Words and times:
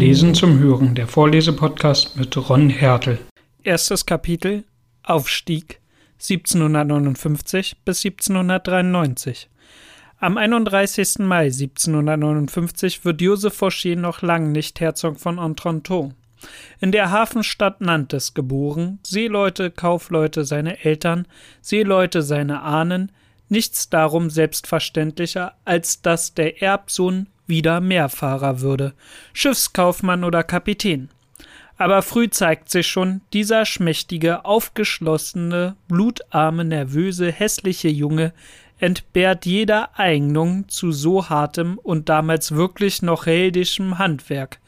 Lesen 0.00 0.34
zum 0.34 0.58
Hören, 0.58 0.94
der 0.94 1.06
Vorlesepodcast 1.06 2.16
mit 2.16 2.34
Ron 2.34 2.70
Hertel. 2.70 3.18
Erstes 3.62 4.06
Kapitel 4.06 4.64
Aufstieg 5.02 5.78
1759 6.14 7.76
bis 7.84 8.02
1793. 8.06 9.50
Am 10.18 10.38
31. 10.38 11.18
Mai 11.18 11.48
1759 11.48 13.04
wird 13.04 13.20
Joseph 13.20 13.60
Fauché 13.60 13.94
noch 13.94 14.22
lang 14.22 14.52
nicht 14.52 14.80
Herzog 14.80 15.20
von 15.20 15.36
Entrenton. 15.36 16.14
In 16.80 16.92
der 16.92 17.10
Hafenstadt 17.10 17.82
Nantes 17.82 18.32
geboren, 18.32 19.00
Seeleute, 19.02 19.70
Kaufleute 19.70 20.46
seine 20.46 20.82
Eltern, 20.82 21.28
Seeleute 21.60 22.22
seine 22.22 22.62
Ahnen, 22.62 23.12
nichts 23.50 23.90
darum 23.90 24.30
selbstverständlicher, 24.30 25.52
als 25.66 26.00
dass 26.00 26.32
der 26.32 26.62
Erbsohn 26.62 27.26
wieder 27.50 27.82
Meerfahrer 27.82 28.62
würde, 28.62 28.94
Schiffskaufmann 29.34 30.24
oder 30.24 30.42
Kapitän. 30.42 31.10
Aber 31.76 32.00
früh 32.00 32.30
zeigt 32.30 32.70
sich 32.70 32.86
schon, 32.86 33.20
dieser 33.34 33.66
schmächtige, 33.66 34.46
aufgeschlossene, 34.46 35.76
blutarme, 35.88 36.64
nervöse, 36.64 37.30
hässliche 37.30 37.88
Junge 37.88 38.32
entbehrt 38.78 39.46
jeder 39.46 39.98
Eignung 39.98 40.68
zu 40.68 40.90
so 40.90 41.28
hartem 41.28 41.78
und 41.78 42.08
damals 42.08 42.52
wirklich 42.54 43.02
noch 43.02 43.26
heldischem 43.26 43.98
Handwerk. 43.98 44.58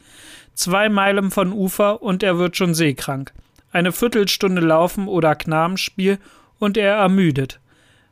Zwei 0.53 0.87
Meilen 0.87 1.31
von 1.31 1.51
Ufer 1.51 2.01
und 2.01 2.21
er 2.21 2.37
wird 2.37 2.55
schon 2.55 2.75
seekrank. 2.75 3.33
Eine 3.71 3.91
Viertelstunde 3.91 4.61
Laufen 4.61 5.07
oder 5.07 5.35
Knabenspiel 5.35 6.19
und 6.59 6.77
er 6.77 6.93
ermüdet. 6.93 7.59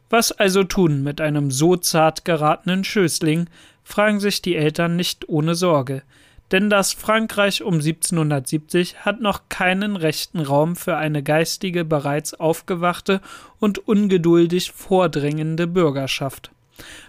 Was 0.09 0.31
also 0.31 0.63
tun 0.63 1.03
mit 1.03 1.21
einem 1.21 1.51
so 1.51 1.77
zart 1.77 2.25
geratenen 2.25 2.83
Schößling, 2.83 3.47
fragen 3.83 4.19
sich 4.19 4.41
die 4.41 4.55
Eltern 4.55 4.95
nicht 4.95 5.29
ohne 5.29 5.55
Sorge, 5.55 6.03
denn 6.51 6.69
das 6.69 6.91
Frankreich 6.91 7.63
um 7.63 7.75
1770 7.75 9.05
hat 9.05 9.21
noch 9.21 9.43
keinen 9.47 9.95
rechten 9.95 10.39
Raum 10.39 10.75
für 10.75 10.97
eine 10.97 11.23
geistige, 11.23 11.85
bereits 11.85 12.33
aufgewachte 12.33 13.21
und 13.59 13.87
ungeduldig 13.87 14.71
vordrängende 14.71 15.67
Bürgerschaft. 15.67 16.51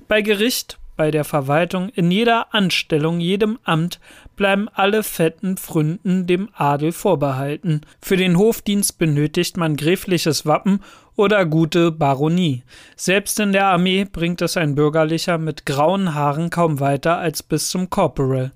Bei 0.06 0.22
Gericht, 0.22 0.78
bei 0.96 1.10
der 1.10 1.24
Verwaltung, 1.24 1.88
in 1.88 2.10
jeder 2.10 2.54
Anstellung, 2.54 3.18
jedem 3.18 3.58
Amt 3.64 3.98
bleiben 4.36 4.68
alle 4.68 5.02
fetten 5.02 5.56
Pfründen 5.56 6.26
dem 6.26 6.50
Adel 6.52 6.92
vorbehalten. 6.92 7.80
Für 8.00 8.16
den 8.16 8.36
Hofdienst 8.36 8.98
benötigt 8.98 9.56
man 9.56 9.76
gräfliches 9.76 10.46
Wappen 10.46 10.80
oder 11.16 11.44
gute 11.46 11.90
Baronie. 11.92 12.62
Selbst 12.96 13.38
in 13.40 13.52
der 13.52 13.66
Armee 13.66 14.04
bringt 14.04 14.42
es 14.42 14.56
ein 14.56 14.74
Bürgerlicher 14.74 15.38
mit 15.38 15.66
grauen 15.66 16.14
Haaren 16.14 16.50
kaum 16.50 16.80
weiter 16.80 17.18
als 17.18 17.42
bis 17.42 17.70
zum 17.70 17.90
Corporal. 17.90 18.52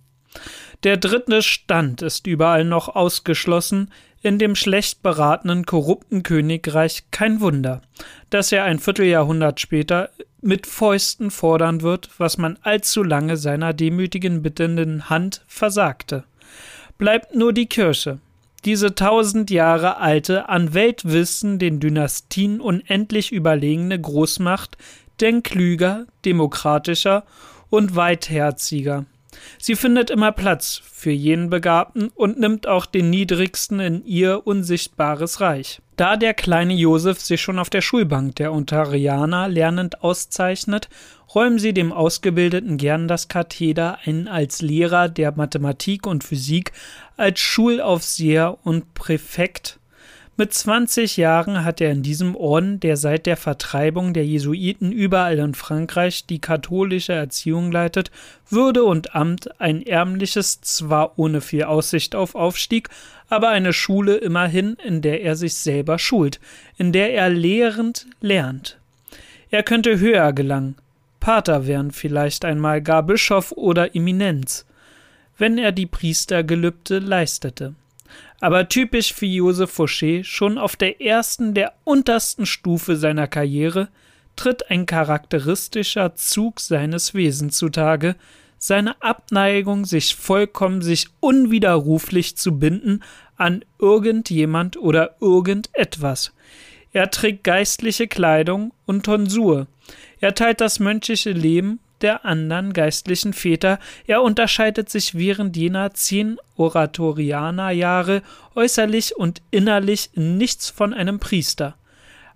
Der 0.84 0.96
dritte 0.96 1.42
Stand 1.42 2.02
ist 2.02 2.26
überall 2.26 2.64
noch 2.64 2.94
ausgeschlossen, 2.94 3.90
in 4.22 4.38
dem 4.38 4.56
schlecht 4.56 5.02
beratenen, 5.02 5.66
korrupten 5.66 6.22
Königreich 6.22 7.04
kein 7.10 7.40
Wunder, 7.40 7.82
dass 8.30 8.50
er 8.52 8.64
ein 8.64 8.78
Vierteljahrhundert 8.78 9.60
später 9.60 10.10
mit 10.40 10.66
Fäusten 10.66 11.30
fordern 11.30 11.82
wird, 11.82 12.10
was 12.18 12.36
man 12.36 12.58
allzu 12.62 13.02
lange 13.02 13.36
seiner 13.36 13.72
demütigen 13.72 14.42
bittenden 14.42 15.08
Hand 15.08 15.42
versagte. 15.46 16.24
Bleibt 16.98 17.34
nur 17.34 17.52
die 17.52 17.66
Kirche, 17.66 18.18
diese 18.64 18.94
tausend 18.94 19.50
Jahre 19.50 19.98
alte, 19.98 20.48
an 20.48 20.74
Weltwissen 20.74 21.58
den 21.58 21.80
Dynastien 21.80 22.60
unendlich 22.60 23.32
überlegene 23.32 24.00
Großmacht, 24.00 24.76
denn 25.20 25.42
klüger, 25.42 26.06
demokratischer 26.24 27.24
und 27.70 27.96
weitherziger. 27.96 29.06
Sie 29.58 29.76
findet 29.76 30.10
immer 30.10 30.32
Platz 30.32 30.80
für 30.84 31.10
jenen 31.10 31.50
Begabten 31.50 32.08
und 32.08 32.38
nimmt 32.38 32.66
auch 32.66 32.86
den 32.86 33.10
Niedrigsten 33.10 33.80
in 33.80 34.04
ihr 34.04 34.46
unsichtbares 34.46 35.40
Reich. 35.40 35.80
Da 35.96 36.18
der 36.18 36.34
kleine 36.34 36.74
Josef 36.74 37.20
sich 37.20 37.40
schon 37.40 37.58
auf 37.58 37.70
der 37.70 37.80
Schulbank 37.80 38.36
der 38.36 38.52
Ontarianer 38.52 39.48
lernend 39.48 40.02
auszeichnet, 40.02 40.90
räumen 41.34 41.58
sie 41.58 41.72
dem 41.72 41.90
Ausgebildeten 41.90 42.76
gern 42.76 43.08
das 43.08 43.28
Katheder 43.28 43.98
ein 44.04 44.28
als 44.28 44.60
Lehrer 44.60 45.08
der 45.08 45.32
Mathematik 45.32 46.06
und 46.06 46.22
Physik, 46.22 46.72
als 47.16 47.40
Schulaufseher 47.40 48.58
und 48.62 48.92
Präfekt 48.92 49.78
mit 50.38 50.52
20 50.52 51.16
Jahren 51.16 51.64
hat 51.64 51.80
er 51.80 51.90
in 51.90 52.02
diesem 52.02 52.36
Orden, 52.36 52.78
der 52.78 52.98
seit 52.98 53.24
der 53.24 53.38
Vertreibung 53.38 54.12
der 54.12 54.26
Jesuiten 54.26 54.92
überall 54.92 55.38
in 55.38 55.54
Frankreich 55.54 56.26
die 56.26 56.40
katholische 56.40 57.14
Erziehung 57.14 57.72
leitet, 57.72 58.10
Würde 58.50 58.84
und 58.84 59.14
Amt, 59.14 59.60
ein 59.60 59.80
ärmliches, 59.80 60.60
zwar 60.60 61.18
ohne 61.18 61.40
viel 61.40 61.64
Aussicht 61.64 62.14
auf 62.14 62.34
Aufstieg, 62.34 62.90
aber 63.28 63.48
eine 63.48 63.72
Schule 63.72 64.16
immerhin, 64.16 64.76
in 64.84 65.00
der 65.00 65.22
er 65.22 65.36
sich 65.36 65.54
selber 65.54 65.98
schult, 65.98 66.38
in 66.76 66.92
der 66.92 67.14
er 67.14 67.30
lehrend 67.30 68.06
lernt. 68.20 68.78
Er 69.50 69.62
könnte 69.62 69.98
höher 69.98 70.34
gelangen, 70.34 70.76
Pater 71.18 71.66
werden 71.66 71.92
vielleicht 71.92 72.44
einmal 72.44 72.82
gar 72.82 73.02
Bischof 73.02 73.52
oder 73.52 73.96
Eminenz, 73.96 74.66
wenn 75.38 75.56
er 75.56 75.72
die 75.72 75.86
Priestergelübde 75.86 76.98
leistete 76.98 77.74
aber 78.40 78.68
typisch 78.68 79.12
für 79.14 79.26
Joseph 79.26 79.78
Fauché, 79.78 80.24
schon 80.24 80.58
auf 80.58 80.76
der 80.76 81.00
ersten 81.00 81.54
der 81.54 81.72
untersten 81.84 82.46
Stufe 82.46 82.96
seiner 82.96 83.26
Karriere 83.26 83.88
tritt 84.36 84.70
ein 84.70 84.86
charakteristischer 84.86 86.14
Zug 86.14 86.60
seines 86.60 87.14
Wesens 87.14 87.56
zutage, 87.56 88.16
seine 88.58 89.00
Abneigung, 89.02 89.84
sich 89.84 90.14
vollkommen, 90.14 90.82
sich 90.82 91.08
unwiderruflich 91.20 92.36
zu 92.36 92.58
binden 92.58 93.02
an 93.36 93.64
irgendjemand 93.78 94.76
oder 94.76 95.16
irgendetwas. 95.20 96.32
Er 96.92 97.10
trägt 97.10 97.44
geistliche 97.44 98.08
Kleidung 98.08 98.72
und 98.86 99.04
Tonsur. 99.04 99.66
Er 100.20 100.34
teilt 100.34 100.60
das 100.60 100.78
mönchische 100.78 101.32
Leben 101.32 101.78
der 102.02 102.24
anderen 102.24 102.72
geistlichen 102.72 103.32
Väter, 103.32 103.78
er 104.06 104.22
unterscheidet 104.22 104.90
sich 104.90 105.14
während 105.14 105.56
jener 105.56 105.94
zehn 105.94 106.38
Oratorianerjahre 106.56 108.22
äußerlich 108.54 109.16
und 109.16 109.42
innerlich 109.50 110.10
in 110.14 110.36
nichts 110.38 110.70
von 110.70 110.94
einem 110.94 111.18
Priester. 111.18 111.76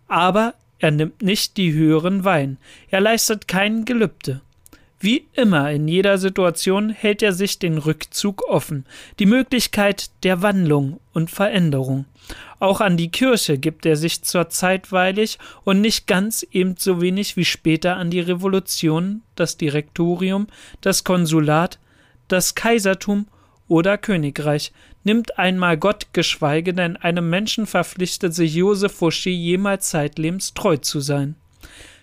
Aber 0.08 0.54
er 0.78 0.90
nimmt 0.90 1.22
nicht 1.22 1.56
die 1.56 1.72
höheren 1.72 2.24
Wein, 2.24 2.58
er 2.88 3.00
leistet 3.00 3.48
kein 3.48 3.84
Gelübde. 3.84 4.40
Wie 5.02 5.28
immer 5.32 5.70
in 5.70 5.88
jeder 5.88 6.18
Situation 6.18 6.90
hält 6.90 7.22
er 7.22 7.32
sich 7.32 7.58
den 7.58 7.78
Rückzug 7.78 8.46
offen, 8.46 8.84
die 9.18 9.24
Möglichkeit 9.24 10.10
der 10.24 10.42
Wandlung 10.42 11.00
und 11.14 11.30
Veränderung. 11.30 12.04
Auch 12.58 12.82
an 12.82 12.98
die 12.98 13.10
Kirche 13.10 13.56
gibt 13.56 13.86
er 13.86 13.96
sich 13.96 14.22
zwar 14.22 14.50
zeitweilig 14.50 15.38
und 15.64 15.80
nicht 15.80 16.06
ganz 16.06 16.46
ebenso 16.52 17.00
wenig 17.00 17.38
wie 17.38 17.46
später 17.46 17.96
an 17.96 18.10
die 18.10 18.20
Revolution, 18.20 19.22
das 19.36 19.56
Direktorium, 19.56 20.48
das 20.82 21.02
Konsulat, 21.02 21.78
das 22.28 22.54
Kaisertum 22.54 23.26
oder 23.68 23.96
Königreich, 23.96 24.70
nimmt 25.02 25.38
einmal 25.38 25.78
Gott, 25.78 26.08
geschweige 26.12 26.74
denn 26.74 26.98
einem 26.98 27.30
Menschen 27.30 27.66
verpflichtet 27.66 28.34
sich 28.34 28.54
Joseph 28.54 29.00
Fauché 29.00 29.30
jemals 29.30 29.88
zeitlebens 29.88 30.52
treu 30.52 30.76
zu 30.76 31.00
sein. 31.00 31.36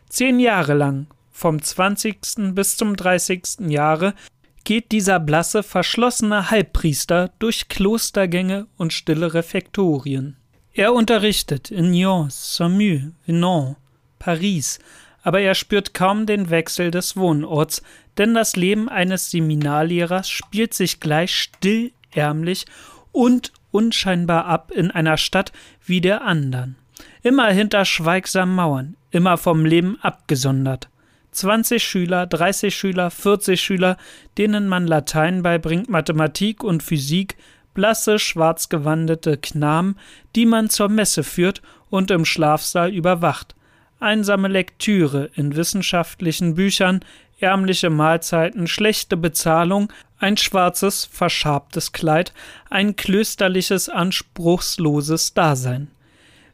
Zehn 0.09 0.39
Jahre 0.39 0.73
lang 0.73 1.05
vom 1.37 1.61
20. 1.61 2.55
bis 2.55 2.77
zum 2.77 2.95
30. 2.95 3.69
Jahre 3.69 4.15
geht 4.63 4.91
dieser 4.91 5.19
blasse, 5.19 5.61
verschlossene 5.61 6.49
Halbpriester 6.49 7.29
durch 7.37 7.69
Klostergänge 7.69 8.65
und 8.75 8.91
stille 8.91 9.35
Refektorien. 9.35 10.35
Er 10.73 10.93
unterrichtet 10.93 11.69
in 11.69 11.91
Nyon, 11.91 12.29
Saumur, 12.31 13.11
Vinon, 13.27 13.75
Paris, 14.17 14.79
aber 15.21 15.39
er 15.39 15.53
spürt 15.53 15.93
kaum 15.93 16.25
den 16.25 16.49
Wechsel 16.49 16.89
des 16.89 17.15
Wohnorts, 17.15 17.83
denn 18.17 18.33
das 18.33 18.55
Leben 18.55 18.89
eines 18.89 19.29
Seminarlehrers 19.29 20.27
spielt 20.27 20.73
sich 20.73 20.99
gleich 20.99 21.35
still, 21.35 21.91
ärmlich 22.15 22.65
und 23.11 23.53
unscheinbar 23.69 24.45
ab 24.45 24.71
in 24.71 24.89
einer 24.89 25.17
Stadt 25.17 25.51
wie 25.85 26.01
der 26.01 26.23
anderen. 26.23 26.77
Immer 27.21 27.51
hinter 27.51 27.85
schweigsamen 27.85 28.55
Mauern, 28.55 28.95
immer 29.11 29.37
vom 29.37 29.65
Leben 29.65 29.99
abgesondert. 30.01 30.89
20 31.37 31.83
Schüler, 31.83 32.25
30 32.25 32.75
Schüler, 32.75 33.11
40 33.11 33.61
Schüler, 33.61 33.97
denen 34.39 34.67
man 34.67 34.87
Latein 34.87 35.43
beibringt, 35.43 35.87
Mathematik 35.87 36.63
und 36.63 36.81
Physik, 36.81 37.37
blasse, 37.75 38.17
schwarzgewandete 38.17 39.37
Knaben, 39.37 39.97
die 40.35 40.47
man 40.47 40.69
zur 40.69 40.89
Messe 40.89 41.23
führt 41.23 41.61
und 41.91 42.09
im 42.09 42.25
Schlafsaal 42.25 42.91
überwacht, 42.91 43.55
einsame 43.99 44.47
Lektüre 44.47 45.29
in 45.35 45.55
wissenschaftlichen 45.55 46.55
Büchern, 46.55 47.01
ärmliche 47.39 47.91
Mahlzeiten, 47.91 48.65
schlechte 48.65 49.15
Bezahlung, 49.15 49.93
ein 50.17 50.37
schwarzes, 50.37 51.05
verschabtes 51.05 51.91
Kleid, 51.91 52.33
ein 52.71 52.95
klösterliches, 52.95 53.89
anspruchsloses 53.89 55.35
Dasein. 55.35 55.91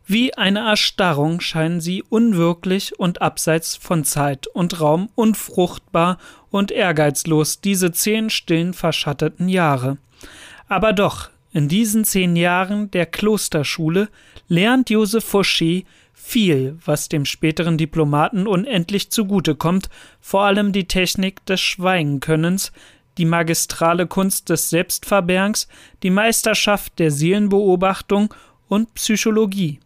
Wie 0.06 0.34
eine 0.34 0.60
Erstarrung 0.60 1.40
scheinen 1.40 1.80
sie 1.80 2.04
unwirklich 2.04 3.00
und 3.00 3.22
abseits 3.22 3.78
von 3.78 4.04
Zeit 4.04 4.48
und 4.48 4.82
Raum, 4.82 5.10
unfruchtbar 5.16 6.18
und 6.50 6.72
ehrgeizlos 6.72 7.62
diese 7.62 7.94
zehn 7.94 8.30
stillen, 8.30 8.74
verschatteten 8.74 9.48
Jahre. 9.48 9.98
Aber 10.68 10.92
doch, 10.92 11.30
in 11.54 11.70
diesen 11.70 12.04
zehn 12.04 12.36
Jahren 12.36 12.92
der 12.92 13.06
Klosterschule 13.06 14.10
lernt 14.50 14.90
Joseph 14.90 15.34
Fauché 15.34 15.86
viel, 16.14 16.78
was 16.86 17.10
dem 17.10 17.26
späteren 17.26 17.78
Diplomaten 17.78 18.46
unendlich 18.46 19.10
zugute 19.10 19.56
kommt, 19.56 19.90
vor 20.20 20.44
allem 20.44 20.74
die 20.74 20.88
Technik 20.88 21.46
des 21.46 21.62
Schweigenkönnens, 21.62 22.72
die 23.18 23.26
magistrale 23.26 24.08
Kunst 24.08 24.50
des 24.50 24.70
Selbstverbergens, 24.70 25.68
die 26.02 26.10
Meisterschaft 26.10 27.00
der 27.00 27.12
Seelenbeobachtung 27.12 28.34
und 28.68 28.94
Psychologie. 28.96 29.80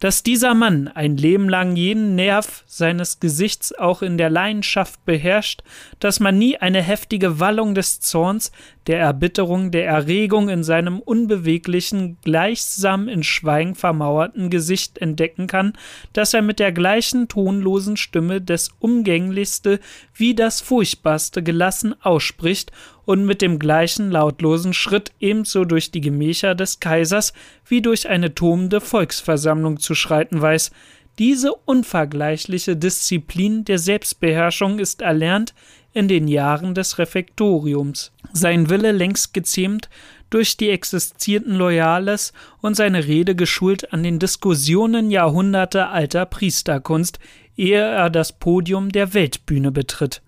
Dass 0.00 0.22
dieser 0.22 0.54
Mann 0.54 0.88
ein 0.88 1.16
Leben 1.16 1.48
lang 1.48 1.76
jeden 1.76 2.14
Nerv 2.14 2.64
seines 2.66 3.20
Gesichts 3.20 3.72
auch 3.72 4.02
in 4.02 4.18
der 4.18 4.30
Leidenschaft 4.30 5.04
beherrscht, 5.04 5.62
dass 6.00 6.20
man 6.20 6.38
nie 6.38 6.56
eine 6.56 6.82
heftige 6.82 7.40
Wallung 7.40 7.74
des 7.74 8.00
Zorns, 8.00 8.52
der 8.86 9.00
Erbitterung, 9.00 9.70
der 9.70 9.86
Erregung 9.86 10.48
in 10.48 10.64
seinem 10.64 11.00
unbeweglichen, 11.00 12.16
gleichsam 12.22 13.06
in 13.08 13.22
Schweigen 13.22 13.74
vermauerten 13.74 14.48
Gesicht 14.50 14.98
entdecken 14.98 15.46
kann, 15.46 15.74
dass 16.12 16.32
er 16.32 16.42
mit 16.42 16.58
der 16.58 16.72
gleichen 16.72 17.28
tonlosen 17.28 17.96
Stimme 17.96 18.40
das 18.40 18.70
Umgänglichste 18.78 19.80
wie 20.14 20.34
das 20.34 20.60
Furchtbarste 20.60 21.42
gelassen 21.42 21.94
ausspricht 22.02 22.72
und 23.08 23.24
mit 23.24 23.40
dem 23.40 23.58
gleichen 23.58 24.10
lautlosen 24.10 24.74
Schritt 24.74 25.12
ebenso 25.18 25.64
durch 25.64 25.90
die 25.90 26.02
Gemächer 26.02 26.54
des 26.54 26.78
Kaisers 26.78 27.32
wie 27.66 27.80
durch 27.80 28.06
eine 28.06 28.34
tobende 28.34 28.82
Volksversammlung 28.82 29.80
zu 29.80 29.94
schreiten 29.94 30.42
weiß. 30.42 30.72
Diese 31.18 31.54
unvergleichliche 31.54 32.76
Disziplin 32.76 33.64
der 33.64 33.78
Selbstbeherrschung 33.78 34.78
ist 34.78 35.00
erlernt 35.00 35.54
in 35.94 36.06
den 36.06 36.28
Jahren 36.28 36.74
des 36.74 36.98
Refektoriums. 36.98 38.12
Sein 38.34 38.68
Wille 38.68 38.92
längst 38.92 39.32
gezähmt 39.32 39.88
durch 40.28 40.58
die 40.58 40.68
existierten 40.68 41.54
Loyales 41.54 42.34
und 42.60 42.74
seine 42.74 43.06
Rede 43.06 43.34
geschult 43.34 43.90
an 43.90 44.02
den 44.02 44.18
Diskussionen 44.18 45.10
Jahrhunderte 45.10 45.88
alter 45.88 46.26
Priesterkunst, 46.26 47.18
ehe 47.56 47.80
er 47.80 48.10
das 48.10 48.38
Podium 48.38 48.92
der 48.92 49.14
Weltbühne 49.14 49.72
betritt. 49.72 50.20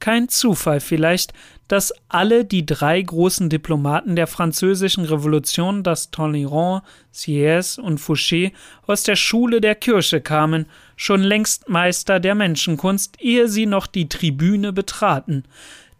Kein 0.00 0.28
Zufall 0.28 0.80
vielleicht, 0.80 1.32
dass 1.68 1.92
alle 2.08 2.44
die 2.44 2.66
drei 2.66 3.00
großen 3.00 3.50
Diplomaten 3.50 4.16
der 4.16 4.26
französischen 4.26 5.04
Revolution, 5.04 5.82
das 5.82 6.10
Talleyrand, 6.10 6.82
Sieyès 7.14 7.78
und 7.78 8.00
Fouché, 8.00 8.52
aus 8.86 9.02
der 9.02 9.16
Schule 9.16 9.60
der 9.60 9.74
Kirche 9.74 10.20
kamen, 10.20 10.66
schon 10.96 11.22
längst 11.22 11.68
Meister 11.68 12.20
der 12.20 12.34
Menschenkunst, 12.34 13.20
ehe 13.20 13.48
sie 13.48 13.66
noch 13.66 13.86
die 13.86 14.08
Tribüne 14.08 14.72
betraten. 14.72 15.44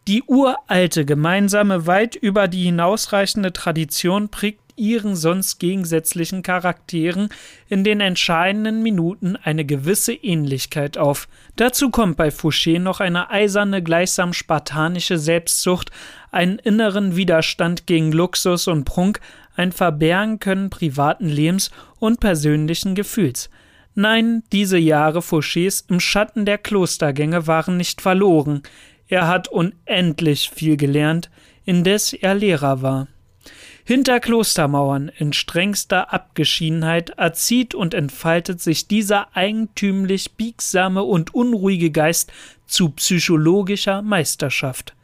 Die 0.08 0.22
uralte 0.26 1.04
gemeinsame, 1.04 1.86
weit 1.86 2.16
über 2.16 2.48
die 2.48 2.64
hinausreichende 2.64 3.52
Tradition 3.52 4.30
prägt 4.30 4.62
ihren 4.74 5.14
sonst 5.14 5.58
gegensätzlichen 5.58 6.40
Charakteren 6.42 7.28
in 7.68 7.84
den 7.84 8.00
entscheidenden 8.00 8.82
Minuten 8.82 9.36
eine 9.36 9.66
gewisse 9.66 10.14
Ähnlichkeit 10.14 10.96
auf. 10.96 11.28
Dazu 11.56 11.90
kommt 11.90 12.16
bei 12.16 12.28
Fouché 12.28 12.78
noch 12.78 13.00
eine 13.00 13.28
eiserne, 13.28 13.82
gleichsam 13.82 14.32
spartanische 14.32 15.18
Selbstsucht, 15.18 15.90
einen 16.30 16.58
inneren 16.58 17.14
Widerstand 17.14 17.86
gegen 17.86 18.10
Luxus 18.10 18.66
und 18.66 18.84
Prunk, 18.84 19.20
ein 19.56 19.72
Verbergen 19.72 20.38
können 20.38 20.70
privaten 20.70 21.28
Lebens 21.28 21.70
und 21.98 22.18
persönlichen 22.18 22.94
Gefühls. 22.94 23.50
Nein, 23.94 24.42
diese 24.52 24.78
Jahre 24.78 25.18
Fouchés 25.18 25.84
im 25.90 26.00
Schatten 26.00 26.46
der 26.46 26.56
Klostergänge 26.56 27.46
waren 27.46 27.76
nicht 27.76 28.00
verloren. 28.00 28.62
Er 29.08 29.26
hat 29.26 29.48
unendlich 29.48 30.50
viel 30.50 30.76
gelernt, 30.76 31.30
indes 31.64 32.12
er 32.12 32.34
Lehrer 32.34 32.82
war. 32.82 33.08
Hinter 33.84 34.20
Klostermauern 34.20 35.10
in 35.16 35.32
strengster 35.32 36.12
Abgeschiedenheit 36.12 37.10
erzieht 37.10 37.74
und 37.74 37.94
entfaltet 37.94 38.60
sich 38.60 38.86
dieser 38.86 39.34
eigentümlich 39.34 40.32
biegsame 40.32 41.02
und 41.02 41.34
unruhige 41.34 41.90
Geist 41.90 42.30
zu 42.66 42.90
psychologischer 42.90 44.02
Meisterschaft. 44.02 44.94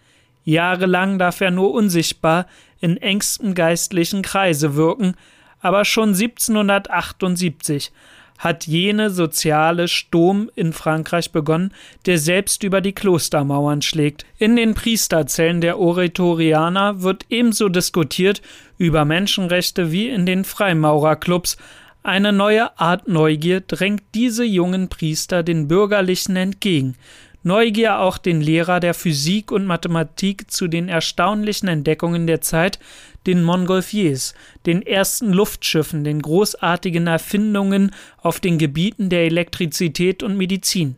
Jahrelang 0.44 1.18
darf 1.18 1.40
er 1.40 1.50
nur 1.50 1.72
unsichtbar 1.72 2.46
in 2.80 2.98
engstem 2.98 3.54
geistlichen 3.54 4.20
Kreise 4.20 4.74
wirken, 4.74 5.16
aber 5.60 5.86
schon 5.86 6.10
1778 6.10 7.90
hat 8.38 8.66
jene 8.66 9.10
soziale 9.10 9.88
Sturm 9.88 10.50
in 10.54 10.72
Frankreich 10.72 11.32
begonnen, 11.32 11.72
der 12.06 12.18
selbst 12.18 12.62
über 12.62 12.80
die 12.80 12.92
Klostermauern 12.92 13.82
schlägt. 13.82 14.26
In 14.38 14.56
den 14.56 14.74
Priesterzellen 14.74 15.60
der 15.60 15.78
Oratorianer 15.78 17.02
wird 17.02 17.26
ebenso 17.30 17.68
diskutiert 17.68 18.42
über 18.76 19.04
Menschenrechte 19.04 19.92
wie 19.92 20.08
in 20.08 20.26
den 20.26 20.44
Freimaurerclubs. 20.44 21.56
Eine 22.02 22.32
neue 22.32 22.78
Art 22.78 23.08
Neugier 23.08 23.60
drängt 23.60 24.02
diese 24.14 24.44
jungen 24.44 24.88
Priester 24.88 25.42
den 25.42 25.68
Bürgerlichen 25.68 26.36
entgegen. 26.36 26.96
Neugier 27.46 28.00
auch 28.00 28.16
den 28.16 28.40
Lehrer 28.40 28.80
der 28.80 28.94
Physik 28.94 29.52
und 29.52 29.66
Mathematik 29.66 30.50
zu 30.50 30.66
den 30.66 30.88
erstaunlichen 30.88 31.68
Entdeckungen 31.68 32.26
der 32.26 32.40
Zeit, 32.40 32.78
den 33.26 33.42
Montgolfiers, 33.42 34.34
den 34.64 34.80
ersten 34.80 35.30
Luftschiffen, 35.30 36.04
den 36.04 36.22
großartigen 36.22 37.06
Erfindungen 37.06 37.90
auf 38.16 38.40
den 38.40 38.56
Gebieten 38.56 39.10
der 39.10 39.26
Elektrizität 39.26 40.22
und 40.22 40.38
Medizin. 40.38 40.96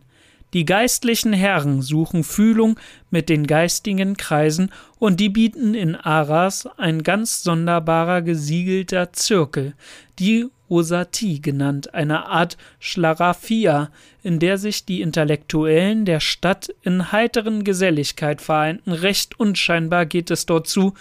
Die 0.52 0.64
geistlichen 0.64 1.32
Herren 1.32 1.82
suchen 1.82 2.22
Fühlung 2.22 2.78
mit 3.10 3.28
den 3.28 3.48
geistigen 3.48 4.16
Kreisen 4.16 4.70
und 5.00 5.19
die 5.19 5.28
bieten 5.28 5.75
in 5.75 5.96
Arras 5.96 6.69
ein 6.78 7.02
ganz 7.02 7.43
sonderbarer 7.43 8.22
gesiegelter 8.22 9.12
Zirkel, 9.12 9.75
die 10.20 10.46
Osatie 10.69 11.41
genannt, 11.41 11.95
eine 11.95 12.27
Art 12.27 12.57
Schlaraffia, 12.79 13.91
in 14.23 14.39
der 14.39 14.59
sich 14.59 14.85
die 14.85 15.01
Intellektuellen 15.01 16.05
der 16.05 16.21
Stadt 16.21 16.69
in 16.83 17.13
heiteren 17.13 17.65
Geselligkeit 17.65 18.41
vereinten. 18.41 18.93
Recht 18.93 19.39
unscheinbar 19.39 20.07
geht 20.07 20.31
es 20.31 20.47
dort 20.47 20.67
zu, 20.67 20.95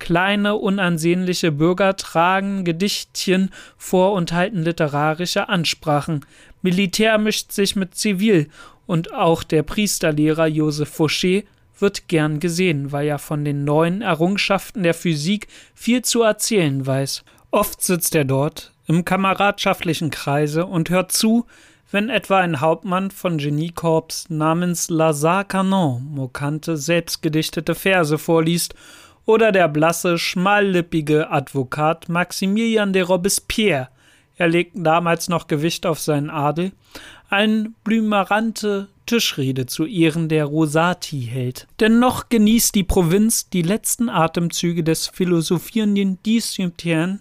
Kleine, 0.00 0.56
unansehnliche 0.56 1.52
Bürger 1.52 1.94
tragen 1.94 2.64
Gedichtchen 2.64 3.50
vor 3.76 4.12
und 4.14 4.32
halten 4.32 4.62
literarische 4.62 5.48
Ansprachen. 5.48 6.24
Militär 6.62 7.18
mischt 7.18 7.52
sich 7.52 7.76
mit 7.76 7.94
Zivil 7.94 8.48
und 8.86 9.12
auch 9.14 9.44
der 9.44 9.62
Priesterlehrer 9.62 10.46
Joseph 10.46 10.98
Fauché 10.98 11.44
wird 11.78 12.08
gern 12.08 12.40
gesehen, 12.40 12.92
weil 12.92 13.08
er 13.08 13.18
von 13.18 13.44
den 13.44 13.64
neuen 13.64 14.02
Errungenschaften 14.02 14.82
der 14.82 14.94
Physik 14.94 15.48
viel 15.74 16.02
zu 16.02 16.22
erzählen 16.22 16.84
weiß. 16.84 17.22
Oft 17.50 17.82
sitzt 17.82 18.14
er 18.14 18.24
dort 18.24 18.72
im 18.90 19.04
kameradschaftlichen 19.04 20.10
Kreise 20.10 20.66
und 20.66 20.90
hört 20.90 21.12
zu, 21.12 21.46
wenn 21.92 22.10
etwa 22.10 22.38
ein 22.38 22.60
Hauptmann 22.60 23.12
von 23.12 23.38
Geniekorps 23.38 24.28
namens 24.30 24.90
Lazare 24.90 25.44
Canon 25.44 26.04
mokante 26.10 26.76
selbstgedichtete 26.76 27.76
Verse 27.76 28.18
vorliest 28.18 28.74
oder 29.26 29.52
der 29.52 29.68
blasse, 29.68 30.18
schmallippige 30.18 31.30
Advokat 31.30 32.08
Maximilian 32.08 32.92
de 32.92 33.02
Robespierre, 33.02 33.90
er 34.36 34.48
legte 34.48 34.82
damals 34.82 35.28
noch 35.28 35.46
Gewicht 35.46 35.86
auf 35.86 36.00
seinen 36.00 36.28
Adel, 36.28 36.72
ein 37.28 37.76
blümerante 37.84 38.88
Tischrede 39.06 39.66
zu 39.66 39.86
Ehren 39.86 40.28
der 40.28 40.46
Rosati 40.46 41.28
hält. 41.30 41.68
Denn 41.78 42.00
noch 42.00 42.28
genießt 42.28 42.74
die 42.74 42.82
Provinz 42.82 43.50
die 43.50 43.62
letzten 43.62 44.08
Atemzüge 44.08 44.82
des 44.82 45.06
philosophierenden 45.06 46.20
Disjuntieren, 46.24 47.20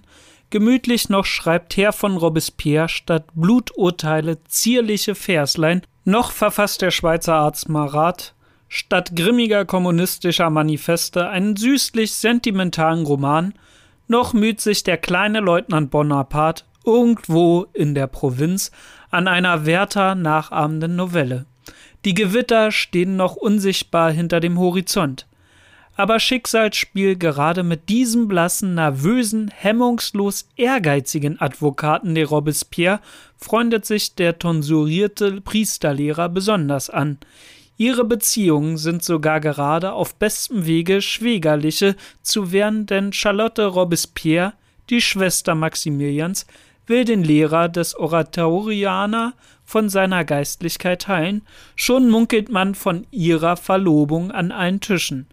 gemütlich 0.49 1.09
noch 1.09 1.25
schreibt 1.25 1.77
Herr 1.77 1.93
von 1.93 2.17
Robespierre 2.17 2.89
statt 2.89 3.25
Bluturteile 3.33 4.43
zierliche 4.45 5.15
Verslein, 5.15 5.81
noch 6.05 6.31
verfasst 6.31 6.81
der 6.81 6.91
Schweizer 6.91 7.35
Arzt 7.35 7.69
Marat 7.69 8.33
statt 8.69 9.15
grimmiger 9.15 9.65
kommunistischer 9.65 10.49
Manifeste 10.49 11.27
einen 11.27 11.55
süßlich 11.55 12.13
sentimentalen 12.13 13.05
Roman, 13.05 13.53
noch 14.07 14.33
müht 14.33 14.61
sich 14.61 14.83
der 14.83 14.97
kleine 14.97 15.39
Leutnant 15.39 15.91
Bonaparte 15.91 16.63
irgendwo 16.85 17.65
in 17.73 17.95
der 17.95 18.07
Provinz 18.07 18.71
an 19.09 19.27
einer 19.27 19.65
Werther 19.65 20.15
nachahmenden 20.15 20.95
Novelle. 20.95 21.45
Die 22.05 22.13
Gewitter 22.13 22.71
stehen 22.71 23.17
noch 23.17 23.35
unsichtbar 23.35 24.11
hinter 24.11 24.39
dem 24.39 24.57
Horizont. 24.57 25.27
Aber 25.99 26.21
Schicksalsspiel 26.21 27.17
gerade 27.17 27.61
mit 27.61 27.89
diesem 27.89 28.29
blassen, 28.29 28.73
nervösen, 28.73 29.51
hemmungslos 29.53 30.47
ehrgeizigen 30.55 31.41
Advokaten 31.41 32.15
de 32.15 32.23
Robespierre 32.23 33.01
freundet 33.35 33.85
sich 33.85 34.15
der 34.15 34.39
tonsurierte 34.39 35.41
Priesterlehrer 35.41 36.29
besonders 36.29 36.89
an. 36.89 37.17
Ihre 37.75 38.05
Beziehungen 38.05 38.77
sind 38.77 39.03
sogar 39.03 39.41
gerade 39.41 39.91
auf 39.91 40.15
bestem 40.15 40.65
Wege 40.65 41.01
schwägerliche 41.01 41.97
zu 42.21 42.53
werden, 42.53 42.85
denn 42.85 43.11
Charlotte 43.11 43.65
Robespierre, 43.65 44.53
die 44.89 45.01
Schwester 45.01 45.53
Maximilians, 45.53 46.47
will 46.87 47.03
den 47.03 47.25
Lehrer 47.25 47.67
des 47.67 47.93
Oratorianer 47.93 49.33
von 49.65 49.89
seiner 49.89 50.23
Geistlichkeit 50.23 51.09
heilen, 51.09 51.41
schon 51.75 52.09
munkelt 52.09 52.47
man 52.47 52.73
von 52.73 53.05
ihrer 53.11 53.57
Verlobung 53.57 54.31
an 54.31 54.53
allen 54.53 54.79
Tischen. 54.79 55.27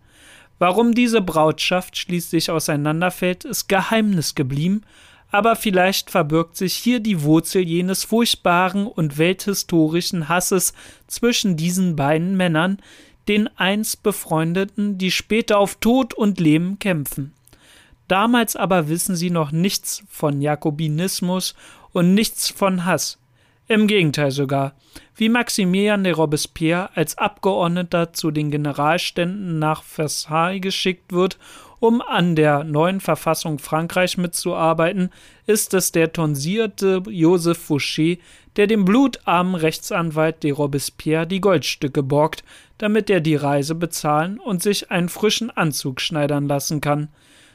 Warum 0.58 0.94
diese 0.94 1.20
Brautschaft 1.20 1.96
schließlich 1.96 2.50
auseinanderfällt, 2.50 3.44
ist 3.44 3.68
Geheimnis 3.68 4.34
geblieben, 4.34 4.82
aber 5.30 5.56
vielleicht 5.56 6.10
verbirgt 6.10 6.56
sich 6.56 6.74
hier 6.74 7.00
die 7.00 7.22
Wurzel 7.22 7.62
jenes 7.62 8.04
furchtbaren 8.04 8.86
und 8.86 9.18
welthistorischen 9.18 10.28
Hasses 10.28 10.72
zwischen 11.06 11.56
diesen 11.56 11.96
beiden 11.96 12.36
Männern, 12.36 12.78
den 13.28 13.48
einst 13.56 14.02
Befreundeten, 14.02 14.98
die 14.98 15.10
später 15.10 15.58
auf 15.58 15.76
Tod 15.76 16.14
und 16.14 16.40
Leben 16.40 16.78
kämpfen. 16.78 17.32
Damals 18.08 18.54
aber 18.54 18.88
wissen 18.88 19.16
sie 19.16 19.30
noch 19.30 19.50
nichts 19.50 20.04
von 20.08 20.40
Jakobinismus 20.40 21.54
und 21.92 22.14
nichts 22.14 22.48
von 22.48 22.84
Hass. 22.84 23.18
Im 23.68 23.88
Gegenteil 23.88 24.30
sogar. 24.30 24.74
Wie 25.16 25.28
Maximilian 25.28 26.04
de 26.04 26.12
Robespierre 26.12 26.90
als 26.94 27.18
Abgeordneter 27.18 28.12
zu 28.12 28.30
den 28.30 28.52
Generalständen 28.52 29.58
nach 29.58 29.82
Versailles 29.82 30.60
geschickt 30.60 31.12
wird, 31.12 31.36
um 31.80 32.00
an 32.00 32.36
der 32.36 32.62
neuen 32.62 33.00
Verfassung 33.00 33.58
Frankreich 33.58 34.18
mitzuarbeiten, 34.18 35.10
ist 35.46 35.74
es 35.74 35.90
der 35.90 36.12
tonsierte 36.12 37.02
Joseph 37.08 37.68
Fouché, 37.68 38.18
der 38.54 38.68
dem 38.68 38.84
blutarmen 38.84 39.56
Rechtsanwalt 39.56 40.44
de 40.44 40.52
Robespierre 40.52 41.26
die 41.26 41.40
Goldstücke 41.40 42.04
borgt, 42.04 42.44
damit 42.78 43.10
er 43.10 43.20
die 43.20 43.36
Reise 43.36 43.74
bezahlen 43.74 44.38
und 44.38 44.62
sich 44.62 44.92
einen 44.92 45.08
frischen 45.08 45.50
Anzug 45.50 46.00
schneidern 46.00 46.46
lassen 46.46 46.80
kann. 46.80 47.08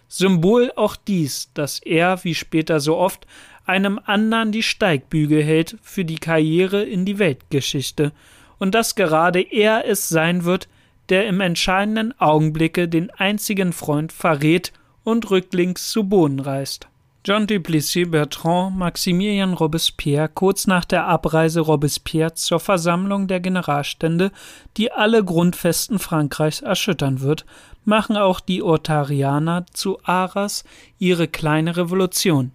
Symbol 0.08 0.74
auch 0.76 0.98
dies, 0.98 1.52
dass 1.54 1.80
er, 1.80 2.22
wie 2.26 2.36
später 2.36 2.82
so 2.82 2.98
oft, 2.98 3.26
einem 3.66 4.00
anderen 4.04 4.52
die 4.52 4.64
Steigbügel 4.64 5.44
hält 5.44 5.78
für 5.82 6.06
die 6.06 6.16
Karriere 6.16 6.84
in 6.84 7.06
die 7.06 7.20
Weltgeschichte 7.20 8.12
und 8.60 8.76
dass 8.76 8.96
gerade 8.96 9.42
er 9.42 9.88
es 9.88 10.10
sein 10.10 10.44
wird, 10.46 10.68
der 11.10 11.28
im 11.28 11.42
entscheidenden 11.42 12.14
Augenblicke 12.20 12.88
den 12.88 13.10
einzigen 13.12 13.74
Freund 13.74 14.12
verrät 14.12 14.72
und 15.04 15.30
rücklings 15.30 15.90
zu 15.90 16.04
Boden 16.04 16.40
reißt. 16.40 16.88
John 17.24 17.46
Duplessis 17.46 18.10
Bertrand 18.10 18.78
Maximilien 18.78 19.54
Robespierre 19.54 20.28
kurz 20.28 20.66
nach 20.66 20.86
der 20.86 21.06
Abreise 21.06 21.60
Robespierre 21.60 22.34
zur 22.34 22.60
Versammlung 22.60 23.28
der 23.28 23.40
Generalstände, 23.40 24.32
die 24.76 24.92
alle 24.92 25.24
Grundfesten 25.24 26.00
Frankreichs 26.00 26.62
erschüttern 26.62 27.22
wird, 27.22 27.46
machen 27.86 28.18
auch 28.18 28.40
die 28.40 28.64
Ortarianer 28.64 29.66
zu 29.72 30.00
Arras 30.04 30.64
ihre 30.98 31.28
kleine 31.28 31.78
Revolution. 31.78 32.54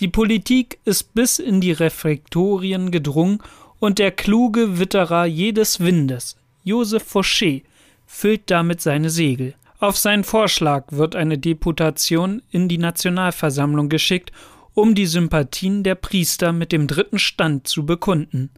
Die 0.00 0.08
Politik 0.08 0.78
ist 0.84 1.14
bis 1.14 1.40
in 1.40 1.60
die 1.60 1.72
Refektorien 1.72 2.92
gedrungen 2.92 3.40
und 3.80 3.98
der 3.98 4.12
kluge 4.12 4.78
Witterer 4.78 5.26
jedes 5.26 5.80
Windes, 5.80 6.36
Joseph 6.62 7.14
Fauché, 7.14 7.62
füllt 8.06 8.42
damit 8.46 8.80
seine 8.80 9.10
Segel. 9.10 9.54
Auf 9.80 9.96
seinen 9.96 10.24
Vorschlag 10.24 10.84
wird 10.90 11.16
eine 11.16 11.36
Deputation 11.36 12.42
in 12.50 12.68
die 12.68 12.78
Nationalversammlung 12.78 13.88
geschickt, 13.88 14.30
um 14.74 14.94
die 14.94 15.06
Sympathien 15.06 15.82
der 15.82 15.96
Priester 15.96 16.52
mit 16.52 16.70
dem 16.70 16.86
dritten 16.86 17.18
Stand 17.18 17.66
zu 17.66 17.84
bekunden. 17.84 18.50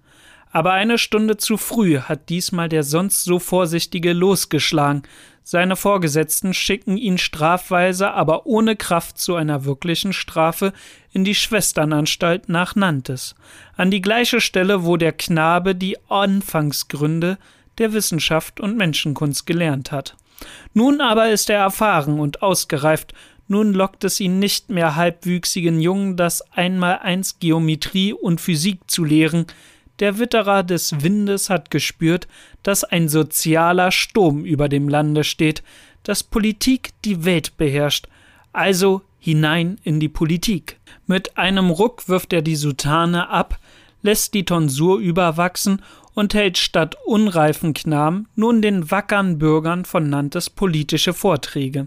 Aber 0.50 0.72
eine 0.72 0.98
Stunde 0.98 1.36
zu 1.36 1.56
früh 1.56 1.98
hat 1.98 2.28
diesmal 2.28 2.68
der 2.68 2.82
sonst 2.82 3.24
so 3.24 3.38
Vorsichtige 3.38 4.12
losgeschlagen. 4.12 5.04
Seine 5.52 5.74
Vorgesetzten 5.74 6.54
schicken 6.54 6.96
ihn 6.96 7.18
strafweise, 7.18 8.12
aber 8.12 8.46
ohne 8.46 8.76
Kraft 8.76 9.18
zu 9.18 9.34
einer 9.34 9.64
wirklichen 9.64 10.12
Strafe 10.12 10.72
in 11.12 11.24
die 11.24 11.34
Schwesternanstalt 11.34 12.48
nach 12.48 12.76
Nantes, 12.76 13.34
an 13.76 13.90
die 13.90 14.00
gleiche 14.00 14.40
Stelle, 14.40 14.84
wo 14.84 14.96
der 14.96 15.10
Knabe 15.10 15.74
die 15.74 15.96
Anfangsgründe 16.08 17.36
der 17.78 17.92
Wissenschaft 17.92 18.60
und 18.60 18.76
Menschenkunst 18.76 19.44
gelernt 19.44 19.90
hat. 19.90 20.14
Nun 20.72 21.00
aber 21.00 21.30
ist 21.30 21.50
er 21.50 21.58
erfahren 21.58 22.20
und 22.20 22.42
ausgereift, 22.42 23.12
nun 23.48 23.74
lockt 23.74 24.04
es 24.04 24.20
ihn 24.20 24.38
nicht 24.38 24.70
mehr 24.70 24.94
halbwüchsigen 24.94 25.80
Jungen, 25.80 26.16
das 26.16 26.42
Einmaleins 26.52 27.40
Geometrie 27.40 28.12
und 28.12 28.40
Physik 28.40 28.88
zu 28.88 29.02
lehren, 29.02 29.46
der 30.00 30.18
Witterer 30.18 30.62
des 30.62 31.02
Windes 31.02 31.50
hat 31.50 31.70
gespürt, 31.70 32.26
dass 32.62 32.84
ein 32.84 33.08
sozialer 33.08 33.92
Sturm 33.92 34.44
über 34.44 34.68
dem 34.68 34.88
Lande 34.88 35.24
steht, 35.24 35.62
dass 36.02 36.22
Politik 36.22 36.90
die 37.04 37.24
Welt 37.24 37.56
beherrscht, 37.56 38.08
also 38.52 39.02
hinein 39.18 39.78
in 39.84 40.00
die 40.00 40.08
Politik. 40.08 40.78
Mit 41.06 41.36
einem 41.36 41.70
Ruck 41.70 42.08
wirft 42.08 42.32
er 42.32 42.42
die 42.42 42.56
Soutane 42.56 43.28
ab, 43.28 43.58
lässt 44.02 44.32
die 44.34 44.46
Tonsur 44.46 44.98
überwachsen 44.98 45.82
und 46.14 46.34
hält 46.34 46.58
statt 46.58 46.96
unreifen 47.04 47.74
Knaben 47.74 48.26
nun 48.34 48.62
den 48.62 48.90
wackern 48.90 49.38
Bürgern 49.38 49.84
von 49.84 50.08
Nantes 50.08 50.50
politische 50.50 51.12
Vorträge. 51.12 51.86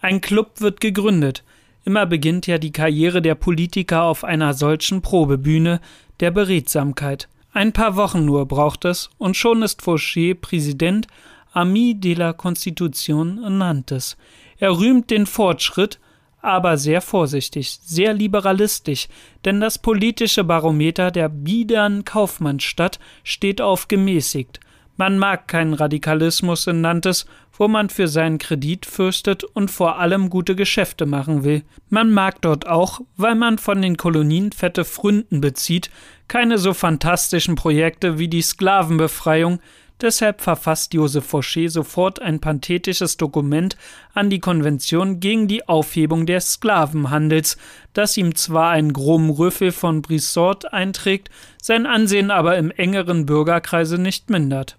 Ein 0.00 0.20
Club 0.20 0.60
wird 0.60 0.80
gegründet. 0.80 1.42
Immer 1.84 2.06
beginnt 2.06 2.46
ja 2.46 2.58
die 2.58 2.72
Karriere 2.72 3.20
der 3.22 3.34
Politiker 3.34 4.04
auf 4.04 4.22
einer 4.22 4.54
solchen 4.54 5.02
Probebühne 5.02 5.80
der 6.20 6.30
Beredsamkeit. 6.30 7.28
Ein 7.54 7.72
paar 7.72 7.96
Wochen 7.96 8.24
nur 8.24 8.46
braucht 8.46 8.86
es, 8.86 9.10
und 9.18 9.36
schon 9.36 9.62
ist 9.62 9.82
Fauché 9.82 10.34
Präsident 10.34 11.06
Ami 11.52 11.94
de 11.94 12.14
la 12.14 12.32
Constitution 12.32 13.58
Nantes. 13.58 14.16
Er 14.56 14.78
rühmt 14.78 15.10
den 15.10 15.26
Fortschritt, 15.26 16.00
aber 16.40 16.78
sehr 16.78 17.02
vorsichtig, 17.02 17.78
sehr 17.82 18.14
liberalistisch, 18.14 19.08
denn 19.44 19.60
das 19.60 19.78
politische 19.78 20.44
Barometer 20.44 21.10
der 21.10 21.28
biedern 21.28 22.06
Kaufmannsstadt 22.06 22.98
steht 23.22 23.60
auf 23.60 23.86
gemäßigt. 23.86 24.58
Man 24.96 25.18
mag 25.18 25.46
keinen 25.46 25.74
Radikalismus 25.74 26.66
in 26.66 26.80
Nantes, 26.80 27.26
wo 27.56 27.68
man 27.68 27.90
für 27.90 28.08
seinen 28.08 28.38
Kredit 28.38 28.86
fürchtet 28.86 29.44
und 29.44 29.70
vor 29.70 29.98
allem 29.98 30.30
gute 30.30 30.56
Geschäfte 30.56 31.06
machen 31.06 31.44
will. 31.44 31.62
Man 31.88 32.10
mag 32.10 32.40
dort 32.40 32.66
auch, 32.66 33.00
weil 33.16 33.34
man 33.34 33.58
von 33.58 33.82
den 33.82 33.96
Kolonien 33.96 34.52
fette 34.52 34.84
Fründen 34.84 35.40
bezieht, 35.40 35.90
keine 36.28 36.58
so 36.58 36.74
fantastischen 36.74 37.54
Projekte 37.54 38.18
wie 38.18 38.28
die 38.28 38.42
Sklavenbefreiung, 38.42 39.60
Deshalb 40.02 40.40
verfasst 40.40 40.94
Joseph 40.94 41.32
Fauché 41.32 41.68
sofort 41.68 42.20
ein 42.20 42.40
pathetisches 42.40 43.16
Dokument 43.18 43.76
an 44.14 44.30
die 44.30 44.40
Konvention 44.40 45.20
gegen 45.20 45.46
die 45.46 45.68
Aufhebung 45.68 46.26
des 46.26 46.54
Sklavenhandels, 46.54 47.56
das 47.92 48.16
ihm 48.16 48.34
zwar 48.34 48.70
einen 48.70 48.92
groben 48.92 49.30
Rüffel 49.30 49.70
von 49.70 50.02
Brissot 50.02 50.72
einträgt, 50.72 51.30
sein 51.62 51.86
Ansehen 51.86 52.32
aber 52.32 52.58
im 52.58 52.72
engeren 52.72 53.26
Bürgerkreise 53.26 53.96
nicht 53.96 54.28
mindert. 54.28 54.76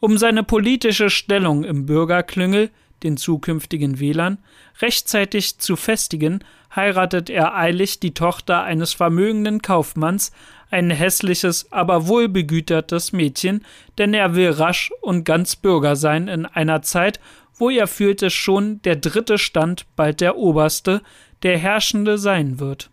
Um 0.00 0.18
seine 0.18 0.42
politische 0.42 1.10
Stellung 1.10 1.64
im 1.64 1.86
Bürgerklüngel, 1.86 2.70
den 3.02 3.16
zukünftigen 3.16 4.00
Wählern, 4.00 4.38
rechtzeitig 4.80 5.58
zu 5.58 5.76
festigen, 5.76 6.40
heiratet 6.74 7.30
er 7.30 7.56
eilig 7.56 8.00
die 8.00 8.14
Tochter 8.14 8.62
eines 8.62 8.92
vermögenden 8.92 9.62
Kaufmanns, 9.62 10.32
ein 10.70 10.90
hässliches, 10.90 11.70
aber 11.72 12.08
wohlbegütertes 12.08 13.12
Mädchen, 13.12 13.64
denn 13.98 14.14
er 14.14 14.34
will 14.34 14.50
rasch 14.50 14.90
und 15.00 15.24
ganz 15.24 15.56
Bürger 15.56 15.96
sein 15.96 16.28
in 16.28 16.44
einer 16.44 16.82
Zeit, 16.82 17.20
wo 17.54 17.70
er 17.70 17.86
fühlte 17.86 18.30
schon 18.30 18.82
der 18.82 18.96
dritte 18.96 19.38
Stand 19.38 19.86
bald 19.96 20.20
der 20.20 20.36
oberste, 20.36 21.02
der 21.42 21.58
herrschende 21.58 22.18
sein 22.18 22.58
wird. 22.60 22.90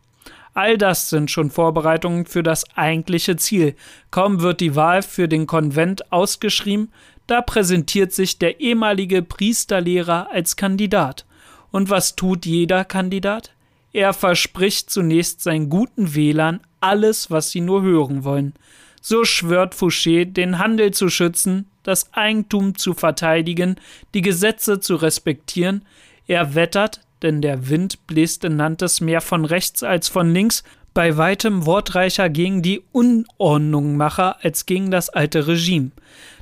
All 0.54 0.78
das 0.78 1.10
sind 1.10 1.32
schon 1.32 1.50
Vorbereitungen 1.50 2.26
für 2.26 2.44
das 2.44 2.64
eigentliche 2.76 3.36
Ziel. 3.38 3.76
Kaum 4.12 4.42
wird 4.42 4.62
die 4.62 4.76
Wahl 4.76 5.02
für 5.02 5.28
den 5.28 5.48
Konvent 5.48 6.12
ausgeschrieben, 6.12 6.92
da 7.28 7.42
präsentiert 7.42 8.12
sich 8.12 8.38
der 8.38 8.60
ehemalige 8.60 9.22
Priesterlehrer 9.22 10.30
als 10.32 10.56
Kandidat. 10.56 11.26
Und 11.72 11.90
was 11.90 12.16
tut 12.16 12.46
jeder 12.46 12.84
Kandidat? 12.86 13.54
Er 13.94 14.14
verspricht 14.14 14.90
zunächst 14.90 15.42
seinen 15.42 15.70
guten 15.70 16.16
Wählern 16.16 16.60
alles, 16.82 17.32
was 17.32 17.52
sie 17.52 17.62
nur 17.62 17.82
hören 17.82 18.24
wollen. 18.24 18.54
So 19.02 19.24
schwört 19.24 19.74
Fouché, 19.74 20.26
den 20.26 20.60
Handel 20.60 20.92
zu 20.92 21.10
schützen, 21.10 21.70
das 21.84 22.14
Eigentum 22.14 22.78
zu 22.78 22.94
verteidigen, 22.94 23.76
die 24.14 24.22
Gesetze 24.22 24.80
zu 24.80 24.96
respektieren. 24.96 25.86
Er 26.28 26.56
wettert, 26.56 27.02
denn 27.24 27.42
der 27.42 27.70
Wind 27.70 28.06
bläst 28.08 28.44
in 28.44 28.58
Nantes 28.58 29.02
mehr 29.02 29.22
von 29.22 29.46
rechts 29.46 29.82
als 29.84 30.10
von 30.10 30.34
links, 30.34 30.64
bei 30.94 31.18
weitem 31.18 31.66
wortreicher 31.66 32.30
gegen 32.30 32.62
die 32.62 32.84
Unordnungmacher 32.92 34.44
als 34.44 34.66
gegen 34.66 34.92
das 34.92 35.10
alte 35.10 35.48
Regime. 35.48 35.92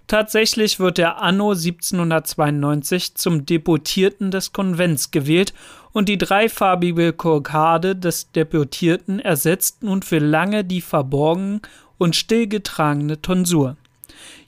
Tatsächlich 0.08 0.80
wird 0.80 1.00
er 1.00 1.22
anno 1.22 1.52
1792 1.52 3.16
zum 3.16 3.46
Deputierten 3.46 4.30
des 4.30 4.52
Konvents 4.52 5.12
gewählt 5.12 5.54
und 5.94 6.10
die 6.10 6.18
dreifarbige 6.18 7.14
Kokarde 7.14 7.96
des 7.96 8.32
Deputierten 8.32 9.20
ersetzt 9.20 9.84
nun 9.84 10.02
für 10.02 10.20
lange 10.20 10.66
die 10.66 10.82
verborgen 10.82 11.62
und 11.98 12.16
still 12.16 12.48
getragene 12.48 13.22
Tonsur. 13.22 13.78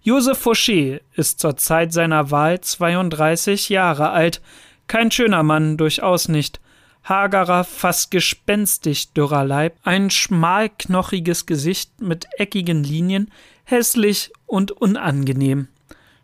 Joseph 0.02 0.46
Fauché 0.46 1.00
ist 1.16 1.40
zur 1.40 1.56
Zeit 1.56 1.94
seiner 1.94 2.30
Wahl 2.30 2.60
32 2.60 3.70
Jahre 3.70 4.10
alt, 4.10 4.42
kein 4.88 5.12
schöner 5.12 5.44
Mann, 5.44 5.78
durchaus 5.78 6.28
nicht. 6.28 6.60
Hagerer, 7.04 7.63
fast 7.63 8.12
gespenstig 8.12 9.13
dürrer 9.13 9.44
Leib, 9.44 9.75
ein 9.84 10.10
schmalknochiges 10.10 11.46
Gesicht 11.46 12.02
mit 12.02 12.28
eckigen 12.38 12.84
Linien, 12.84 13.30
hässlich 13.66 14.32
und 14.46 14.72
unangenehm. 14.72 15.68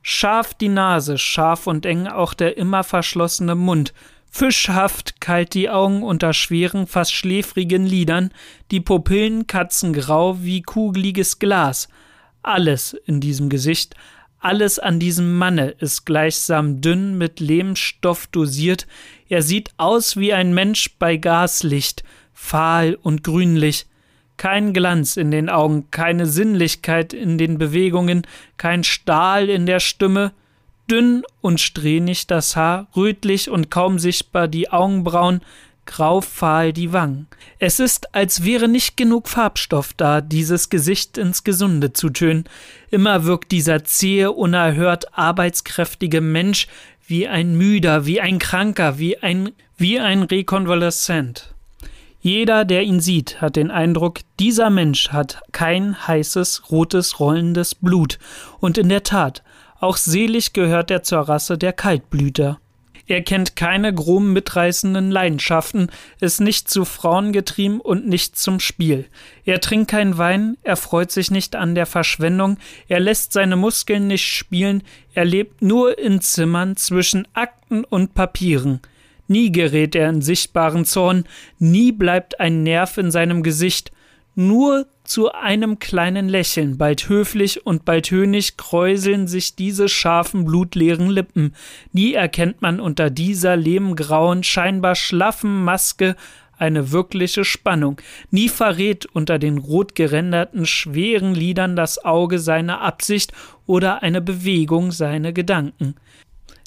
Scharf 0.01 0.53
die 0.53 0.69
Nase, 0.69 1.17
scharf 1.17 1.67
und 1.67 1.85
eng 1.85 2.07
auch 2.07 2.33
der 2.33 2.57
immer 2.57 2.83
verschlossene 2.85 3.55
Mund, 3.55 3.93
fischhaft 4.31 5.19
kalt 5.19 5.53
die 5.53 5.69
Augen 5.69 6.03
unter 6.03 6.33
schweren, 6.33 6.87
fast 6.87 7.13
schläfrigen 7.13 7.85
Lidern, 7.85 8.31
die 8.71 8.79
Pupillen 8.79 9.47
katzengrau 9.47 10.41
wie 10.41 10.61
kugeliges 10.61 11.39
Glas. 11.39 11.89
Alles 12.41 12.93
in 13.05 13.19
diesem 13.19 13.49
Gesicht, 13.49 13.95
alles 14.39 14.79
an 14.79 14.99
diesem 14.99 15.37
Manne 15.37 15.69
ist 15.79 16.05
gleichsam 16.05 16.81
dünn 16.81 17.17
mit 17.17 17.39
Lehmstoff 17.39 18.27
dosiert, 18.27 18.87
er 19.27 19.41
sieht 19.41 19.71
aus 19.77 20.17
wie 20.17 20.33
ein 20.33 20.53
Mensch 20.53 20.95
bei 20.97 21.17
Gaslicht, 21.17 22.03
fahl 22.33 22.97
und 23.01 23.23
grünlich, 23.23 23.85
kein 24.37 24.73
Glanz 24.73 25.17
in 25.17 25.31
den 25.31 25.49
Augen, 25.49 25.91
keine 25.91 26.25
Sinnlichkeit 26.25 27.13
in 27.13 27.37
den 27.37 27.57
Bewegungen, 27.57 28.25
kein 28.57 28.83
Stahl 28.83 29.49
in 29.49 29.65
der 29.65 29.81
Stimme, 29.81 30.31
dünn 30.89 31.23
und 31.41 31.59
strähnig 31.59 32.25
das 32.25 32.55
Haar, 32.55 32.87
rötlich 32.95 33.49
und 33.49 33.69
kaum 33.69 33.99
sichtbar 33.99 34.47
die 34.47 34.71
Augenbrauen, 34.71 35.41
graufahl 35.89 36.71
die 36.71 36.93
Wangen. 36.93 37.27
Es 37.57 37.79
ist, 37.79 38.15
als 38.15 38.45
wäre 38.45 38.67
nicht 38.67 38.95
genug 38.95 39.27
Farbstoff 39.27 39.93
da, 39.97 40.21
dieses 40.21 40.69
Gesicht 40.69 41.17
ins 41.17 41.43
Gesunde 41.43 41.91
zu 41.93 42.11
tönen. 42.11 42.45
Immer 42.91 43.25
wirkt 43.25 43.51
dieser 43.51 43.83
zähe, 43.83 44.31
unerhört 44.31 45.17
arbeitskräftige 45.17 46.21
Mensch 46.21 46.67
wie 47.07 47.27
ein 47.27 47.57
Müder, 47.57 48.05
wie 48.05 48.21
ein 48.21 48.37
Kranker, 48.37 48.99
wie 48.99 49.17
ein, 49.17 49.51
wie 49.77 49.99
ein 49.99 50.21
Rekonvaleszent. 50.23 51.53
Jeder, 52.21 52.65
der 52.65 52.83
ihn 52.83 52.99
sieht, 52.99 53.41
hat 53.41 53.55
den 53.55 53.71
Eindruck, 53.71 54.19
dieser 54.39 54.69
Mensch 54.69 55.09
hat 55.09 55.41
kein 55.51 56.07
heißes, 56.07 56.69
rotes, 56.69 57.19
rollendes 57.19 57.75
Blut. 57.75 58.19
Und 58.59 58.77
in 58.77 58.89
der 58.89 59.03
Tat, 59.03 59.41
auch 59.79 59.97
selig 59.97 60.53
gehört 60.53 60.91
er 60.91 61.01
zur 61.01 61.21
Rasse 61.21 61.57
der 61.57 61.73
Kaltblüter. 61.73 62.59
Er 63.09 63.23
kennt 63.23 63.55
keine 63.55 63.91
groben 63.91 64.33
mitreißenden 64.33 65.09
Leidenschaften, 65.09 65.89
ist 66.19 66.41
nicht 66.41 66.69
zu 66.69 66.85
Frauen 66.85 67.31
getrieben 67.31 67.81
und 67.81 68.07
nicht 68.07 68.37
zum 68.37 68.59
Spiel. 68.59 69.07
Er 69.45 69.59
trinkt 69.59 69.89
kein 69.89 70.19
Wein, 70.19 70.57
er 70.61 70.75
freut 70.75 71.11
sich 71.11 71.31
nicht 71.31 71.55
an 71.55 71.73
der 71.73 71.87
Verschwendung, 71.87 72.59
er 72.87 72.99
lässt 72.99 73.33
seine 73.33 73.55
Muskeln 73.55 74.05
nicht 74.05 74.27
spielen, 74.27 74.83
er 75.15 75.25
lebt 75.25 75.63
nur 75.63 75.97
in 75.97 76.21
Zimmern 76.21 76.77
zwischen 76.77 77.27
Akten 77.33 77.83
und 77.83 78.13
Papieren. 78.13 78.79
Nie 79.27 79.51
gerät 79.51 79.95
er 79.95 80.07
in 80.07 80.21
sichtbaren 80.21 80.85
Zorn, 80.85 81.25
nie 81.57 81.91
bleibt 81.91 82.39
ein 82.39 82.61
Nerv 82.61 82.99
in 82.99 83.09
seinem 83.09 83.41
Gesicht, 83.41 83.91
nur 84.35 84.85
zu 85.09 85.31
einem 85.31 85.79
kleinen 85.79 86.29
Lächeln, 86.29 86.77
bald 86.77 87.09
höflich 87.09 87.65
und 87.65 87.83
bald 87.83 88.11
höhnig 88.11 88.57
kräuseln 88.57 89.27
sich 89.27 89.55
diese 89.55 89.89
scharfen, 89.89 90.45
blutleeren 90.45 91.09
Lippen. 91.09 91.55
Nie 91.91 92.13
erkennt 92.13 92.61
man 92.61 92.79
unter 92.79 93.09
dieser 93.09 93.55
lehmgrauen, 93.55 94.43
scheinbar 94.43 94.93
schlaffen 94.95 95.63
Maske 95.63 96.15
eine 96.59 96.91
wirkliche 96.91 97.43
Spannung. 97.43 97.99
Nie 98.29 98.49
verrät 98.49 99.07
unter 99.07 99.39
den 99.39 99.57
rot 99.57 99.95
geränderten, 99.95 100.67
schweren 100.67 101.33
Lidern 101.33 101.75
das 101.75 102.05
Auge 102.05 102.37
seine 102.37 102.79
Absicht 102.79 103.31
oder 103.65 104.03
eine 104.03 104.21
Bewegung 104.21 104.91
seine 104.91 105.33
Gedanken. 105.33 105.95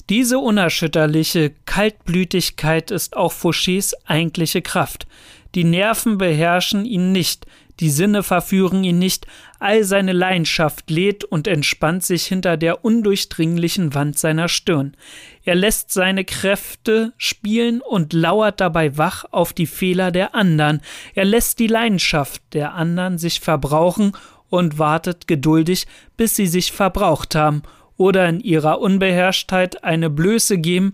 Diese 0.09 0.39
unerschütterliche 0.39 1.53
Kaltblütigkeit 1.65 2.91
ist 2.91 3.15
auch 3.15 3.31
Fauchets 3.31 3.95
eigentliche 4.05 4.61
Kraft. 4.61 5.07
Die 5.55 5.63
Nerven 5.63 6.17
beherrschen 6.17 6.83
ihn 6.83 7.11
nicht, 7.11 7.45
die 7.79 7.89
Sinne 7.89 8.23
verführen 8.23 8.83
ihn 8.83 8.99
nicht, 8.99 9.27
all 9.59 9.83
seine 9.83 10.13
Leidenschaft 10.13 10.89
lädt 10.89 11.23
und 11.23 11.47
entspannt 11.47 12.03
sich 12.03 12.25
hinter 12.25 12.57
der 12.57 12.85
undurchdringlichen 12.85 13.93
Wand 13.93 14.19
seiner 14.19 14.47
Stirn. 14.47 14.95
Er 15.43 15.55
lässt 15.55 15.91
seine 15.91 16.25
Kräfte 16.25 17.13
spielen 17.17 17.81
und 17.81 18.13
lauert 18.13 18.61
dabei 18.61 18.97
wach 18.97 19.25
auf 19.31 19.53
die 19.53 19.67
Fehler 19.67 20.11
der 20.11 20.35
anderen. 20.35 20.81
Er 21.15 21.25
lässt 21.25 21.59
die 21.59 21.67
Leidenschaft 21.67 22.41
der 22.53 22.73
anderen 22.73 23.17
sich 23.17 23.39
verbrauchen 23.39 24.13
und 24.49 24.77
wartet 24.77 25.27
geduldig, 25.27 25.87
bis 26.15 26.35
sie 26.35 26.47
sich 26.47 26.71
verbraucht 26.71 27.35
haben 27.35 27.63
oder 27.97 28.27
in 28.27 28.39
ihrer 28.39 28.79
Unbeherrschtheit 28.79 29.83
eine 29.83 30.09
Blöße 30.09 30.57
geben, 30.57 30.93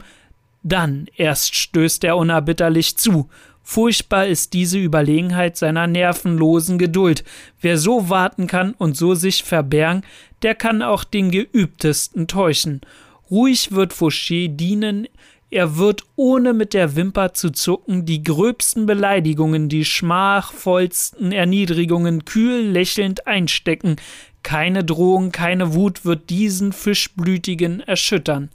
dann 0.64 1.08
erst 1.16 1.56
stößt 1.56 2.04
er 2.04 2.18
unerbitterlich 2.18 2.98
zu. 2.98 3.30
Furchtbar 3.64 4.26
ist 4.26 4.54
diese 4.54 4.80
Überlegenheit 4.80 5.58
seiner 5.58 5.86
nervenlosen 5.86 6.80
Geduld. 6.80 7.24
Wer 7.62 7.78
so 7.78 8.10
warten 8.10 8.48
kann 8.48 8.74
und 8.74 8.98
so 8.98 9.14
sich 9.14 9.44
verbergen, 9.44 10.04
der 10.42 10.56
kann 10.56 10.82
auch 10.82 11.04
den 11.04 11.30
Geübtesten 11.32 12.28
täuschen. 12.28 12.82
Ruhig 13.30 13.72
wird 13.72 13.94
Fauché 13.94 14.48
dienen, 14.48 15.08
er 15.52 15.78
wird 15.78 16.04
ohne 16.16 16.54
mit 16.54 16.76
der 16.76 16.96
Wimper 16.96 17.34
zu 17.34 17.50
zucken 17.50 18.06
die 18.06 18.24
gröbsten 18.24 18.86
Beleidigungen, 18.86 19.68
die 19.68 19.84
schmachvollsten 19.84 21.32
Erniedrigungen 21.32 22.26
kühl 22.26 22.68
lächelnd 22.68 23.26
einstecken, 23.26 23.96
keine 24.44 24.84
Drohung, 24.84 25.32
keine 25.32 25.74
Wut 25.74 26.06
wird 26.06 26.30
diesen 26.30 26.72
Fischblütigen 26.72 27.80
erschüttern. 27.82 28.52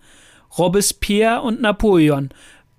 Robespierre 0.56 1.42
und 1.42 1.60
Napoleon, 1.60 2.30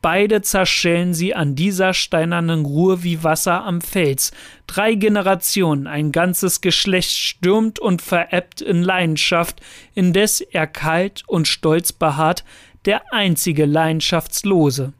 beide 0.05 0.43
zerschellen 0.43 1.15
sie 1.15 1.33
an 1.33 1.55
dieser 1.55 1.95
steinernen 1.95 2.63
Ruhe 2.63 3.01
wie 3.01 3.23
Wasser 3.23 3.63
am 3.63 3.81
Fels. 3.81 4.33
Drei 4.67 4.93
Generationen, 4.93 5.87
ein 5.87 6.11
ganzes 6.11 6.61
Geschlecht 6.61 7.09
stürmt 7.09 7.79
und 7.79 8.03
verebbt 8.03 8.61
in 8.61 8.83
Leidenschaft, 8.83 9.61
indes 9.95 10.41
er 10.41 10.67
kalt 10.67 11.23
und 11.25 11.47
stolz 11.47 11.91
beharrt, 11.91 12.43
der 12.85 13.01
einzige 13.11 13.65
Leidenschaftslose. 13.65 14.93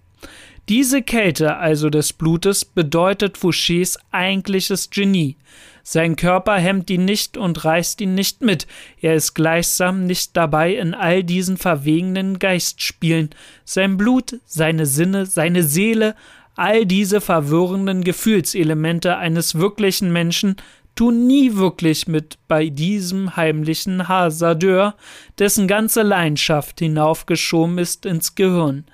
Diese 0.68 1.04
Kälte 1.04 1.58
also 1.58 1.92
des 1.92 2.12
Blutes 2.12 2.66
bedeutet 2.66 3.38
Fouchés 3.38 4.00
eigentliches 4.10 4.90
Genie. 4.90 5.38
Sein 5.84 6.16
Körper 6.16 6.56
hemmt 6.56 6.90
ihn 6.90 7.06
nicht 7.06 7.38
und 7.38 7.64
reißt 7.64 8.02
ihn 8.02 8.16
nicht 8.16 8.42
mit. 8.42 8.66
Er 9.00 9.14
ist 9.14 9.36
gleichsam 9.36 10.08
nicht 10.08 10.36
dabei 10.36 10.74
in 10.74 10.96
all 10.96 11.24
diesen 11.24 11.58
verwegenen 11.58 12.40
Geistspielen. 12.40 13.30
Sein 13.64 13.96
Blut, 13.96 14.40
seine 14.46 14.88
Sinne, 14.88 15.28
seine 15.28 15.62
Seele, 15.62 16.16
all 16.56 16.88
diese 16.88 17.22
verwirrenden 17.22 18.04
Gefühlselemente 18.04 19.18
eines 19.18 19.54
wirklichen 19.54 20.12
Menschen 20.12 20.56
tun 20.96 21.28
nie 21.28 21.56
wirklich 21.56 22.08
mit 22.08 22.38
bei 22.48 22.70
diesem 22.70 23.36
heimlichen 23.36 24.08
Hasardeur, 24.08 24.96
dessen 25.38 25.68
ganze 25.68 26.02
Leidenschaft 26.02 26.80
hinaufgeschoben 26.80 27.78
ist 27.78 28.06
ins 28.06 28.36
Gehirn. 28.36 28.86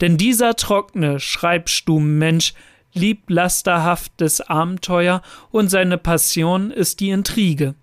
Denn 0.00 0.16
dieser 0.16 0.56
trockene, 0.56 1.20
Schreibstubenmensch 1.20 2.54
liebt 2.92 3.30
lasterhaftes 3.30 4.40
Abenteuer 4.40 5.22
und 5.50 5.68
seine 5.68 5.98
Passion 5.98 6.70
ist 6.70 7.00
die 7.00 7.10
Intrige. 7.10 7.74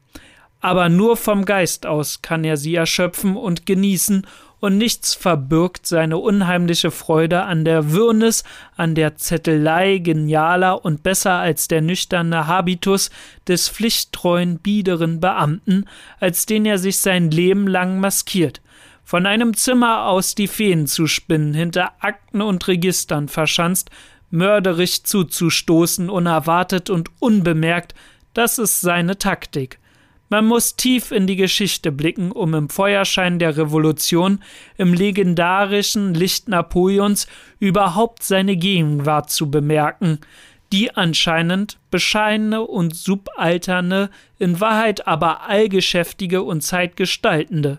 Aber 0.60 0.90
nur 0.90 1.18
vom 1.18 1.46
Geist 1.46 1.86
aus 1.86 2.22
kann 2.22 2.44
er 2.44 2.58
sie 2.58 2.76
erschöpfen 2.76 3.38
und 3.38 3.66
genießen, 3.66 4.26
und 4.60 4.78
nichts 4.78 5.14
verbirgt 5.14 5.86
seine 5.86 6.18
unheimliche 6.18 6.92
Freude 6.92 7.44
an 7.44 7.64
der 7.64 7.92
Wirrnis, 7.92 8.44
an 8.76 8.96
der 8.96 9.16
Zettelei 9.16 10.00
genialer 10.00 10.84
und 10.84 11.04
besser 11.04 11.34
als 11.34 11.68
der 11.68 11.82
nüchterne 11.82 12.48
Habitus 12.48 13.12
des 13.48 13.70
pflichttreuen, 13.70 14.60
biederen 14.60 15.20
Beamten, 15.20 15.86
als 16.20 16.46
den 16.46 16.66
er 16.66 16.80
sich 16.80 16.98
sein 16.98 17.30
Leben 17.30 17.68
lang 17.68 18.00
maskiert. 18.00 18.62
Von 19.04 19.26
einem 19.26 19.56
Zimmer 19.56 20.08
aus 20.08 20.36
die 20.36 20.48
Feen 20.48 20.88
zu 20.88 21.08
spinnen, 21.08 21.54
hinter 21.54 21.94
Akten 22.00 22.42
und 22.42 22.68
Registern 22.68 23.30
verschanzt, 23.30 23.90
mörderisch 24.32 25.04
zuzustoßen, 25.04 26.10
unerwartet 26.10 26.90
und 26.90 27.10
unbemerkt, 27.20 27.96
das 28.34 28.58
ist 28.58 28.82
seine 28.82 29.18
Taktik. 29.18 29.80
Man 30.30 30.46
muss 30.46 30.76
tief 30.76 31.12
in 31.12 31.26
die 31.26 31.38
Geschichte 31.38 31.92
blicken, 31.92 32.34
um 32.34 32.54
im 32.54 32.70
Feuerschein 32.70 33.40
der 33.40 33.56
Revolution, 33.56 34.44
im 34.78 34.94
legendarischen 34.94 36.14
Licht 36.14 36.50
Napoleons 36.50 37.28
überhaupt 37.60 38.24
seine 38.24 38.58
Gegenwart 38.58 39.30
zu 39.30 39.50
bemerken, 39.50 40.20
die 40.74 40.96
anscheinend 40.96 41.78
bescheidene 41.92 42.62
und 42.62 42.94
subalterne, 42.94 44.10
in 44.38 44.60
Wahrheit 44.60 45.08
aber 45.08 45.48
allgeschäftige 45.48 46.44
und 46.44 46.62
zeitgestaltende. 46.62 47.78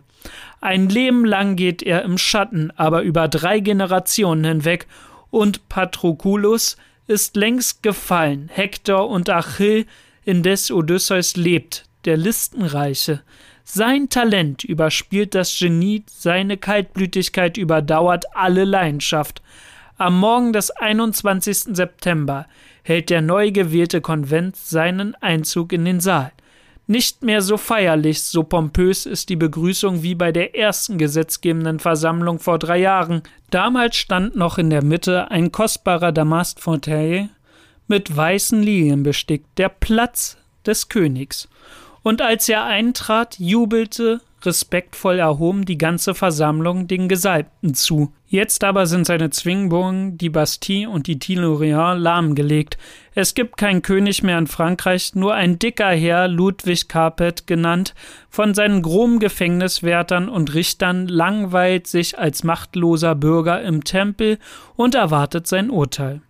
Ein 0.61 0.89
Leben 0.89 1.27
lang 1.27 1.55
geht 1.55 1.83
er 1.83 2.03
im 2.03 2.17
Schatten, 2.17 2.73
aber 2.77 3.03
über 3.03 3.29
drei 3.29 3.61
Generationen 3.61 4.45
hinweg. 4.45 4.87
Und 5.31 5.69
Patroklos 5.69 6.79
ist 7.07 7.37
längst 7.37 7.83
gefallen, 7.83 8.49
Hektor 8.53 9.09
und 9.09 9.29
Achill, 9.29 9.87
indes 10.25 10.71
Odysseus 10.71 11.37
lebt, 11.37 11.85
der 12.09 12.17
Listenreiche. 12.17 13.21
Sein 13.65 14.09
Talent 14.09 14.65
überspielt 14.65 15.35
das 15.35 15.59
Genie, 15.59 16.05
seine 16.09 16.57
Kaltblütigkeit 16.57 17.59
überdauert 17.59 18.25
alle 18.35 18.65
Leidenschaft. 18.65 19.43
Am 19.99 20.19
Morgen 20.19 20.55
des 20.55 20.71
21. 20.71 21.77
September 21.77 22.47
hält 22.83 23.11
der 23.11 23.21
neu 23.21 23.51
gewählte 23.51 24.01
Konvent 24.01 24.57
seinen 24.57 25.15
Einzug 25.17 25.75
in 25.75 25.85
den 25.85 26.01
Saal. 26.01 26.33
Nicht 26.87 27.23
mehr 27.23 27.43
so 27.43 27.59
feierlich, 27.59 28.23
so 28.23 28.43
pompös 28.43 29.05
ist 29.05 29.29
die 29.29 29.37
Begrüßung 29.37 30.03
wie 30.03 30.15
bei 30.15 30.33
der 30.33 30.57
ersten 30.57 30.97
gesetzgebenden 30.97 31.79
Versammlung 31.79 32.39
vor 32.39 32.59
drei 32.59 32.79
Jahren. 32.79 33.21
Damals 33.51 33.97
stand 33.97 34.35
noch 34.35 34.57
in 34.57 34.71
der 34.71 34.83
Mitte 34.83 35.31
ein 35.31 35.53
kostbarer 35.53 36.13
Damastfauteuil 36.13 37.29
mit 37.87 38.17
weißen 38.17 38.63
Lilien 38.63 39.03
bestickt, 39.03 39.59
der 39.59 39.69
Platz 39.69 40.39
des 40.65 40.89
Königs. 40.89 41.49
Und 42.03 42.23
als 42.23 42.49
er 42.49 42.65
eintrat, 42.65 43.39
jubelte 43.39 44.21
respektvoll 44.45 45.19
erhoben 45.19 45.65
die 45.65 45.79
ganze 45.79 46.15
Versammlung 46.15 46.87
den 46.87 47.09
Gesalbten 47.09 47.75
zu. 47.75 48.13
Jetzt 48.27 48.63
aber 48.63 48.87
sind 48.87 49.07
seine 49.07 49.31
Zwingburgen, 49.31 50.19
die 50.19 50.29
Bastille 50.29 50.89
und 50.89 51.07
die 51.07 51.19
Tillorient, 51.19 52.01
lahmgelegt. 52.01 52.79
Es 53.15 53.35
gibt 53.35 53.57
keinen 53.57 53.83
König 53.83 54.23
mehr 54.23 54.39
in 54.39 54.47
Frankreich, 54.47 55.15
nur 55.15 55.35
ein 55.35 55.59
dicker 55.59 55.91
Herr, 55.91 56.29
Ludwig 56.29 56.89
Capet 56.89 57.47
genannt, 57.47 57.95
von 58.29 58.55
seinen 58.55 58.83
groben 58.83 59.19
Gefängniswärtern 59.19 60.29
und 60.29 60.55
Richtern 60.55 61.09
langweilt 61.09 61.87
sich 61.87 62.19
als 62.19 62.45
machtloser 62.45 63.15
Bürger 63.15 63.63
im 63.63 63.83
Tempel 63.83 64.39
und 64.77 64.95
erwartet 64.95 65.47
sein 65.47 65.71
Urteil. 65.71 66.21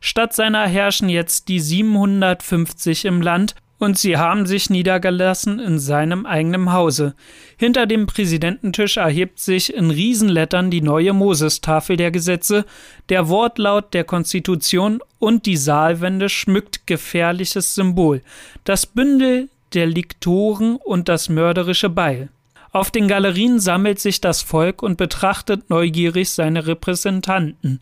Statt 0.00 0.34
seiner 0.34 0.66
herrschen 0.66 1.08
jetzt 1.08 1.48
die 1.48 1.60
750 1.60 3.04
im 3.04 3.20
Land, 3.20 3.54
und 3.78 3.98
sie 3.98 4.16
haben 4.16 4.46
sich 4.46 4.70
niedergelassen 4.70 5.58
in 5.58 5.78
seinem 5.78 6.24
eigenen 6.24 6.72
Hause. 6.72 7.14
Hinter 7.56 7.86
dem 7.86 8.06
Präsidententisch 8.06 8.96
erhebt 8.96 9.38
sich 9.38 9.74
in 9.74 9.90
Riesenlettern 9.90 10.70
die 10.70 10.80
neue 10.80 11.12
Mosestafel 11.12 11.96
der 11.96 12.10
Gesetze, 12.10 12.64
der 13.08 13.28
Wortlaut 13.28 13.92
der 13.92 14.04
Konstitution 14.04 15.00
und 15.18 15.46
die 15.46 15.56
Saalwände 15.56 16.28
schmückt 16.28 16.86
gefährliches 16.86 17.74
Symbol, 17.74 18.22
das 18.64 18.86
Bündel 18.86 19.48
der 19.74 19.86
Liktoren 19.86 20.76
und 20.76 21.08
das 21.08 21.28
mörderische 21.28 21.90
Beil. 21.90 22.30
Auf 22.72 22.90
den 22.90 23.08
Galerien 23.08 23.58
sammelt 23.58 24.00
sich 24.00 24.20
das 24.20 24.42
Volk 24.42 24.82
und 24.82 24.98
betrachtet 24.98 25.70
neugierig 25.70 26.30
seine 26.30 26.66
Repräsentanten. 26.66 27.80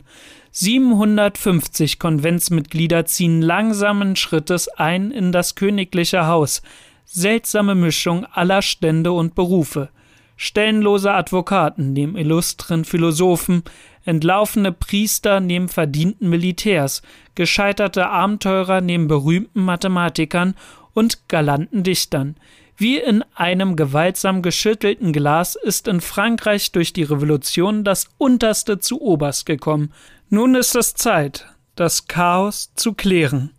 750 0.57 1.99
Konventsmitglieder 1.99 3.05
ziehen 3.05 3.41
langsamen 3.41 4.15
Schrittes 4.15 4.69
ein 4.69 5.11
in 5.11 5.33
das 5.33 5.55
königliche 5.55 6.27
Haus. 6.27 6.61
Seltsame 7.03 7.75
Mischung 7.75 8.23
aller 8.23 8.61
Stände 8.61 9.11
und 9.11 9.35
Berufe. 9.35 9.89
Stellenlose 10.37 11.11
Advokaten 11.11 11.91
neben 11.91 12.15
illustren 12.15 12.85
Philosophen, 12.85 13.63
entlaufene 14.05 14.71
Priester 14.71 15.41
neben 15.41 15.67
verdienten 15.67 16.29
Militärs, 16.29 17.01
gescheiterte 17.35 18.07
Abenteurer 18.07 18.79
neben 18.79 19.09
berühmten 19.09 19.59
Mathematikern 19.59 20.55
und 20.93 21.27
galanten 21.27 21.83
Dichtern. 21.83 22.37
Wie 22.77 22.97
in 22.97 23.25
einem 23.35 23.75
gewaltsam 23.75 24.41
geschüttelten 24.41 25.11
Glas 25.11 25.55
ist 25.55 25.89
in 25.89 25.99
Frankreich 25.99 26.71
durch 26.71 26.93
die 26.93 27.03
Revolution 27.03 27.83
das 27.83 28.07
Unterste 28.17 28.79
zu 28.79 29.01
Oberst 29.01 29.45
gekommen. 29.45 29.91
Nun 30.29 30.55
ist 30.55 30.75
es 30.75 30.95
Zeit, 30.95 31.45
das 31.75 32.07
Chaos 32.07 32.73
zu 32.75 32.93
klären. 32.93 33.51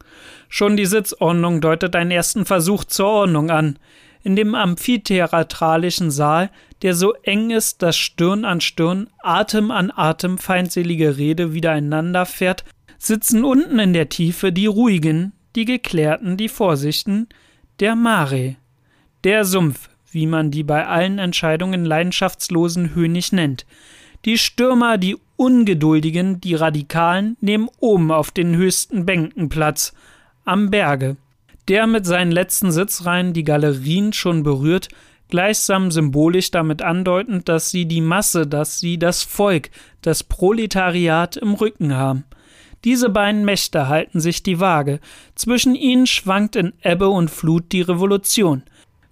Schon 0.49 0.77
die 0.77 0.87
Sitzordnung 0.87 1.61
deutet 1.61 1.95
einen 1.95 2.11
ersten 2.11 2.45
Versuch 2.45 2.85
zur 2.85 3.07
Ordnung 3.07 3.51
an. 3.51 3.79
In 4.23 4.35
dem 4.35 4.55
amphitheatralischen 4.55 6.11
Saal, 6.11 6.51
der 6.83 6.95
so 6.95 7.15
eng 7.23 7.51
ist, 7.51 7.83
dass 7.83 7.97
Stirn 7.97 8.45
an 8.45 8.61
Stirn, 8.61 9.09
Atem 9.23 9.71
an 9.71 9.93
Atem 9.95 10.39
feindselige 10.39 11.17
Rede 11.17 11.53
wiedereinander 11.53 12.27
fährt, 12.27 12.65
sitzen 12.99 13.45
unten 13.45 13.79
in 13.79 13.93
der 13.93 14.09
Tiefe 14.09 14.53
die 14.53 14.67
Ruhigen, 14.67 15.33
die 15.55 15.65
Geklärten, 15.65 16.37
die 16.37 16.49
Vorsichten, 16.49 17.29
der 17.79 17.95
Mare. 17.95 18.57
Der 19.23 19.45
Sumpf, 19.45 19.89
wie 20.11 20.27
man 20.27 20.51
die 20.51 20.65
bei 20.65 20.87
allen 20.87 21.19
Entscheidungen 21.19 21.85
leidenschaftslosen 21.85 22.95
Hönig 22.95 23.33
nennt. 23.33 23.67
Die 24.25 24.39
Stürmer, 24.39 24.99
die 24.99 25.17
Ungeduldigen, 25.37 26.41
die 26.41 26.55
Radikalen, 26.55 27.37
nehmen 27.41 27.69
oben 27.79 28.11
auf 28.11 28.31
den 28.31 28.57
höchsten 28.57 29.07
Bänken 29.07 29.49
Platz, 29.49 29.93
am 30.45 30.71
Berge. 30.71 31.17
Der 31.69 31.87
mit 31.87 32.07
seinen 32.07 32.31
letzten 32.31 32.71
Sitzreihen 32.71 33.33
die 33.33 33.45
Galerien 33.45 34.13
schon 34.13 34.43
berührt, 34.43 34.89
gleichsam 35.29 35.91
symbolisch 35.91 36.51
damit 36.51 36.83
andeutend, 36.83 37.49
dass 37.49 37.71
sie 37.71 37.87
die 37.87 38.01
Masse, 38.01 38.47
dass 38.47 38.79
sie 38.79 38.99
das 38.99 39.23
Volk, 39.23 39.71
das 40.03 40.23
Proletariat 40.23 41.37
im 41.37 41.55
Rücken 41.55 41.95
haben. 41.95 42.25
Diese 42.85 43.09
beiden 43.09 43.45
Mächte 43.45 43.89
halten 43.89 44.21
sich 44.21 44.43
die 44.45 44.61
Waage. 44.61 45.01
Zwischen 45.35 45.75
ihnen 45.75 46.07
schwankt 46.07 46.55
in 46.55 46.73
Ebbe 46.83 47.09
und 47.09 47.31
Flut 47.31 47.73
die 47.73 47.83
Revolution. 47.83 48.63